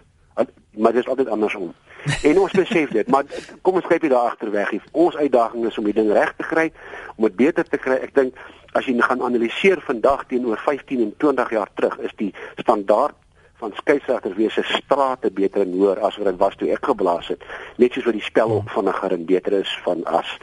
Maar 0.71 0.93
dit 0.93 1.01
is 1.01 1.07
altyd 1.07 1.27
andersom. 1.27 1.73
En 2.23 2.39
ons 2.39 2.51
besef 2.51 2.89
dit, 2.89 3.07
maar 3.07 3.23
kom 3.61 3.75
ons 3.75 3.87
kyk 3.87 4.01
hier 4.01 4.09
daar 4.09 4.29
agter 4.29 4.51
weg. 4.51 4.73
Ons 4.91 5.15
uitdaging 5.15 5.65
is 5.65 5.77
om 5.77 5.83
die 5.83 5.93
ding 5.93 6.11
reg 6.11 6.33
te 6.37 6.43
kry, 6.43 6.71
om 7.15 7.23
dit 7.23 7.35
beter 7.35 7.63
te 7.63 7.77
kry. 7.77 7.93
Ek 7.93 8.15
dink 8.15 8.35
as 8.71 8.85
jy 8.85 9.01
gaan 9.01 9.21
analiseer 9.21 9.81
vandag 9.81 10.25
teenoor 10.25 10.57
15 10.57 11.01
en 11.01 11.13
20 11.17 11.49
jaar 11.49 11.69
terug, 11.73 11.97
is 11.97 12.13
die 12.15 12.33
standaard 12.55 13.15
van 13.59 13.75
skeieregters 13.75 14.35
wees 14.35 14.53
se 14.53 14.63
strate 14.63 15.31
beter 15.31 15.61
en 15.61 15.75
hoër 15.75 15.99
as 15.99 16.17
wat 16.17 16.31
dit 16.31 16.41
was 16.41 16.55
toe 16.55 16.71
ek 16.71 16.85
geblaas 16.91 17.27
het. 17.27 17.43
Net 17.77 17.93
soos 17.93 18.07
wat 18.09 18.17
die 18.17 18.25
spel 18.25 18.51
ook 18.51 18.71
vinniger 18.75 19.15
en 19.15 19.25
beter 19.25 19.59
is 19.61 19.77
van 19.83 20.03
as 20.05 20.37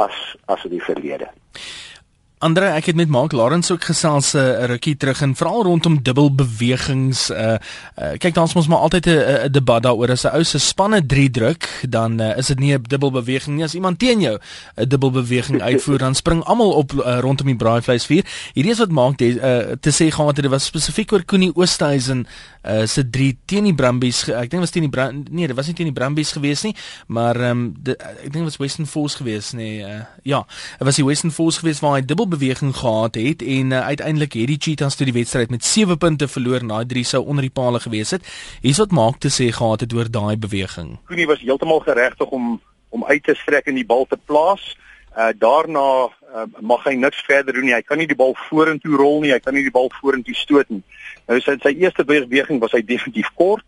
as 0.00 0.36
as 0.46 0.64
in 0.64 0.76
die 0.76 0.84
verlede. 0.84 1.28
Andre, 2.42 2.72
ek 2.74 2.88
het 2.90 2.96
met 2.98 3.10
Mark 3.12 3.32
Lawrence 3.32 3.70
ook 3.72 3.84
gesels 3.86 4.32
'n 4.34 4.38
uh, 4.38 4.64
rukkie 4.64 4.96
terug 4.96 5.20
en 5.22 5.34
veral 5.34 5.62
rondom 5.62 6.02
dubbelbewegings. 6.02 7.30
Uh, 7.30 7.54
uh 7.94 8.18
kyk 8.18 8.34
dan 8.34 8.42
ons 8.42 8.54
mos 8.54 8.66
maar 8.66 8.82
altyd 8.82 9.06
'n 9.06 9.52
debat 9.52 9.82
daaroor 9.82 10.10
as 10.10 10.24
'n 10.24 10.34
ou 10.34 10.42
se 10.44 10.58
spanne 10.58 11.06
3 11.06 11.30
druk, 11.30 11.86
dan 11.88 12.20
uh, 12.20 12.36
is 12.36 12.46
dit 12.46 12.58
nie 12.58 12.74
'n 12.74 12.82
dubbelbeweging 12.82 13.56
nie. 13.56 13.64
As 13.64 13.74
iemand 13.74 13.98
teen 13.98 14.20
jou 14.20 14.38
'n 14.76 14.88
dubbelbeweging 14.88 15.62
uitvoer, 15.70 15.98
dan 15.98 16.14
spring 16.14 16.44
almal 16.44 16.70
op 16.70 16.92
uh, 16.92 17.18
rondom 17.20 17.46
die 17.46 17.56
braaivleisvuur. 17.56 18.24
Hierdie 18.54 18.72
is 18.72 18.78
wat 18.78 18.90
maak 18.90 19.18
dit 19.18 19.36
uh, 19.36 19.58
te 19.80 19.90
sê 19.90 20.10
gehad 20.10 20.36
het 20.36 20.42
dit 20.42 20.50
was 20.50 20.64
spesifiek 20.64 21.12
oor 21.12 21.24
Koenie 21.24 21.54
Oosthuizen 21.54 22.26
uh 22.62 22.86
se 22.86 23.02
3 23.10 23.36
teen 23.44 23.66
die 23.66 23.74
Brumbies. 23.74 24.22
Ek 24.28 24.50
dink 24.50 24.62
was 24.62 24.70
teen 24.74 24.86
die 24.86 24.92
Brand 24.92 25.30
nee, 25.30 25.48
dit 25.50 25.56
was 25.56 25.66
nie 25.66 25.74
teen 25.74 25.90
die 25.90 25.96
Brumbies 25.96 26.32
gewees 26.36 26.62
nie, 26.66 26.74
maar 27.06 27.38
ehm 27.40 27.64
um, 27.64 27.94
ek 27.96 28.28
dink 28.28 28.38
dit 28.38 28.48
was 28.50 28.60
Western 28.62 28.86
Force 28.86 29.18
gewees 29.18 29.52
nie. 29.58 29.82
Uh, 29.82 30.02
ja, 30.28 30.44
dit 30.78 30.86
was 30.86 31.00
die 31.00 31.06
Western 31.06 31.34
Force 31.34 31.62
gewees 31.62 31.82
waar 31.82 31.98
hy 31.98 32.04
dubbel 32.06 32.28
beweging 32.30 32.74
gehad 32.78 33.18
het 33.18 33.42
en 33.42 33.74
uh, 33.74 33.82
uiteindelik 33.90 34.38
het 34.38 34.52
die 34.52 34.60
Cheetahs 34.60 34.96
toe 34.96 35.08
die 35.08 35.16
wedstryd 35.16 35.50
met 35.50 35.64
7 35.66 35.98
punte 35.98 36.28
verloor 36.28 36.64
na 36.64 36.84
drie 36.86 37.04
sou 37.04 37.24
onder 37.26 37.48
die 37.48 37.54
palle 37.54 37.80
gewees 37.82 38.14
het. 38.14 38.26
Hier's 38.62 38.78
wat 38.82 38.94
maak 38.94 39.18
te 39.18 39.32
sê 39.32 39.50
gehad 39.50 39.82
het 39.82 39.92
oor 39.92 40.10
daai 40.10 40.36
beweging. 40.36 40.98
Koenie 41.10 41.26
was 41.26 41.42
heeltemal 41.42 41.82
geregtig 41.86 42.30
om 42.30 42.60
om 42.92 43.04
uit 43.08 43.22
te 43.24 43.34
strek 43.34 43.70
en 43.70 43.78
die 43.80 43.88
bal 43.88 44.04
te 44.06 44.18
plaas. 44.28 44.62
Uh 45.16 45.32
daarna 45.36 46.12
uh, 46.34 46.46
mag 46.60 46.84
hy 46.84 46.94
niks 46.94 47.22
verder 47.26 47.54
doen 47.54 47.68
nie. 47.68 47.74
Hy 47.74 47.82
kan 47.86 47.98
nie 47.98 48.08
die 48.10 48.18
bal 48.18 48.34
vorentoe 48.48 48.96
rol 48.96 49.20
nie. 49.22 49.32
Hy 49.32 49.40
kan 49.40 49.54
nie 49.54 49.64
die 49.66 49.74
bal 49.74 49.90
vorentoe 50.00 50.34
stoot 50.34 50.70
nie. 50.72 50.82
Nou 51.28 51.38
sy 51.40 51.56
sy 51.62 51.74
eerste 51.82 52.04
beweging 52.08 52.60
was 52.62 52.74
hy 52.76 52.82
definitief 52.86 53.30
kort. 53.38 53.66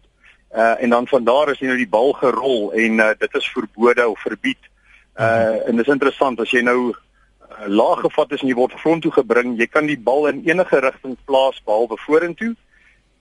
Uh 0.54 0.74
en 0.82 0.90
dan 0.90 1.08
van 1.10 1.24
daar 1.24 1.50
is 1.52 1.60
hy 1.60 1.70
nou 1.70 1.78
die 1.78 1.90
bal 1.90 2.12
gerol 2.20 2.72
en 2.72 3.00
uh, 3.00 3.12
dit 3.18 3.40
is 3.40 3.52
verbode 3.56 4.08
of 4.08 4.20
verbied. 4.22 4.70
Uh 5.18 5.62
en 5.68 5.76
dit 5.76 5.86
is 5.86 5.94
interessant 5.94 6.40
as 6.40 6.50
jy 6.50 6.62
nou 6.66 6.78
uh, 6.90 7.66
laag 7.66 8.04
gevat 8.06 8.36
is 8.36 8.42
en 8.42 8.52
jy 8.52 8.58
word 8.58 8.76
front 8.82 9.02
toe 9.02 9.14
gebring, 9.14 9.56
jy 9.58 9.66
kan 9.66 9.86
die 9.90 9.98
bal 9.98 10.28
in 10.30 10.44
enige 10.46 10.80
rigting 10.80 11.18
plaas 11.26 11.60
behalwe 11.64 11.98
vorentoe 12.06 12.54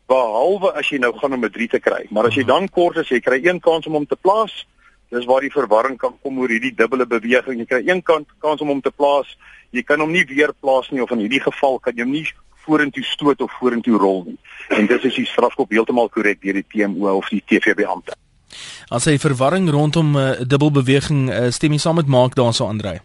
behalwe 0.10 0.74
as 0.80 0.90
jy 0.92 1.00
nou 1.02 1.14
gaan 1.18 1.34
om 1.34 1.46
'n 1.46 1.52
3 1.52 1.68
te 1.68 1.80
kry. 1.80 2.06
Maar 2.12 2.28
as 2.28 2.36
jy 2.36 2.44
dan 2.44 2.70
kort 2.70 2.98
is, 2.98 3.10
jy 3.10 3.20
kry 3.20 3.40
een 3.44 3.60
kans 3.60 3.88
om 3.88 3.94
hom 3.94 4.06
te 4.06 4.16
plaas. 4.16 4.66
Dis 5.14 5.28
waar 5.30 5.46
die 5.46 5.54
verwarring 5.54 5.98
kan 6.02 6.16
kom 6.22 6.40
oor 6.42 6.50
hierdie 6.50 6.74
dubbele 6.74 7.06
beweging. 7.06 7.60
Jy 7.62 7.68
kry 7.70 7.82
een 7.86 8.02
kant 8.02 8.30
kans 8.42 8.62
om 8.66 8.72
hom 8.74 8.82
te 8.82 8.92
plaas. 8.92 9.30
Jy 9.74 9.84
kan 9.86 10.02
hom 10.02 10.12
nie 10.14 10.26
weer 10.30 10.54
plaas 10.60 10.90
nie 10.90 11.04
of 11.04 11.14
in 11.14 11.22
hierdie 11.22 11.44
geval 11.44 11.80
kan 11.80 11.94
jy 11.98 12.08
hom 12.08 12.16
nie 12.16 12.26
vorentoe 12.66 13.04
stoot 13.04 13.42
of 13.44 13.54
vorentoe 13.60 14.00
rol 14.00 14.24
nie. 14.32 14.38
En 14.74 14.88
dis 14.90 15.06
is 15.10 15.20
die 15.20 15.28
strafskop 15.30 15.74
heeltemal 15.74 16.10
korrek 16.10 16.42
deur 16.42 16.58
die 16.58 16.66
TMO 16.66 17.18
of 17.20 17.30
die 17.30 17.44
TV-beampte. 17.46 18.18
As 18.94 19.06
hy 19.10 19.18
verwarring 19.18 19.70
rondom 19.70 20.14
'n 20.14 20.18
uh, 20.18 20.46
dubbelbeweging 20.46 21.30
uh, 21.30 21.50
stem 21.52 21.74
jy 21.74 21.82
saam 21.82 21.96
met 21.96 22.08
Maak 22.08 22.36
daarso 22.36 22.68
aandry. 22.68 23.02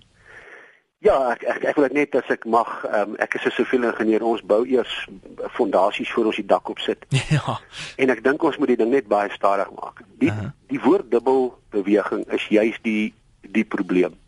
Ja, 0.98 1.14
ek 1.30 1.44
ek 1.46 1.64
ek 1.70 1.76
wil 1.78 1.92
net 1.94 2.14
as 2.18 2.30
ek 2.32 2.44
mag, 2.50 2.70
um, 2.90 3.14
ek 3.22 3.36
is 3.38 3.44
'n 3.46 3.54
siviele 3.54 3.92
ingenieur. 3.92 4.22
Ons 4.22 4.42
bou 4.42 4.66
eers 4.66 5.06
fondasies 5.54 6.10
voor 6.10 6.26
ons 6.26 6.36
die 6.36 6.46
dak 6.46 6.68
opsit. 6.68 7.06
Ja. 7.38 7.60
En 7.96 8.10
ek 8.10 8.24
dink 8.24 8.42
ons 8.42 8.58
moet 8.58 8.68
die 8.68 8.76
ding 8.76 8.90
net 8.90 9.06
baie 9.06 9.30
stadig 9.30 9.70
maak. 9.70 10.02
Die 10.18 10.30
uh 10.30 10.36
-huh. 10.36 10.50
die 10.66 10.80
woord 10.80 11.10
dubbel 11.10 11.58
beweging 11.70 12.26
is 12.32 12.48
juis 12.48 12.78
die 12.82 13.14
die 13.40 13.64
probleem. 13.64 14.18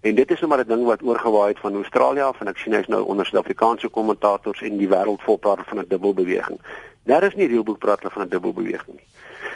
En 0.00 0.14
dit 0.14 0.30
is 0.30 0.40
nou 0.40 0.48
maar 0.48 0.64
'n 0.64 0.68
ding 0.68 0.84
wat 0.84 1.02
oorgewaai 1.02 1.48
het 1.48 1.58
van 1.58 1.74
Australië 1.74 2.22
af 2.22 2.40
en 2.40 2.48
ek 2.48 2.58
sien 2.58 2.74
hy's 2.74 2.86
nou 2.86 3.02
onder 3.02 3.26
Suid-Afrikaanse 3.26 3.88
kommentators 3.88 4.62
en 4.62 4.76
die 4.78 4.88
wêreld 4.88 5.22
vol 5.22 5.36
praat 5.36 5.66
van 5.66 5.78
'n 5.78 5.88
dubbel 5.88 6.14
beweging. 6.14 6.60
Daar 7.02 7.22
is 7.22 7.34
nie 7.34 7.48
reëlboek 7.48 7.78
praat 7.78 7.98
hulle 7.98 8.12
van 8.12 8.22
'n 8.22 8.28
dubbel 8.28 8.52
beweging 8.52 8.96
nie. 8.96 9.08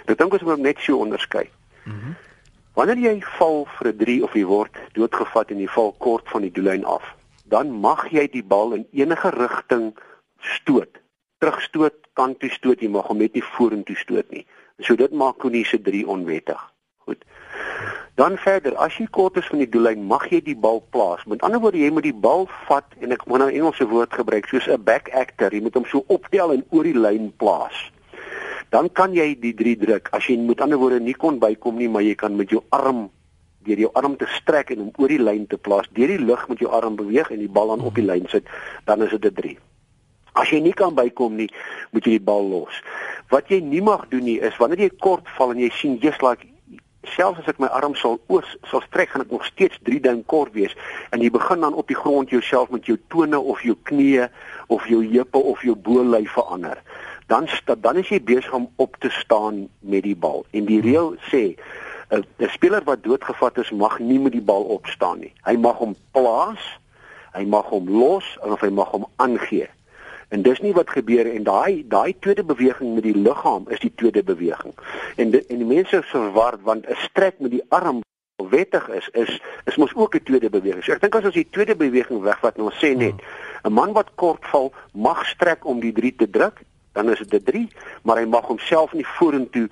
Ek 0.07 0.19
dink 0.19 0.33
ons 0.33 0.43
moet 0.43 0.59
net 0.59 0.79
so 0.79 0.97
onderskei. 0.97 1.51
Mhm. 1.85 1.97
Uh 1.97 2.03
-huh. 2.03 2.15
Wanneer 2.79 3.01
jy 3.03 3.17
val 3.35 3.65
vir 3.77 3.89
'n 3.91 3.99
3 3.99 4.21
of 4.23 4.35
jy 4.39 4.45
word 4.47 4.77
doodgevat 4.95 5.49
en 5.51 5.59
jy 5.59 5.67
val 5.75 5.89
kort 5.99 6.29
van 6.31 6.45
die 6.47 6.53
doellyn 6.55 6.85
af, 6.87 7.03
dan 7.51 7.73
mag 7.75 8.05
jy 8.15 8.29
die 8.31 8.43
bal 8.53 8.77
in 8.77 8.85
enige 8.95 9.33
rigting 9.35 9.89
stoot. 10.39 11.01
Terugstoot, 11.43 11.97
kant 12.15 12.39
toe 12.39 12.51
stoot, 12.55 12.79
jy 12.79 12.89
mag 12.89 13.11
hom 13.11 13.19
net 13.19 13.35
nie 13.35 13.43
vorentoe 13.43 13.97
stoot 13.99 14.31
nie. 14.31 14.47
So 14.79 14.95
dit 14.95 15.11
maak 15.11 15.43
Koenie 15.43 15.65
se 15.67 15.83
3 15.83 16.05
onwettig. 16.07 16.63
Goed. 17.03 17.25
Dan 18.15 18.39
verder, 18.39 18.77
as 18.77 18.95
jy 18.95 19.09
kort 19.11 19.37
is 19.43 19.51
van 19.51 19.59
die 19.59 19.71
doellyn, 19.75 20.07
mag 20.07 20.31
jy 20.31 20.41
die 20.41 20.57
bal 20.57 20.79
plaas. 20.95 21.27
Met 21.27 21.43
ander 21.43 21.59
woorde, 21.59 21.83
jy 21.83 21.91
moet 21.91 22.07
die 22.07 22.15
bal 22.15 22.47
vat 22.69 22.95
en 23.01 23.11
ek 23.11 23.27
moet 23.27 23.41
nou 23.41 23.51
'n 23.51 23.59
Engelse 23.59 23.91
woord 23.91 24.15
gebruik, 24.15 24.47
soos 24.47 24.69
'n 24.69 24.85
back 24.85 25.11
actor. 25.11 25.51
Jy 25.51 25.63
moet 25.63 25.75
hom 25.75 25.85
so 25.85 26.05
optel 26.07 26.53
en 26.53 26.65
oor 26.71 26.85
die 26.85 26.95
lyn 26.95 27.33
plaas 27.43 27.91
dan 28.71 28.91
kan 28.93 29.15
jy 29.17 29.33
die 29.41 29.55
3 29.57 29.77
druk. 29.81 30.09
As 30.13 30.27
jy 30.29 30.37
met 30.41 30.61
ander 30.61 30.81
woorde 30.81 31.01
nie 31.01 31.17
kon 31.17 31.39
bykom 31.39 31.79
nie, 31.81 31.89
maar 31.89 32.05
jy 32.05 32.15
kan 32.15 32.37
met 32.37 32.51
jou 32.51 32.63
arm 32.71 33.09
deur 33.67 33.81
jou 33.83 33.91
arm 33.99 34.15
te 34.17 34.27
strek 34.39 34.71
en 34.73 34.85
hom 34.85 34.93
oor 34.97 35.13
die 35.13 35.21
lyn 35.21 35.47
te 35.51 35.59
plaas, 35.61 35.89
deur 35.93 36.09
die 36.09 36.21
lug 36.23 36.47
met 36.49 36.61
jou 36.63 36.71
arm 36.73 36.97
beweeg 36.97 37.29
en 37.35 37.43
die 37.43 37.51
bal 37.53 37.75
dan 37.75 37.85
op 37.85 37.97
die 37.99 38.05
lyn 38.07 38.29
sit, 38.33 38.47
dan 38.87 39.03
is 39.03 39.11
dit 39.11 39.25
'n 39.25 39.35
3. 39.35 39.59
As 40.35 40.51
jy 40.51 40.61
nie 40.61 40.73
kan 40.73 40.95
bykom 40.95 41.37
nie, 41.37 41.51
moet 41.93 42.05
jy 42.05 42.11
die 42.17 42.27
bal 42.31 42.49
los. 42.49 42.83
Wat 43.29 43.49
jy 43.49 43.61
nie 43.61 43.83
mag 43.83 44.09
doen 44.09 44.25
nie 44.25 44.39
is 44.41 44.57
wanneer 44.57 44.79
jy 44.79 44.91
kort 45.01 45.29
val 45.37 45.51
en 45.51 45.59
jy 45.59 45.71
sien 45.71 45.99
just 45.99 46.23
like 46.23 46.47
selfs 47.17 47.41
as 47.41 47.49
ek 47.49 47.59
my 47.59 47.69
arm 47.69 47.95
sal 47.95 48.19
oor 48.29 48.45
sal 48.71 48.83
strek 48.87 49.11
gaan 49.11 49.25
ek 49.25 49.31
nog 49.31 49.45
steeds 49.45 49.79
3 49.87 50.01
duim 50.01 50.25
kort 50.27 50.53
wees 50.53 50.75
en 51.11 51.23
jy 51.23 51.31
begin 51.31 51.61
dan 51.61 51.75
op 51.75 51.89
die 51.89 51.97
grond 51.97 52.31
jouself 52.31 52.71
met 52.71 52.87
jou 52.87 52.99
tone 53.09 53.39
of 53.39 53.63
jou 53.63 53.77
knieë 53.91 54.29
of 54.69 54.87
jou 54.87 55.03
heupe 55.05 55.39
of 55.39 55.63
jou 55.63 55.77
bolyf 55.77 56.33
verander 56.33 56.83
dan 57.29 57.49
dan 57.81 57.97
is 57.97 58.09
jy 58.09 58.21
besig 58.25 58.53
om 58.53 58.71
op 58.77 58.97
te 58.99 59.11
staan 59.11 59.69
met 59.81 60.03
die 60.03 60.17
bal. 60.17 60.47
En 60.51 60.65
die 60.65 60.81
reël 60.81 61.15
sê 61.31 61.55
'n 62.11 62.25
'n 62.39 62.49
speler 62.49 62.85
wat 62.85 63.03
doodgevat 63.05 63.59
is 63.59 63.71
mag 63.71 63.99
nie 63.99 64.19
met 64.19 64.33
die 64.33 64.47
bal 64.51 64.63
opstaan 64.63 65.19
nie. 65.19 65.33
Hy 65.45 65.57
mag 65.57 65.77
hom 65.77 65.95
plaas, 66.11 66.79
hy 67.33 67.45
mag 67.45 67.67
hom 67.69 67.89
los 67.89 68.39
of 68.41 68.61
hy 68.61 68.69
mag 68.69 68.91
hom 68.91 69.07
aangee. 69.17 69.69
En 70.29 70.43
dis 70.43 70.61
nie 70.61 70.73
wat 70.73 70.91
gebeur 70.91 71.27
en 71.35 71.43
daai 71.45 71.85
daai 71.89 72.19
tweede 72.19 72.45
beweging 72.45 72.95
met 72.95 73.03
die 73.03 73.17
liggaam 73.17 73.69
is 73.69 73.81
die 73.81 73.93
tweede 73.95 74.23
beweging. 74.23 74.75
En 75.17 75.31
die, 75.31 75.47
en 75.47 75.57
die 75.57 75.69
mense 75.77 76.03
verwar 76.03 76.57
want 76.63 76.87
'n 76.87 76.97
strek 76.97 77.39
met 77.39 77.51
die 77.51 77.65
arm 77.69 78.01
wettig 78.37 78.89
is 78.89 79.09
is 79.13 79.41
is 79.65 79.77
mos 79.77 79.95
ook 79.95 80.15
'n 80.15 80.23
tweede 80.23 80.51
beweging. 80.51 80.85
So 80.85 80.93
ek 80.93 81.01
dink 81.01 81.15
as 81.15 81.25
ons 81.25 81.35
die 81.35 81.49
tweede 81.51 81.77
beweging 81.77 82.23
wegvat 82.23 82.57
en 82.57 82.63
ons 82.63 82.85
sê 82.85 82.97
net 82.97 83.15
'n 83.65 83.73
man 83.73 83.93
wat 83.93 84.15
kort 84.15 84.47
val 84.47 84.73
mag 84.93 85.27
strek 85.27 85.65
om 85.65 85.81
die 85.81 85.93
3 85.93 86.15
te 86.17 86.31
druk 86.31 86.61
dan 86.99 87.11
is 87.13 87.19
dit 87.19 87.33
'n 87.33 87.45
3, 87.45 87.69
maar 88.03 88.17
hy 88.17 88.25
mag 88.25 88.45
homself 88.47 88.93
nie 88.93 89.07
vorentoe 89.07 89.69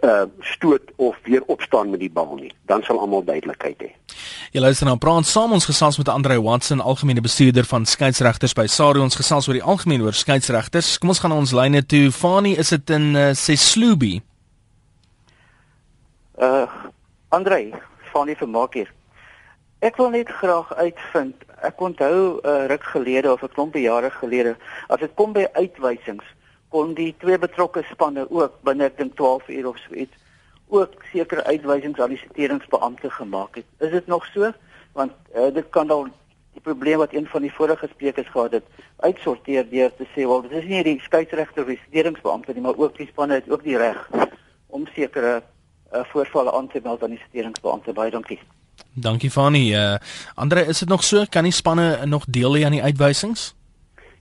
uh 0.00 0.24
stoot 0.40 0.82
of 0.96 1.16
weer 1.22 1.42
opstaan 1.46 1.90
met 1.90 2.00
die 2.00 2.10
bal 2.10 2.34
nie. 2.34 2.52
Dan 2.66 2.82
sal 2.82 2.98
almal 3.00 3.24
duidelikheid 3.24 3.78
hê. 3.82 3.90
Jy 4.50 4.60
luister 4.60 4.86
nou 4.86 4.96
praat 4.98 5.26
saam 5.26 5.52
ons 5.52 5.64
gesels 5.64 5.98
met 5.98 6.08
Andre 6.08 6.42
Watson, 6.42 6.80
algemene 6.80 7.20
bestuurder 7.20 7.64
van 7.64 7.86
skeieregters 7.86 8.52
by 8.52 8.66
SARU. 8.66 9.00
Ons 9.00 9.14
gesels 9.16 9.48
oor 9.48 9.54
die 9.54 9.62
algemeen 9.62 10.02
oor 10.02 10.12
skeieregters. 10.12 10.98
Kom 10.98 11.08
ons 11.08 11.18
gaan 11.18 11.30
na 11.30 11.36
ons 11.36 11.52
lyne 11.52 11.86
toe. 11.86 12.10
Fani, 12.12 12.56
is 12.56 12.68
dit 12.68 12.90
in 12.90 13.14
uh, 13.14 13.32
Seslubi? 13.32 14.20
Uh 16.38 16.66
Andre, 17.28 17.70
Fani 18.12 18.34
vermaak 18.34 18.74
hier. 18.74 18.90
Ek 19.78 19.96
wil 19.96 20.10
net 20.10 20.28
graag 20.28 20.74
uitvind. 20.74 21.34
Ek 21.62 21.80
onthou 21.80 22.40
'n 22.42 22.48
uh, 22.48 22.66
ruk 22.66 22.82
gelede 22.82 23.32
of 23.32 23.42
'n 23.42 23.54
klompie 23.54 23.82
jare 23.82 24.10
gelede, 24.10 24.56
as 24.88 25.00
dit 25.00 25.14
kom 25.14 25.32
by 25.32 25.46
uitwysings, 25.52 26.24
kon 26.68 26.94
die 26.94 27.14
twee 27.18 27.38
betrokke 27.38 27.84
spanne 27.90 28.26
ook 28.30 28.60
binne 28.66 28.88
ek 28.90 28.98
dink 28.98 29.16
12 29.16 29.48
uur 29.48 29.68
of 29.68 29.78
so 29.84 29.94
iets 29.94 30.24
ook 30.68 31.02
sekere 31.12 31.44
uitwysings 31.44 32.00
aan 32.00 32.14
die 32.14 32.18
siteringsbeampte 32.18 33.10
gemaak 33.10 33.54
het. 33.54 33.66
Is 33.78 33.90
dit 33.90 34.06
nog 34.06 34.26
so? 34.34 34.50
Want 34.92 35.12
uh, 35.36 35.54
dit 35.54 35.68
kan 35.70 35.90
al 35.90 36.08
die 36.56 36.62
probleem 36.62 36.98
wat 36.98 37.14
een 37.14 37.26
van 37.26 37.42
die 37.42 37.52
vorige 37.52 37.88
sprekers 37.92 38.28
gehad 38.28 38.50
het 38.50 38.64
uitsorteer 38.96 39.68
deur 39.70 39.92
te 39.96 40.06
sê 40.14 40.26
wel 40.26 40.42
dit 40.48 40.56
is 40.62 40.68
nie 40.70 40.82
die 40.82 41.00
skeieregter 41.04 41.62
of 41.62 41.68
die 41.68 41.80
siteringsbeampte 41.84 42.56
nie, 42.56 42.64
maar 42.64 42.78
ook 42.80 42.96
die 42.96 43.06
spanne 43.06 43.38
het 43.38 43.50
ook 43.50 43.62
die 43.62 43.76
reg 43.76 44.00
om 44.66 44.86
sekere 44.94 45.42
uh, 45.92 46.02
voorvalle 46.12 46.52
aan 46.52 46.68
te 46.68 46.80
meld 46.82 47.02
aan 47.02 47.14
die 47.14 47.22
siteringsbeampte. 47.26 47.92
Baie 47.92 48.10
dankie. 48.10 48.40
Dankie 48.92 49.30
Fani. 49.30 49.68
Uh, 49.76 49.98
Andre, 50.34 50.66
is 50.66 50.78
dit 50.78 50.88
nog 50.88 51.04
so? 51.04 51.24
Kan 51.28 51.44
die 51.44 51.52
spanne 51.52 52.06
nog 52.06 52.24
deel 52.28 52.56
hê 52.56 52.64
aan 52.64 52.76
die 52.76 52.82
uitwysings? 52.82 53.52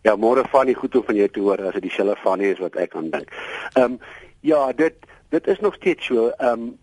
Ja, 0.05 0.13
môre 0.15 0.43
van 0.53 0.69
die 0.69 0.77
goed 0.77 0.95
om 0.95 1.03
van 1.03 1.17
jou 1.17 1.25
te 1.33 1.41
hoor 1.41 1.61
as 1.65 1.73
dit 1.79 1.87
dieselfde 1.87 2.15
van 2.21 2.37
nie 2.37 2.51
is 2.53 2.59
wat 2.61 2.75
ek 2.77 2.93
aan 2.95 3.09
dink. 3.09 3.31
Ehm 3.73 3.95
um, 3.95 3.99
ja, 4.45 4.59
dit 4.77 4.93
dit 5.33 5.47
is 5.47 5.59
nog 5.59 5.79
steeds 5.79 6.05
so. 6.05 6.27
Ehm 6.29 6.51
um, 6.51 6.73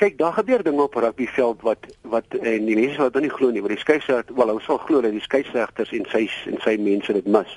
kyk, 0.00 0.16
daar 0.18 0.32
gebeur 0.32 0.62
dinge 0.64 0.82
op 0.82 0.94
rugbyveld 0.94 1.60
wat 1.66 1.90
wat 2.14 2.38
en 2.40 2.64
die 2.64 2.76
mense 2.78 3.02
wat 3.02 3.12
dit 3.12 3.26
nie 3.26 3.32
glo 3.34 3.50
nie, 3.50 3.60
maar 3.60 3.74
die 3.74 3.82
skeieregter, 3.82 4.32
wel, 4.36 4.54
ons 4.54 4.64
sal 4.64 4.80
glo 4.86 5.02
dat 5.04 5.12
die 5.12 5.20
skeieregters 5.20 5.92
en 5.98 6.08
sy 6.08 6.22
en 6.48 6.56
sy 6.64 6.74
mense 6.80 7.12
dit 7.18 7.28
mis. 7.28 7.52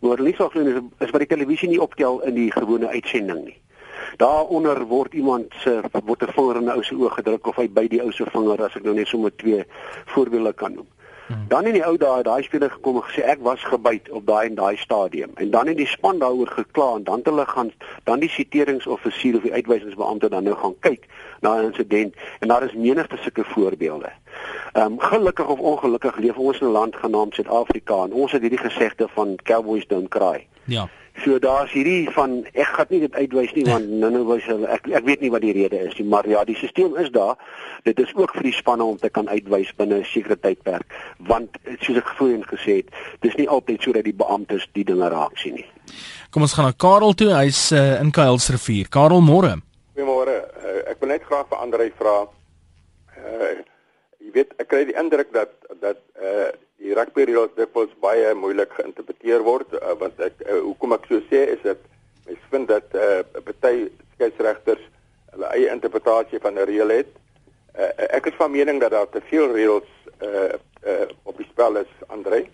Maar 0.00 0.16
hulle 0.16 0.32
nie 0.32 0.34
sal 0.40 0.50
glo 0.50 0.66
nie 0.66 0.74
is 0.74 1.14
wat 1.14 1.22
die 1.22 1.30
televisie 1.36 1.70
nie 1.70 1.80
optel 1.86 2.18
in 2.26 2.34
die 2.34 2.50
gewone 2.50 2.90
uitsending 2.90 3.44
nie. 3.44 3.56
Daaronder 4.18 4.82
word 4.90 5.14
iemand 5.14 5.54
se 5.62 5.78
word 5.92 6.26
'n 6.26 6.34
vinger 6.34 6.56
in 6.56 6.66
'n 6.66 6.74
ou 6.74 6.82
se 6.82 6.98
oog 6.98 7.14
gedruk 7.14 7.46
of 7.46 7.56
hy 7.56 7.68
by 7.68 7.86
die 7.86 8.02
ou 8.02 8.10
se 8.10 8.26
vinger 8.34 8.64
as 8.64 8.76
ek 8.76 8.82
nou 8.82 8.94
net 8.94 9.06
sommer 9.06 9.36
twee 9.36 9.64
voorbeelde 10.06 10.52
kan 10.52 10.74
noem. 10.74 10.90
Hmm. 11.26 11.44
Dan 11.48 11.66
in 11.66 11.72
die 11.72 11.84
ou 11.86 11.96
dae 11.96 12.22
daai 12.22 12.42
speler 12.42 12.70
gekom 12.70 12.96
en 13.00 13.06
gesê 13.08 13.24
ek 13.26 13.40
was 13.42 13.64
gebyt 13.64 14.10
op 14.10 14.26
daai 14.26 14.46
en 14.46 14.54
daai 14.54 14.76
stadium. 14.76 15.30
En 15.34 15.50
dan 15.50 15.66
het 15.66 15.76
die 15.76 15.86
span 15.86 16.18
daaroor 16.18 16.46
gekla 16.46 16.94
en 16.96 17.04
dan 17.04 17.16
het 17.22 17.26
hulle 17.26 17.46
gaan 17.46 17.72
dan 18.04 18.20
die 18.22 18.30
siteringsoffisier 18.30 19.36
of 19.36 19.42
die 19.42 19.52
uitwysingsbeampte 19.52 20.28
dan 20.28 20.44
nou 20.44 20.56
gaan 20.56 20.76
kyk 20.80 21.08
na 21.40 21.56
'n 21.56 21.64
insident 21.64 22.14
en 22.40 22.48
daar 22.48 22.62
is 22.62 22.74
menigte 22.74 23.16
sulke 23.16 23.44
voorbeelde. 23.44 24.12
Ehm 24.72 24.92
um, 24.92 25.00
gelukkig 25.00 25.48
of 25.48 25.58
ongelukkig 25.58 26.16
leef 26.16 26.36
ons 26.36 26.60
in 26.60 26.66
'n 26.66 26.70
land 26.70 26.96
genaamd 26.96 27.34
Suid-Afrika 27.34 28.02
en 28.04 28.12
ons 28.12 28.32
het 28.32 28.40
hierdie 28.40 28.64
gesegde 28.68 29.08
van 29.08 29.36
cowboys 29.42 29.86
don't 29.86 30.08
cry. 30.08 30.46
Ja. 30.64 30.88
So 31.24 31.38
daar's 31.40 31.72
hierdie 31.72 32.10
van 32.12 32.42
ek 32.52 32.74
gaan 32.76 32.90
nie 32.92 33.00
dit 33.00 33.14
uitwys 33.14 33.52
nie 33.56 33.64
want 33.64 33.88
nou 33.88 34.10
nou 34.12 34.24
wys 34.28 34.44
hulle 34.50 34.68
ek 34.72 34.88
ek 35.00 35.06
weet 35.08 35.22
nie 35.24 35.30
wat 35.32 35.44
die 35.44 35.54
rede 35.56 35.80
is 35.88 35.96
nie 35.98 36.06
maar 36.12 36.28
ja 36.28 36.44
die 36.44 36.56
stelsel 36.60 36.96
is 37.02 37.10
daar. 37.14 37.36
Dit 37.88 38.00
is 38.02 38.12
ook 38.14 38.34
vir 38.36 38.48
die 38.50 38.54
spanne 38.56 38.84
om 38.84 38.98
te 39.00 39.08
kan 39.08 39.28
uitwys 39.28 39.72
binne 39.76 40.00
'n 40.00 40.04
sekere 40.04 40.36
tydperk 40.36 40.84
want 41.18 41.56
soos 41.80 42.02
ek 42.02 42.12
voorheen 42.18 42.44
gesê 42.44 42.82
het 42.82 42.90
dis 43.20 43.36
nie 43.36 43.48
altyd 43.48 43.82
sodat 43.82 44.04
die 44.04 44.16
beamptes 44.16 44.68
die 44.72 44.84
dinge 44.84 45.08
raak 45.08 45.38
sien 45.38 45.54
nie. 45.54 45.68
Kom 46.30 46.42
ons 46.42 46.52
gaan 46.52 46.66
na 46.66 46.72
Karel 46.72 47.14
toe 47.14 47.32
hy's 47.32 47.72
uh, 47.72 48.00
in 48.00 48.10
Kuilsrivier. 48.10 48.88
Karel 48.88 49.20
môre. 49.20 49.56
Goeiemôre. 49.94 50.36
Uh, 50.60 50.90
ek 50.90 51.00
wil 51.00 51.08
net 51.08 51.24
graag 51.24 51.48
vir 51.48 51.58
Andre 51.58 51.90
vra 51.96 52.16
uh, 52.26 53.54
jy 54.20 54.32
weet 54.34 54.54
ek 54.60 54.68
kry 54.68 54.84
die 54.88 54.98
indruk 54.98 55.32
dat 55.32 55.52
dat 55.80 56.00
uh, 56.20 56.50
die 56.82 56.94
rugby 56.94 57.24
reëls 57.24 57.54
dikwels 57.56 57.92
baie 58.00 58.34
moeilik 58.34 58.72
geïnterpreteer 58.78 59.44
word 59.46 59.72
uh, 59.78 59.94
want 60.00 60.20
ek 60.20 60.42
uh, 60.44 60.60
hoekom 60.60 60.92
ek 60.92 61.06
so 61.08 61.20
sê 61.30 61.46
is 61.54 61.62
dit 61.62 61.86
mens 62.26 62.50
vind 62.50 62.68
dat 62.68 62.92
'n 62.92 62.98
uh, 62.98 63.42
party 63.44 63.88
skeieregters 64.14 64.84
hulle 65.36 65.48
eie 65.52 65.70
interpretasie 65.70 66.40
van 66.40 66.54
'n 66.54 66.68
reël 66.70 66.88
het. 66.88 67.10
Uh, 67.78 67.90
ek 68.16 68.26
is 68.26 68.38
van 68.40 68.50
mening 68.50 68.80
dat 68.80 68.90
daar 68.90 69.08
te 69.08 69.20
veel 69.20 69.52
reëls 69.52 69.90
uh, 70.22 70.56
uh, 70.86 71.08
op 71.22 71.36
die 71.36 71.48
spel 71.50 71.76
is, 71.76 71.92
Andre. 72.06 72.46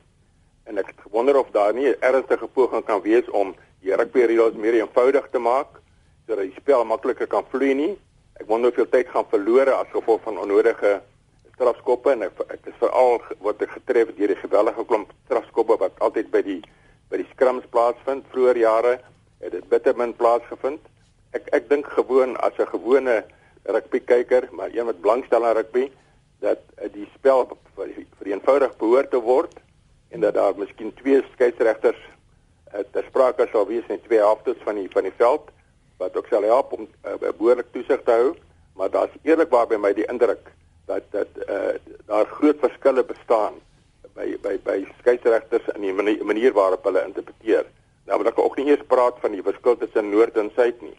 En 0.65 0.79
ek 0.79 0.95
wonder 1.11 1.39
of 1.39 1.51
daar 1.51 1.75
nie 1.75 1.95
ernstige 1.99 2.47
poging 2.47 2.85
kan 2.85 3.01
wees 3.03 3.29
om 3.31 3.55
die 3.81 3.95
rugby 3.95 4.27
reëls 4.27 4.55
meer 4.55 4.75
eenvoudig 4.75 5.29
te 5.31 5.39
maak 5.39 5.81
sodat 6.27 6.45
die 6.45 6.61
spel 6.61 6.85
makliker 6.85 7.27
kan 7.27 7.45
vloei 7.51 7.75
nie. 7.75 7.99
Ek 8.41 8.47
wonder 8.47 8.71
hoeveel 8.71 8.89
tyd 8.91 9.09
gaan 9.09 9.27
verlore 9.31 9.73
as 9.75 9.91
gevolg 9.91 10.23
van 10.23 10.39
onnodige 10.39 11.01
strafskoppe 11.63 12.11
en 12.11 12.27
ek, 12.27 12.41
ek 12.51 12.71
is 12.73 12.79
veral 12.81 13.21
wat 13.47 13.61
ek 13.63 13.77
getref 13.77 14.11
deur 14.17 14.33
die 14.33 14.41
gewellige 14.41 14.85
klomp 14.91 15.13
strafskoppe 15.29 15.79
wat 15.79 16.01
altyd 16.03 16.31
by 16.35 16.43
die 16.43 16.61
by 17.13 17.21
die 17.21 17.29
scrums 17.35 17.67
plaasvind 17.71 18.27
vroeër 18.33 18.59
jare 18.59 18.93
het 19.43 19.53
dit 19.53 19.67
bitter 19.71 19.95
min 19.99 20.15
plaasgevind. 20.17 20.81
Ek 21.37 21.47
ek 21.55 21.69
dink 21.71 21.87
gewoon 21.95 22.35
as 22.43 22.59
'n 22.59 22.67
gewone 22.73 23.23
rugby 23.65 24.01
kyker, 24.01 24.49
maar 24.51 24.71
een 24.75 24.87
wat 24.87 25.03
belangstel 25.03 25.45
aan 25.47 25.55
rugby, 25.55 25.91
dat 26.41 26.59
uh, 26.83 26.89
die 26.93 27.07
spel 27.15 27.47
vereenvoudig 28.19 28.77
behoort 28.79 29.11
te 29.11 29.21
word 29.21 29.55
en 30.11 30.21
dat 30.21 30.35
daar 30.35 30.59
miskien 30.59 30.95
twee 30.95 31.23
skeieregters 31.35 32.01
uh, 32.75 32.83
ter 32.91 33.05
sprake 33.07 33.47
sal 33.53 33.67
wees 33.67 33.87
in 33.89 34.03
twee 34.03 34.19
helftes 34.19 34.59
van 34.65 34.75
die 34.75 34.89
van 34.91 35.07
die 35.07 35.15
veld 35.17 35.51
wat 35.99 36.17
ook 36.17 36.27
sal 36.27 36.43
help 36.43 36.73
om 36.73 36.89
uh, 37.07 37.15
behoorlik 37.39 37.71
toesig 37.73 38.03
te 38.03 38.11
hou, 38.11 38.35
maar 38.75 38.91
daar's 38.91 39.15
eerlikwaar 39.23 39.67
by 39.67 39.79
my 39.79 39.93
die 39.95 40.09
indruk 40.11 40.51
dat 40.87 41.03
dat 41.11 41.29
uh, 41.49 41.75
daar 42.07 42.27
groot 42.27 42.59
verskille 42.61 43.05
bestaan 43.05 43.55
by 44.17 44.37
by 44.43 44.59
by 44.65 44.79
skeieregters 45.01 45.69
in 45.75 45.87
die 45.87 45.93
manier, 45.93 46.25
manier 46.25 46.53
waarop 46.53 46.85
hulle 46.85 47.05
interpreteer. 47.07 47.65
Nou 48.07 48.19
wil 48.21 48.33
ek 48.33 48.39
ook 48.43 48.59
nie 48.59 48.69
eers 48.73 48.85
praat 48.91 49.21
van 49.23 49.33
die 49.37 49.45
verskil 49.45 49.79
tussen 49.79 50.11
noord 50.11 50.37
en 50.37 50.51
suid 50.57 50.81
nie. 50.83 50.97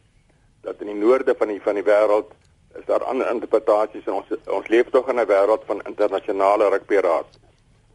Dat 0.63 0.81
in 0.81 0.93
die 0.93 0.99
noorde 0.99 1.35
van 1.37 1.51
die 1.51 1.61
van 1.61 1.79
die 1.79 1.85
wêreld 1.85 2.31
is 2.79 2.85
daar 2.85 3.03
ander 3.05 3.29
interpretasies 3.29 4.07
en 4.07 4.21
ons 4.21 4.49
ons 4.59 4.69
leef 4.73 4.89
tog 4.89 5.09
in 5.09 5.19
'n 5.19 5.29
wêreld 5.29 5.65
van 5.65 5.85
internasionale 5.85 6.69
rugbyraad. 6.69 7.39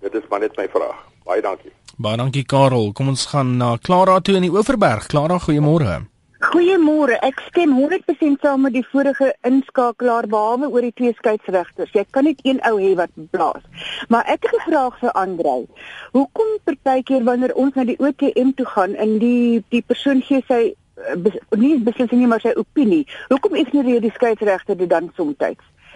Dit 0.01 0.15
is 0.15 0.29
maar 0.29 0.41
net 0.41 0.57
my 0.57 0.69
vraag. 0.69 0.99
Baie 1.25 1.43
dankie. 1.43 1.73
Baie 1.97 2.17
dankie 2.17 2.45
Karel. 2.45 2.93
Kom 2.93 3.09
ons 3.09 3.27
gaan 3.27 3.57
na 3.57 3.77
Klara 3.77 4.21
toe 4.21 4.35
in 4.35 4.43
die 4.43 4.51
Oeverberg. 4.51 5.07
Klara, 5.07 5.39
goeiemôre. 5.39 6.07
Goeiemôre. 6.39 7.17
Ek 7.27 7.41
stem 7.49 7.73
100% 7.75 8.39
saam 8.45 8.63
met 8.63 8.75
die 8.77 8.85
vorige 8.87 9.33
inskakelaar 9.49 10.29
behalwe 10.31 10.69
oor 10.71 10.85
die 10.87 10.95
twee 10.95 11.15
skeieregters. 11.19 11.91
Jy 11.97 12.05
kan 12.15 12.29
net 12.31 12.45
een 12.47 12.61
ou 12.69 12.77
hê 12.79 12.93
wat 13.01 13.11
blaas. 13.33 13.65
Maar 14.09 14.23
ek 14.35 14.47
het 14.47 14.55
'n 14.55 14.71
vraag 14.71 14.99
vir 15.01 15.13
Andrei. 15.13 15.67
Hoekom 16.13 16.53
partykeer 16.65 17.25
wanneer 17.25 17.55
ons 17.55 17.75
na 17.75 17.85
die 17.85 17.99
OTM 17.99 18.55
toe 18.55 18.67
gaan 18.67 18.95
en 18.95 19.19
die 19.19 19.65
die 19.69 19.83
persoon 19.83 20.23
gee 20.23 20.45
sy 20.47 20.75
eh, 20.95 21.35
nie 21.59 21.79
beslissing 21.83 22.21
nie 22.21 22.31
maar 22.31 22.41
sy 22.41 22.55
opinie. 22.55 23.07
Hoekom 23.29 23.55
ignoreer 23.55 24.01
die 24.01 24.15
skeieregter 24.15 24.77
dit 24.77 24.91
dan 24.91 25.11
soms? 25.17 25.35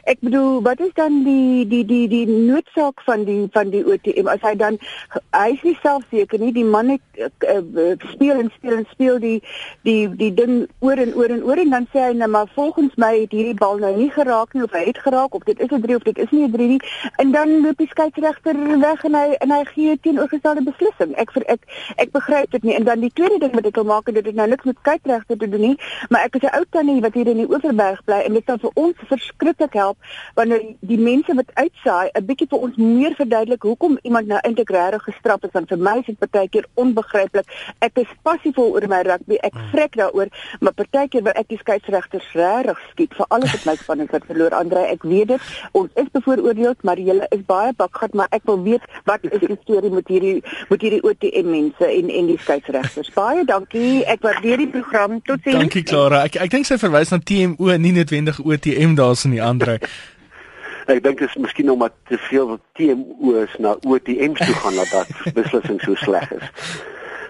Ek 0.02 0.18
bedoel, 0.18 0.62
wat 0.62 0.80
is 0.80 0.90
dan 0.94 1.20
die 1.22 1.62
die 1.70 1.84
die 1.86 2.08
die 2.10 2.26
noodsaak 2.26 3.02
van 3.06 3.22
die 3.24 3.46
van 3.54 3.70
die 3.70 3.84
OTM 3.86 4.26
as 4.26 4.40
hy 4.42 4.56
dan 4.58 4.78
hy 5.30 5.50
is 5.54 5.60
nie 5.62 5.76
self 5.78 6.02
seker 6.10 6.42
nie, 6.42 6.50
die 6.56 6.64
man 6.66 6.90
het 6.90 7.20
uh, 7.22 7.92
speel 8.10 8.40
en 8.42 8.50
speel 8.56 8.80
en 8.80 8.86
speel 8.90 9.20
die 9.22 9.36
die 9.86 10.08
die 10.18 10.32
ding 10.34 10.64
oor 10.82 10.98
en 10.98 11.14
oor 11.14 11.30
en 11.30 11.44
oor 11.46 11.62
en 11.62 11.70
dan 11.70 11.86
sê 11.92 12.02
hy 12.08 12.16
nou 12.18 12.28
maar 12.34 12.50
volgens 12.56 12.96
my 12.98 13.12
het 13.20 13.36
hierdie 13.36 13.54
bal 13.60 13.78
nou 13.78 13.92
nie 13.96 14.08
geraak 14.10 14.56
nie 14.56 14.64
of 14.66 14.74
hy 14.74 14.82
het 14.88 14.98
geraak 15.04 15.38
of 15.38 15.46
dit 15.46 15.62
is 15.62 15.70
'n 15.70 15.86
3 15.86 15.96
of 16.00 16.08
dit 16.10 16.18
is 16.18 16.34
nie 16.34 16.42
'n 16.48 16.52
3 16.56 16.68
nie. 16.68 16.80
En 17.22 17.30
dan 17.30 17.62
loop 17.62 17.78
die 17.78 17.88
skeieregter 17.94 18.58
weg 18.82 19.04
en 19.04 19.14
hy 19.14 19.38
en 19.38 19.50
hy 19.50 19.62
gee 19.70 19.98
teenoorgestelde 20.00 20.66
beslissing. 20.66 21.14
Ek 21.14 21.30
vir 21.30 21.46
ek 21.46 21.62
ek 21.96 22.10
begryp 22.10 22.50
dit 22.50 22.62
nie. 22.62 22.74
En 22.74 22.84
dan 22.84 23.00
die 23.00 23.12
tweede 23.14 23.38
ding 23.38 23.54
wat 23.54 23.66
ek 23.66 23.78
wil 23.78 23.84
maak 23.84 24.10
dit 24.10 24.26
het 24.26 24.34
nou 24.34 24.48
niks 24.48 24.64
met 24.64 24.76
skeieregter 24.82 25.38
te 25.38 25.48
doen 25.48 25.60
nie, 25.60 25.78
maar 26.08 26.26
ek 26.26 26.34
is 26.34 26.42
'n 26.42 26.56
ou 26.58 26.64
tannie 26.70 27.00
wat 27.00 27.14
hier 27.14 27.28
in 27.28 27.36
die 27.36 27.50
Oeverberg 27.50 28.04
bly 28.04 28.20
en 28.26 28.32
dit 28.32 28.44
kan 28.44 28.58
vir 28.58 28.70
ons 28.74 28.96
verskriklik 29.06 29.72
help 29.72 29.91
help 29.92 29.98
wanneer 30.34 30.62
die 30.80 30.98
mense 30.98 31.34
wat 31.34 31.50
uitsaai 31.54 32.10
'n 32.14 32.24
bietjie 32.26 32.48
vir 32.48 32.58
ons 32.58 32.76
meer 32.76 33.14
verduidelik 33.14 33.62
hoekom 33.62 33.98
iemand 34.02 34.26
nou 34.26 34.38
eintlik 34.42 34.70
regtig 34.70 35.02
gestraf 35.02 35.42
is 35.42 35.52
want 35.52 35.68
vir 35.68 35.78
my 35.78 35.98
is 35.98 36.06
dit 36.06 36.18
partykeer 36.18 36.66
onbegryplik. 36.74 37.46
Ek 37.80 37.98
is 37.98 38.10
passievol 38.22 38.72
oor 38.74 38.88
my 38.88 39.02
rugby. 39.02 39.38
Ek 39.42 39.52
hmm. 39.52 39.68
vrek 39.72 39.96
daaroor, 39.96 40.28
maar 40.60 40.72
partykeer 40.72 41.22
wil 41.22 41.32
ek 41.34 41.48
die 41.48 41.58
skeieregters 41.58 42.32
regtig 42.32 42.78
skiet 42.90 43.14
vir 43.14 43.26
alles 43.28 43.52
wat 43.52 43.64
my 43.66 43.76
span 43.76 43.98
het 43.98 44.10
wat 44.10 44.26
verloor. 44.26 44.54
Andre, 44.54 44.86
ek 44.86 45.02
weet 45.02 45.28
dit. 45.28 45.40
Ons 45.72 45.90
is 45.94 46.08
bevooroordeel, 46.12 46.74
maar 46.82 46.98
julle 46.98 47.26
is 47.30 47.44
baie 47.46 47.72
bakgat, 47.76 48.14
maar 48.14 48.28
ek 48.30 48.42
wil 48.44 48.62
weet 48.62 48.82
wat 49.04 49.24
is 49.30 49.40
die 49.40 49.58
storie 49.62 49.90
met 49.90 50.08
hierdie 50.08 50.42
met 50.70 50.80
hierdie 50.80 51.02
OTM 51.02 51.50
mense 51.50 51.86
en 51.86 52.10
en 52.10 52.26
die 52.26 52.38
skeieregters. 52.38 53.12
Baie 53.14 53.44
dankie. 53.44 54.04
Ek 54.04 54.22
waardeer 54.22 54.56
die 54.56 54.68
program. 54.68 55.20
Totsiens. 55.22 55.58
Dankie 55.58 55.82
Clara. 55.82 56.24
Ek 56.24 56.36
ek 56.36 56.50
dink 56.50 56.66
sy 56.66 56.78
verwys 56.80 57.12
na 57.12 57.18
TMO, 57.18 57.76
nie 57.78 57.92
noodwendig 57.92 58.40
OTM 58.42 58.96
daar's 58.98 59.24
in 59.24 59.36
die 59.36 59.42
ander. 59.42 59.81
Ek 60.86 61.02
dink 61.02 61.18
dit 61.18 61.28
is 61.28 61.36
miskien 61.38 61.70
omdat 61.70 61.92
te 62.10 62.18
veel 62.18 62.58
TMO's 62.78 63.54
na 63.58 63.76
OTM's 63.86 64.40
toe 64.42 64.54
gaan 64.54 64.74
dat 64.74 64.90
dat 64.90 65.08
beslissing 65.38 65.80
so 65.80 65.94
sleg 65.94 66.30
is. 66.32 66.48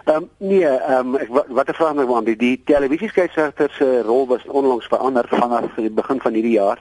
Ehm 0.05 0.16
um, 0.16 0.30
nee, 0.36 0.66
ehm 0.66 1.14
um, 1.14 1.16
ek 1.16 1.28
wat 1.30 1.68
'n 1.68 1.74
vraag 1.74 1.94
my 1.94 2.05
want 2.05 2.26
die, 2.26 2.36
die 2.36 2.62
televisieskeieregter 2.64 3.70
se 3.70 4.03
rol 4.03 4.26
was 4.26 4.44
onlangs 4.46 4.86
verander 4.86 5.28
vanaf 5.28 5.74
die 5.76 5.90
begin 5.90 6.20
van 6.20 6.32
hierdie 6.32 6.59
jaar 6.59 6.80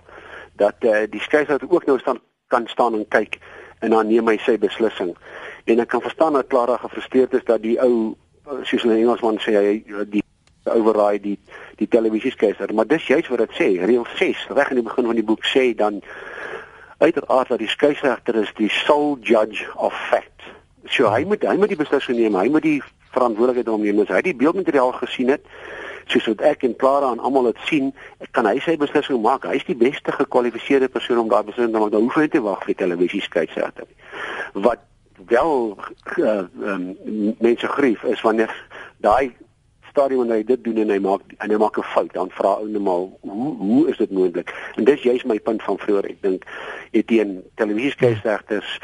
dat 0.56 0.76
eh 0.80 1.02
uh, 1.02 1.08
die 1.10 1.22
skeieregter 1.22 1.70
ook 1.70 1.86
nou 1.86 2.00
staan 2.00 2.20
kan 2.48 2.68
staan 2.68 2.94
en 2.94 3.08
kyk 3.08 3.38
en 3.80 3.90
dan 3.90 4.08
neem 4.08 4.28
hy 4.28 4.38
sy 4.38 4.58
beslissing. 4.58 5.16
En 5.66 5.80
ek 5.80 5.88
kan 5.88 6.02
verstaan 6.02 6.34
dat 6.34 6.48
Clara 6.48 6.78
gefrustreerd 6.78 7.34
is 7.34 7.44
dat 7.46 7.62
die 7.62 7.78
ou 7.82 8.16
soos 8.64 8.84
'n 8.84 8.90
Engelsman 8.90 9.40
sê 9.40 9.52
hy 9.54 9.84
die 10.10 10.24
override 10.64 11.24
die 11.24 11.40
die 11.82 11.88
televisieskeiser, 11.88 12.74
maar 12.74 12.88
dis 12.88 13.08
juist 13.08 13.28
wat 13.34 13.42
dit 13.42 13.56
sê. 13.58 13.70
Reël 13.82 14.06
6 14.16 14.48
reg 14.54 14.70
in 14.70 14.82
die 14.82 14.86
begin 14.86 15.08
van 15.10 15.18
die 15.18 15.26
boek 15.26 15.46
sê 15.50 15.72
dan 15.76 16.02
uiteraard 17.02 17.48
dat 17.48 17.60
die 17.60 17.70
skeieregter 17.72 18.36
is 18.44 18.52
die 18.60 18.70
sole 18.70 19.18
judge 19.22 19.66
of 19.76 19.94
fact. 20.10 20.46
So 20.86 21.10
hy 21.10 21.24
moet 21.26 21.42
hy 21.48 21.56
moet 21.58 21.74
die 21.74 21.80
beslissing 21.80 22.20
neem, 22.20 22.38
hy 22.38 22.50
moet 22.54 22.68
die 22.68 22.82
verantwoordelikheid 23.16 23.72
om 23.74 23.82
neem. 23.82 24.04
As 24.06 24.14
hy 24.14 24.22
die 24.30 24.38
beeldmateriaal 24.38 24.94
gesien 25.00 25.34
het, 25.34 25.46
soos 26.12 26.28
wat 26.30 26.44
ek 26.46 26.66
en 26.68 26.76
Clara 26.78 27.12
en 27.16 27.24
almal 27.24 27.50
dit 27.50 27.66
sien, 27.70 27.92
kan 28.36 28.46
hy 28.46 28.60
sy 28.62 28.78
beslissing 28.78 29.22
maak. 29.24 29.48
Hy 29.50 29.58
is 29.58 29.68
die 29.68 29.78
beste 29.78 30.14
gekwalifiseerde 30.14 30.92
persoon 30.94 31.24
om 31.24 31.32
daai 31.32 31.44
beslissing 31.48 31.74
te 31.74 31.82
maak. 31.82 31.94
Nou 31.96 32.06
hoef 32.06 32.20
hy 32.20 32.28
te 32.30 32.44
wag 32.46 32.62
vir 32.66 32.76
die 32.76 32.82
televisie 32.84 33.24
skeieregter 33.26 33.88
nie. 33.90 34.00
Wat 34.68 34.86
wel 35.30 35.78
uh, 36.18 36.44
um, 36.66 36.92
mense 37.40 37.68
grief 37.78 38.04
is 38.10 38.22
wanneer 38.26 38.54
daai 39.06 39.32
stadium 39.92 40.24
wanneer 40.24 40.42
hy 40.42 40.48
dit 40.48 40.64
doen 40.64 40.82
en 40.84 40.94
hy 40.94 41.00
maak 41.04 41.36
en 41.38 41.54
hy 41.54 41.60
maak 41.62 41.78
'n 41.78 41.92
fout, 41.94 42.14
dan 42.14 42.32
vra 42.40 42.56
ou 42.64 42.68
net 42.68 42.82
maar 42.82 43.06
hoe 43.22 43.54
hoe 43.60 43.84
is 43.90 43.98
dit 43.98 44.12
moontlik? 44.12 44.54
En 44.76 44.84
dis 44.84 45.04
juist 45.04 45.26
my 45.26 45.40
punt 45.40 45.64
van 45.64 45.78
vroeër. 45.78 46.10
Ek 46.16 46.22
dink 46.22 46.46
Etienne 46.92 47.44
televisieskeieregters 47.56 48.80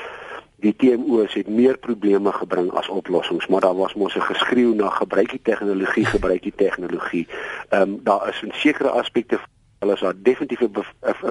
die 0.65 0.73
TMO's 0.75 1.33
het 1.37 1.47
meer 1.47 1.77
probleme 1.77 2.31
gebring 2.33 2.71
as 2.73 2.89
oplossings, 2.89 3.47
maar 3.47 3.61
daar 3.61 3.75
was 3.75 3.93
mos 3.93 4.15
'n 4.15 4.21
geskreeu 4.21 4.73
na 4.75 4.89
gebruik 4.89 5.29
die 5.29 5.41
tegnologie, 5.43 6.05
gebruik 6.15 6.41
die 6.41 6.55
tegnologie. 6.55 7.27
Ehm 7.69 7.81
um, 7.81 7.99
daar 8.03 8.29
is 8.29 8.41
'n 8.41 8.51
sekere 8.53 8.89
aspekte 8.89 9.39
hulle 9.79 9.93
is 9.93 9.99
daar 9.99 10.13
definitief 10.17 10.61
'n 10.61 10.71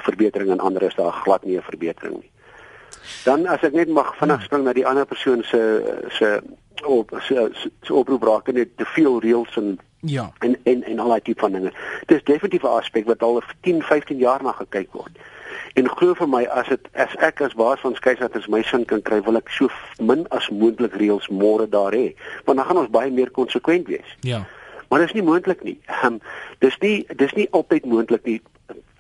verbetering 0.08 0.50
en 0.50 0.60
ander 0.60 0.82
is 0.82 0.94
daar 0.94 1.12
glad 1.12 1.44
nie 1.44 1.56
'n 1.56 1.62
verbetering 1.62 2.14
nie. 2.20 2.30
Dan 3.24 3.46
as 3.46 3.62
ek 3.62 3.72
net 3.72 3.88
mag 3.88 4.16
vinnig 4.16 4.42
spring 4.42 4.64
na 4.64 4.72
die 4.72 4.86
ander 4.86 5.06
persoon 5.06 5.42
se 5.42 5.60
se 6.08 6.40
op 6.84 7.16
so 7.20 7.48
so 7.82 7.94
oproep 7.94 8.22
raak 8.22 8.52
net 8.52 8.76
te 8.76 8.84
veel 8.84 9.20
reëls 9.20 9.56
en 9.56 9.78
ja 10.00 10.32
en 10.38 10.56
en 10.62 10.82
en 10.82 10.98
al 10.98 11.08
daai 11.08 11.20
tipe 11.20 11.40
van 11.40 11.52
dinge. 11.52 11.72
Dit 12.06 12.16
is 12.16 12.24
definitief 12.24 12.62
'n 12.62 12.76
aspek 12.80 13.06
wat 13.06 13.22
al 13.22 13.40
vir 13.40 13.54
10, 13.60 13.82
15 13.82 14.18
jaar 14.18 14.42
na 14.42 14.52
gekyk 14.52 14.92
word. 14.92 15.18
En 15.74 15.88
glo 15.88 16.14
vir 16.14 16.28
my 16.28 16.44
as 16.44 16.68
dit 16.68 16.88
as 16.92 17.16
ek 17.16 17.40
as 17.40 17.54
baas 17.54 17.80
van 17.80 17.94
skeieregters 17.94 18.46
my 18.48 18.62
sin 18.62 18.84
kan 18.84 19.02
kry, 19.02 19.20
wil 19.22 19.36
ek 19.36 19.50
so 19.52 19.68
min 20.00 20.26
as 20.30 20.48
moontlik 20.48 20.94
reëls 20.94 21.28
môre 21.28 21.68
daar 21.68 21.92
hê, 21.92 22.14
want 22.44 22.58
dan 22.58 22.66
gaan 22.66 22.76
ons 22.76 22.90
baie 22.90 23.10
meer 23.10 23.30
konsekwent 23.30 23.86
wees. 23.86 24.16
Ja. 24.20 24.46
Maar 24.88 24.98
dit 24.98 25.08
is 25.08 25.14
nie 25.14 25.22
moontlik 25.22 25.62
nie. 25.62 25.78
Um, 26.04 26.20
dis 26.58 26.78
nie 26.78 27.06
dis 27.16 27.32
nie 27.32 27.48
altyd 27.50 27.84
moontlik 27.84 28.24
nie, 28.24 28.40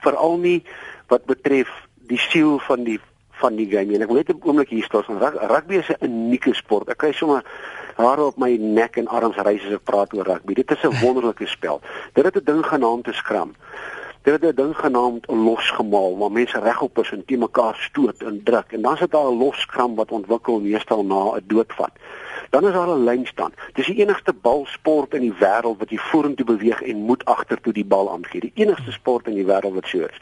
veral 0.04 0.38
nie 0.38 0.62
wat 1.08 1.24
betref 1.24 1.70
die 2.10 2.20
siel 2.28 2.58
van 2.58 2.84
die 2.84 3.00
van 3.40 3.56
die 3.56 3.68
game. 3.70 3.94
En 3.94 4.02
ek 4.02 4.10
wil 4.10 4.16
net 4.16 4.32
'n 4.32 4.42
oomblik 4.42 4.68
hier 4.68 4.84
staan 4.84 5.04
van 5.04 5.18
rugby 5.20 5.74
is 5.74 5.90
'n 5.90 6.04
unieke 6.04 6.54
sport. 6.54 6.88
Ek 6.88 6.96
kry 6.96 7.12
sommer 7.12 7.44
hare 7.96 8.24
op 8.24 8.36
my 8.36 8.56
nek 8.56 8.96
en 8.96 9.08
arms 9.08 9.36
reis 9.36 9.64
as 9.64 9.72
ek 9.72 9.84
praat 9.84 10.12
oor 10.14 10.24
rugby. 10.24 10.54
Dit 10.54 10.70
is 10.70 10.82
'n 10.84 11.00
wonderlike 11.00 11.46
spel. 11.46 11.80
Dit 12.12 12.24
het 12.24 12.36
'n 12.36 12.44
ding 12.44 12.66
genaamd 12.66 13.08
'n 13.08 13.12
skram. 13.12 13.54
Dit 14.26 14.42
het 14.42 14.56
'n 14.56 14.62
ding 14.62 14.76
genaamd 14.76 15.26
'n 15.26 15.42
losgemaal 15.48 16.18
waar 16.18 16.32
mense 16.32 16.58
regop 16.58 16.98
is 16.98 17.10
en 17.10 17.24
te 17.24 17.36
mekaar 17.36 17.76
stoot 17.78 18.22
en 18.22 18.42
druk 18.42 18.72
en 18.72 18.82
dan 18.82 18.96
sit 18.96 19.10
daar 19.10 19.30
'n 19.30 19.38
loskram 19.38 19.94
wat 19.94 20.10
ontwikkel 20.10 20.60
meestal 20.60 21.04
na 21.04 21.36
'n 21.36 21.44
doodvat. 21.46 21.92
Dan 22.50 22.66
is 22.66 22.72
daar 22.72 22.88
'n 22.88 23.04
lynstaan. 23.04 23.52
Dis 23.72 23.86
die 23.86 23.96
enigste 23.96 24.32
balsport 24.32 25.14
in 25.14 25.20
die 25.20 25.34
wêreld 25.38 25.78
wat 25.78 25.90
jy 25.90 25.98
vorentoe 25.98 26.46
beweeg 26.46 26.82
en 26.82 26.96
moet 26.96 27.24
agtertoe 27.24 27.72
die 27.72 27.84
bal 27.84 28.10
aangee. 28.10 28.40
Die 28.40 28.52
enigste 28.54 28.92
sport 28.92 29.26
in 29.26 29.34
die 29.34 29.46
wêreld 29.46 29.74
wat 29.74 29.86
so 29.86 29.98
is. 29.98 30.18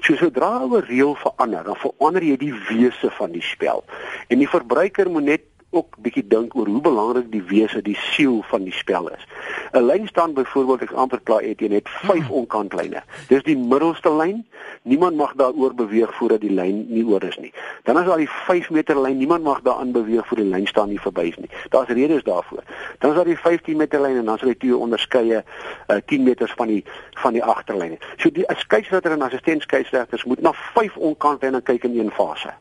So 0.00 0.16
sodra 0.16 0.64
'n 0.64 0.80
reël 0.80 1.14
verander, 1.14 1.64
dan 1.64 1.76
verander 1.76 2.22
jy 2.22 2.36
die 2.36 2.54
wese 2.68 3.10
van 3.10 3.30
die 3.30 3.42
spel. 3.42 3.84
En 4.26 4.38
die 4.38 4.48
verbruiker 4.48 5.10
moet 5.10 5.24
net 5.24 5.40
ook 5.70 5.96
bietjie 5.98 6.26
dink 6.26 6.54
oor 6.54 6.66
hoe 6.66 6.80
belangrik 6.80 7.30
die 7.32 7.42
wese 7.42 7.82
die 7.82 7.96
siel 8.12 8.42
van 8.50 8.64
die 8.64 8.72
spel 8.72 9.08
is. 9.08 9.26
'n 9.72 9.84
Lyn 9.86 10.06
staan 10.06 10.32
byvoorbeeld 10.34 10.82
ek 10.82 10.92
amper 10.92 11.20
klaar 11.20 11.42
het 11.42 11.60
jy 11.60 11.68
net 11.68 11.88
5 11.88 12.26
hmm. 12.26 12.30
onkantlyne. 12.30 13.02
Dis 13.28 13.42
die 13.42 13.56
middelste 13.58 14.12
lyn. 14.16 14.46
Niemand 14.82 15.16
mag 15.16 15.32
daaroor 15.34 15.74
beweeg 15.74 16.14
voordat 16.14 16.40
die 16.40 16.50
lyn 16.50 16.86
nie 16.88 17.04
oor 17.04 17.22
is 17.24 17.36
nie. 17.36 17.52
Dan 17.82 17.98
is 17.98 18.06
daar 18.06 18.22
die 18.22 18.30
5 18.30 18.70
meter 18.70 19.00
lyn. 19.00 19.18
Niemand 19.18 19.42
mag 19.44 19.60
daaraan 19.62 19.92
beweeg 19.92 20.26
voor 20.26 20.36
die 20.36 20.48
lyn 20.48 20.66
staan 20.66 20.88
nie 20.88 21.00
verby 21.00 21.28
is 21.28 21.36
nie. 21.36 21.50
Daar's 21.68 21.88
redes 21.88 22.22
daarvoor. 22.22 22.62
Dan 22.98 23.10
is 23.10 23.16
daar 23.16 23.24
die 23.24 23.38
15 23.38 23.76
meter 23.76 24.00
lyn 24.00 24.16
en 24.16 24.24
dan 24.24 24.38
sal 24.38 24.48
jy 24.48 24.54
twee 24.54 24.76
onderskeie 24.76 25.42
uh, 25.42 25.96
10 26.06 26.22
meters 26.22 26.52
van 26.52 26.66
die 26.66 26.84
van 27.22 27.32
die 27.32 27.44
agterlyne. 27.44 27.98
So 28.16 28.30
die 28.30 28.46
skeieregter 28.56 29.12
en 29.12 29.22
assistent 29.22 29.62
skeieregters 29.62 30.24
moet 30.24 30.40
na 30.40 30.52
5 30.52 30.96
onkantlyne 30.96 31.60
kyk 31.60 31.84
in 31.84 31.98
een 31.98 32.10
fase. 32.10 32.54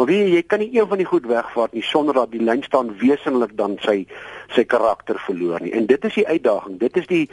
Maar 0.00 0.08
wie 0.08 0.30
jy 0.32 0.40
kan 0.48 0.62
nie 0.62 0.70
een 0.72 0.86
van 0.88 0.96
die 0.96 1.04
goed 1.04 1.26
wegvaart 1.28 1.74
nie 1.76 1.82
sonder 1.84 2.16
dat 2.16 2.30
die 2.32 2.40
lyn 2.40 2.62
staan 2.64 2.94
wesenlik 2.96 3.50
dan 3.56 3.74
sy 3.84 4.06
sy 4.48 4.62
karakter 4.64 5.18
verloor 5.20 5.60
nie. 5.60 5.74
En 5.76 5.84
dit 5.90 6.06
is 6.08 6.14
die 6.16 6.24
uitdaging. 6.24 6.78
Dit 6.80 6.96
is 6.96 7.04
die 7.10 7.26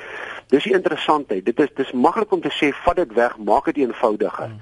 dis 0.51 0.67
die 0.67 0.73
interessantheid. 0.75 1.45
Dit 1.47 1.61
is 1.63 1.71
dis 1.77 1.93
maklik 1.95 2.35
om 2.35 2.43
te 2.43 2.51
sê 2.51 2.73
vat 2.83 2.99
dit 2.99 3.13
weg, 3.15 3.37
maak 3.39 3.71
dit 3.71 3.79
eenvoudiger. 3.85 4.51
Hmm. 4.51 4.59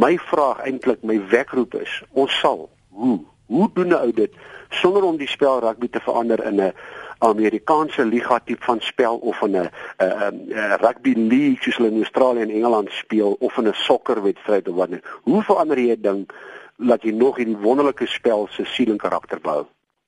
My 0.00 0.16
vraag 0.30 0.64
eintlik, 0.64 1.04
my 1.04 1.18
wekroep 1.28 1.76
is, 1.82 2.00
ons 2.16 2.40
sal 2.40 2.70
hoe 2.96 3.18
hoe 3.52 3.68
doen 3.74 3.92
'n 3.92 4.00
ou 4.00 4.12
dit 4.12 4.32
sonder 4.70 5.04
om 5.04 5.20
die 5.20 5.28
spel 5.28 5.60
rugby 5.60 5.88
te 5.92 6.00
verander 6.00 6.40
in 6.44 6.60
'n 6.60 6.72
Amerikaanse 7.18 8.04
liga 8.04 8.38
tipe 8.38 8.64
van 8.64 8.80
spel 8.80 9.16
of 9.16 9.42
in 9.42 9.56
'n 9.56 9.70
'n 10.00 10.76
rugby 10.80 11.12
league 11.12 11.60
soos 11.60 11.76
hulle 11.76 11.92
in 11.92 12.02
Australië 12.02 12.40
en 12.40 12.50
Engeland 12.50 12.88
speel 12.90 13.36
of 13.38 13.56
in 13.58 13.68
'n 13.68 13.74
sokkerwedstryd 13.74 14.68
of 14.68 14.74
wat 14.74 14.88
nie. 14.88 15.02
Hoe 15.22 15.42
verander 15.42 15.78
jy 15.78 15.92
'n 15.92 16.02
ding 16.02 16.28
laat 16.76 17.02
jy 17.02 17.12
nog 17.16 17.36
hierdie 17.36 17.56
wonderlike 17.56 18.06
spel 18.06 18.46
se 18.50 18.64
siel 18.64 18.92
en 18.92 19.00
karakter 19.00 19.40
bou. 19.40 19.64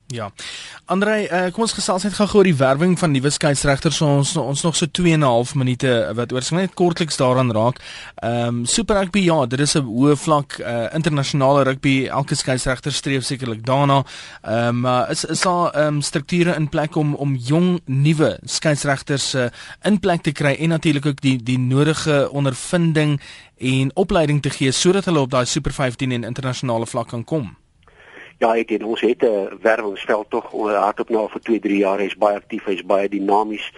Ja. 0.09 0.31
Andre, 0.89 1.19
uh, 1.29 1.41
kom 1.53 1.67
ons 1.67 1.75
gesels 1.77 2.07
net 2.07 2.15
gou 2.17 2.25
oor 2.39 2.47
die 2.49 2.57
werwing 2.57 2.95
van 2.97 3.11
nuwe 3.13 3.29
skeieregters. 3.29 3.99
Ons 4.01 4.31
ons 4.41 4.63
nog 4.65 4.77
so 4.79 4.89
2 4.89 5.13
en 5.13 5.21
'n 5.21 5.29
half 5.29 5.53
minute 5.55 5.91
wat 6.17 6.33
oor 6.33 6.47
net 6.53 6.75
kortliks 6.75 7.21
daaraan 7.21 7.53
raak. 7.53 7.77
Ehm 8.23 8.47
um, 8.49 8.65
Super 8.65 8.97
Rugby 8.97 9.21
ja, 9.21 9.47
dit 9.47 9.61
is 9.61 9.77
'n 9.77 9.85
hoë 9.85 10.17
vlak 10.17 10.59
uh, 10.61 10.87
internasionale 10.95 11.63
rugby. 11.63 12.07
Elke 12.07 12.35
skeieregter 12.35 12.93
streef 12.93 13.25
sekerlik 13.25 13.67
daarna. 13.67 14.03
Ehm 14.43 14.85
um, 14.85 14.87
uh, 14.87 15.11
is 15.11 15.25
is 15.25 15.41
daar 15.41 15.75
ehm 15.75 15.95
um, 15.95 16.01
strukture 16.01 16.55
in 16.55 16.69
plek 16.69 16.97
om 16.97 17.15
om 17.15 17.37
jong 17.37 17.81
nuwe 17.85 18.39
skeieregters 18.45 19.35
uh, 19.35 19.47
in 19.85 20.01
plek 20.01 20.23
te 20.23 20.33
kry 20.33 20.57
en 20.59 20.69
natuurlik 20.69 21.07
ook 21.07 21.21
die 21.21 21.43
die 21.43 21.59
nodige 21.59 22.29
ondervinding 22.33 23.21
en 23.59 23.91
opleiding 23.95 24.43
te 24.43 24.51
gee 24.51 24.73
sodat 24.73 25.05
hulle 25.05 25.21
op 25.21 25.31
daai 25.31 25.45
Super 25.47 25.73
15 25.73 26.13
en 26.13 26.25
internasionale 26.25 26.87
vlak 26.87 27.09
kan 27.09 27.25
kom. 27.25 27.57
Ja, 28.39 28.55
ek 28.55 28.71
het 28.71 28.83
ons 28.87 29.01
het 29.01 29.23
'n 29.23 29.59
werwingsveld 29.63 30.31
tog 30.31 30.53
hardop 30.53 31.09
nou 31.09 31.31
vir 31.31 31.41
2, 31.41 31.61
3 31.61 31.79
jaar. 31.79 31.99
Hy's 31.99 32.17
baie 32.17 32.37
aktief, 32.37 32.65
hy's 32.65 32.85
baie 32.85 33.09
dinamies. 33.09 33.73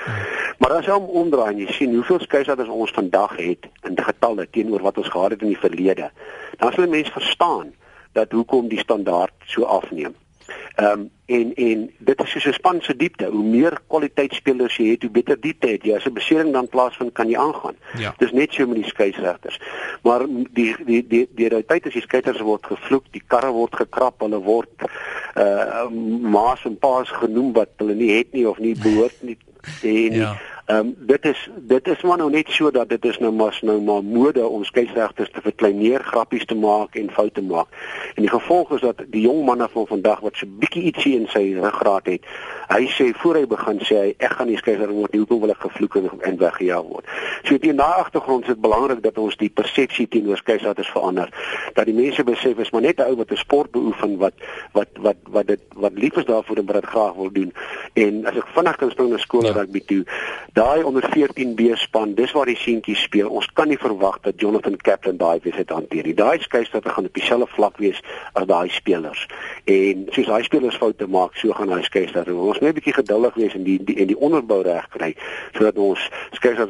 Maar 0.57 0.71
as 0.71 0.85
jy 0.85 0.91
hom 0.91 1.05
omdraai 1.05 1.51
en 1.51 1.59
jy 1.59 1.71
sien 1.71 1.93
hoeveel 1.93 2.19
skeiesaders 2.19 2.69
ons 2.69 2.91
vandag 2.91 3.37
het 3.37 3.69
in 3.83 3.97
getalle 3.97 4.47
teenoor 4.49 4.81
wat 4.81 4.97
ons 4.97 5.09
gehad 5.09 5.31
het 5.31 5.41
in 5.41 5.53
die 5.53 5.65
verlede, 5.65 6.11
dan 6.57 6.73
sal 6.73 6.87
mense 6.87 7.11
verstaan 7.11 7.73
dat 8.11 8.31
hoekom 8.31 8.67
die 8.67 8.79
standaard 8.79 9.33
so 9.45 9.63
afneem. 9.63 10.15
Ehm 10.75 10.99
um, 10.99 11.09
en 11.25 11.53
en 11.55 11.91
dit 11.97 12.21
is 12.23 12.31
soos 12.31 12.45
'n 12.45 12.53
span 12.53 12.81
se 12.81 12.95
diepte. 12.95 13.25
Hoe 13.25 13.43
meer 13.43 13.79
kwaliteitspelers 13.87 14.75
jy 14.77 14.89
het, 14.89 15.01
hoe 15.01 15.11
beter 15.11 15.39
diepte 15.39 15.67
het 15.67 15.83
jy. 15.83 15.95
As 15.95 16.05
'n 16.05 16.13
besering 16.13 16.51
dan 16.53 16.67
plaasvind, 16.67 17.13
kan 17.13 17.29
jy 17.29 17.37
aangaan. 17.37 17.75
Ja. 17.97 18.13
Dis 18.17 18.31
net 18.31 18.53
so 18.53 18.67
met 18.67 18.75
die 18.75 18.89
skeieregters. 18.89 19.59
Maar 20.01 20.25
die 20.51 20.75
die 20.85 21.07
die 21.07 21.29
die 21.35 21.47
realiteit 21.47 21.85
is 21.85 21.93
die 21.93 22.01
skeieregters 22.01 22.41
word 22.41 22.65
gevloek, 22.65 23.05
die 23.11 23.23
karre 23.27 23.51
word 23.51 23.75
gekrap, 23.75 24.19
hulle 24.19 24.39
word 24.39 24.69
uh 25.35 25.89
maas 26.21 26.65
en 26.65 26.77
paas 26.77 27.09
genoem 27.09 27.53
wat 27.53 27.69
hulle 27.77 27.93
nie 27.93 28.11
het 28.17 28.33
nie 28.33 28.49
of 28.49 28.57
nie 28.57 28.75
behoort 28.75 29.21
nie. 29.21 29.37
En 29.81 30.13
ja. 30.13 30.37
Ehm 30.65 30.77
um, 30.77 30.95
dit 30.97 31.25
is 31.25 31.49
dit 31.57 31.87
is 31.87 32.01
maar 32.01 32.17
nou 32.17 32.29
net 32.31 32.49
so 32.49 32.71
dat 32.71 32.89
dit 32.89 33.05
is 33.05 33.17
nou 33.19 33.31
mas 33.35 33.61
nou 33.61 33.81
maar 33.81 34.03
mode 34.03 34.47
om 34.47 34.63
skeieregters 34.63 35.31
te 35.31 35.41
verkleineer, 35.41 36.03
grappies 36.03 36.45
te 36.45 36.55
maak 36.55 36.95
en 36.95 37.09
foute 37.11 37.41
maak. 37.41 37.67
En 38.15 38.21
die 38.21 38.29
gevolg 38.29 38.71
is 38.71 38.81
dat 38.81 39.01
die 39.07 39.21
jong 39.21 39.43
manne 39.45 39.67
van 39.69 39.87
vandag 39.87 40.19
wat 40.19 40.39
so 40.39 40.47
bietjie 40.47 40.83
ietsie 40.83 41.17
in 41.19 41.27
sy 41.27 41.41
ruggraat 41.57 42.07
het, 42.07 42.29
hy 42.69 42.87
sê 42.95 43.09
voor 43.19 43.41
hy 43.41 43.47
begin 43.51 43.81
sê 43.83 43.97
hy 43.97 44.13
ek 44.17 44.37
gaan 44.37 44.47
nie 44.47 44.61
skeier 44.61 44.93
word 44.93 45.11
nie, 45.11 45.19
hoekom 45.25 45.41
wil 45.43 45.51
ek 45.51 45.65
gevloek 45.65 45.97
en, 45.99 46.07
en 46.29 46.39
weggejaag 46.45 46.87
word. 46.93 47.11
So 47.43 47.59
teen 47.59 47.83
daai 47.83 47.99
agtergrond 48.05 48.47
is 48.47 48.53
dit 48.53 48.63
belangrik 48.63 49.03
dat 49.03 49.19
ons 49.19 49.35
die 49.43 49.51
persepsie 49.51 50.07
teenoor 50.07 50.39
skeieregters 50.39 50.93
verander. 50.95 51.27
Dat 51.75 51.91
die 51.91 51.97
mense 51.99 52.23
besef 52.23 52.63
is 52.63 52.71
maar 52.71 52.87
net 52.87 53.03
'n 53.03 53.09
ou 53.11 53.19
wat 53.19 53.35
'n 53.35 53.43
sport 53.43 53.71
beoefen 53.75 54.15
wat 54.23 54.39
wat 54.71 54.95
wat 54.95 55.19
wat 55.27 55.47
dit 55.47 55.59
wat 55.75 55.99
lief 55.99 56.15
is 56.15 56.31
daarvoor 56.31 56.63
en 56.63 56.65
wat 56.71 56.81
dit 56.81 56.91
graag 56.95 57.13
wil 57.19 57.31
doen. 57.31 57.53
En 57.93 58.25
as 58.25 58.39
ek 58.39 58.47
vinnig 58.55 58.75
kan 58.77 58.91
spring 58.91 59.09
na 59.09 59.17
skool 59.17 59.43
ja. 59.43 59.51
rugby 59.51 59.83
toe 59.85 60.05
Daai 60.53 60.83
onder 60.83 61.03
14B 61.09 61.73
span, 61.73 62.13
dis 62.13 62.31
waar 62.31 62.45
die 62.45 62.57
seentjies 62.61 63.01
speel. 63.01 63.29
Ons 63.29 63.47
kan 63.57 63.67
nie 63.67 63.77
verwag 63.81 64.19
dat 64.21 64.37
Jonathan 64.37 64.75
Kaplan 64.77 65.17
daai 65.17 65.39
wedstryd 65.41 65.71
hanteer 65.73 66.05
nie. 66.05 66.13
Daai 66.13 66.37
skeieregter 66.43 66.93
gaan 66.93 67.07
op 67.09 67.13
dieselfde 67.17 67.47
vlak 67.55 67.79
wees 67.81 68.01
as 68.37 68.45
daai 68.45 68.69
spelers. 68.69 69.23
En 69.65 70.03
soos 70.13 70.29
daai 70.29 70.43
spelers 70.45 70.77
foute 70.77 71.07
maak, 71.09 71.33
so 71.41 71.57
gaan 71.57 71.73
daai 71.73 71.81
skeieregter. 71.87 72.29
Ons 72.35 72.61
moet 72.61 72.67
net 72.67 72.75
'n 72.75 72.79
bietjie 72.79 72.93
geduldig 72.99 73.33
wees 73.33 73.55
en 73.57 73.63
die, 73.63 73.79
die 73.83 73.97
en 73.97 74.07
die 74.13 74.19
onderbou 74.19 74.61
reg 74.61 74.87
kry 74.93 75.15
sodat 75.57 75.77
ons 75.77 76.09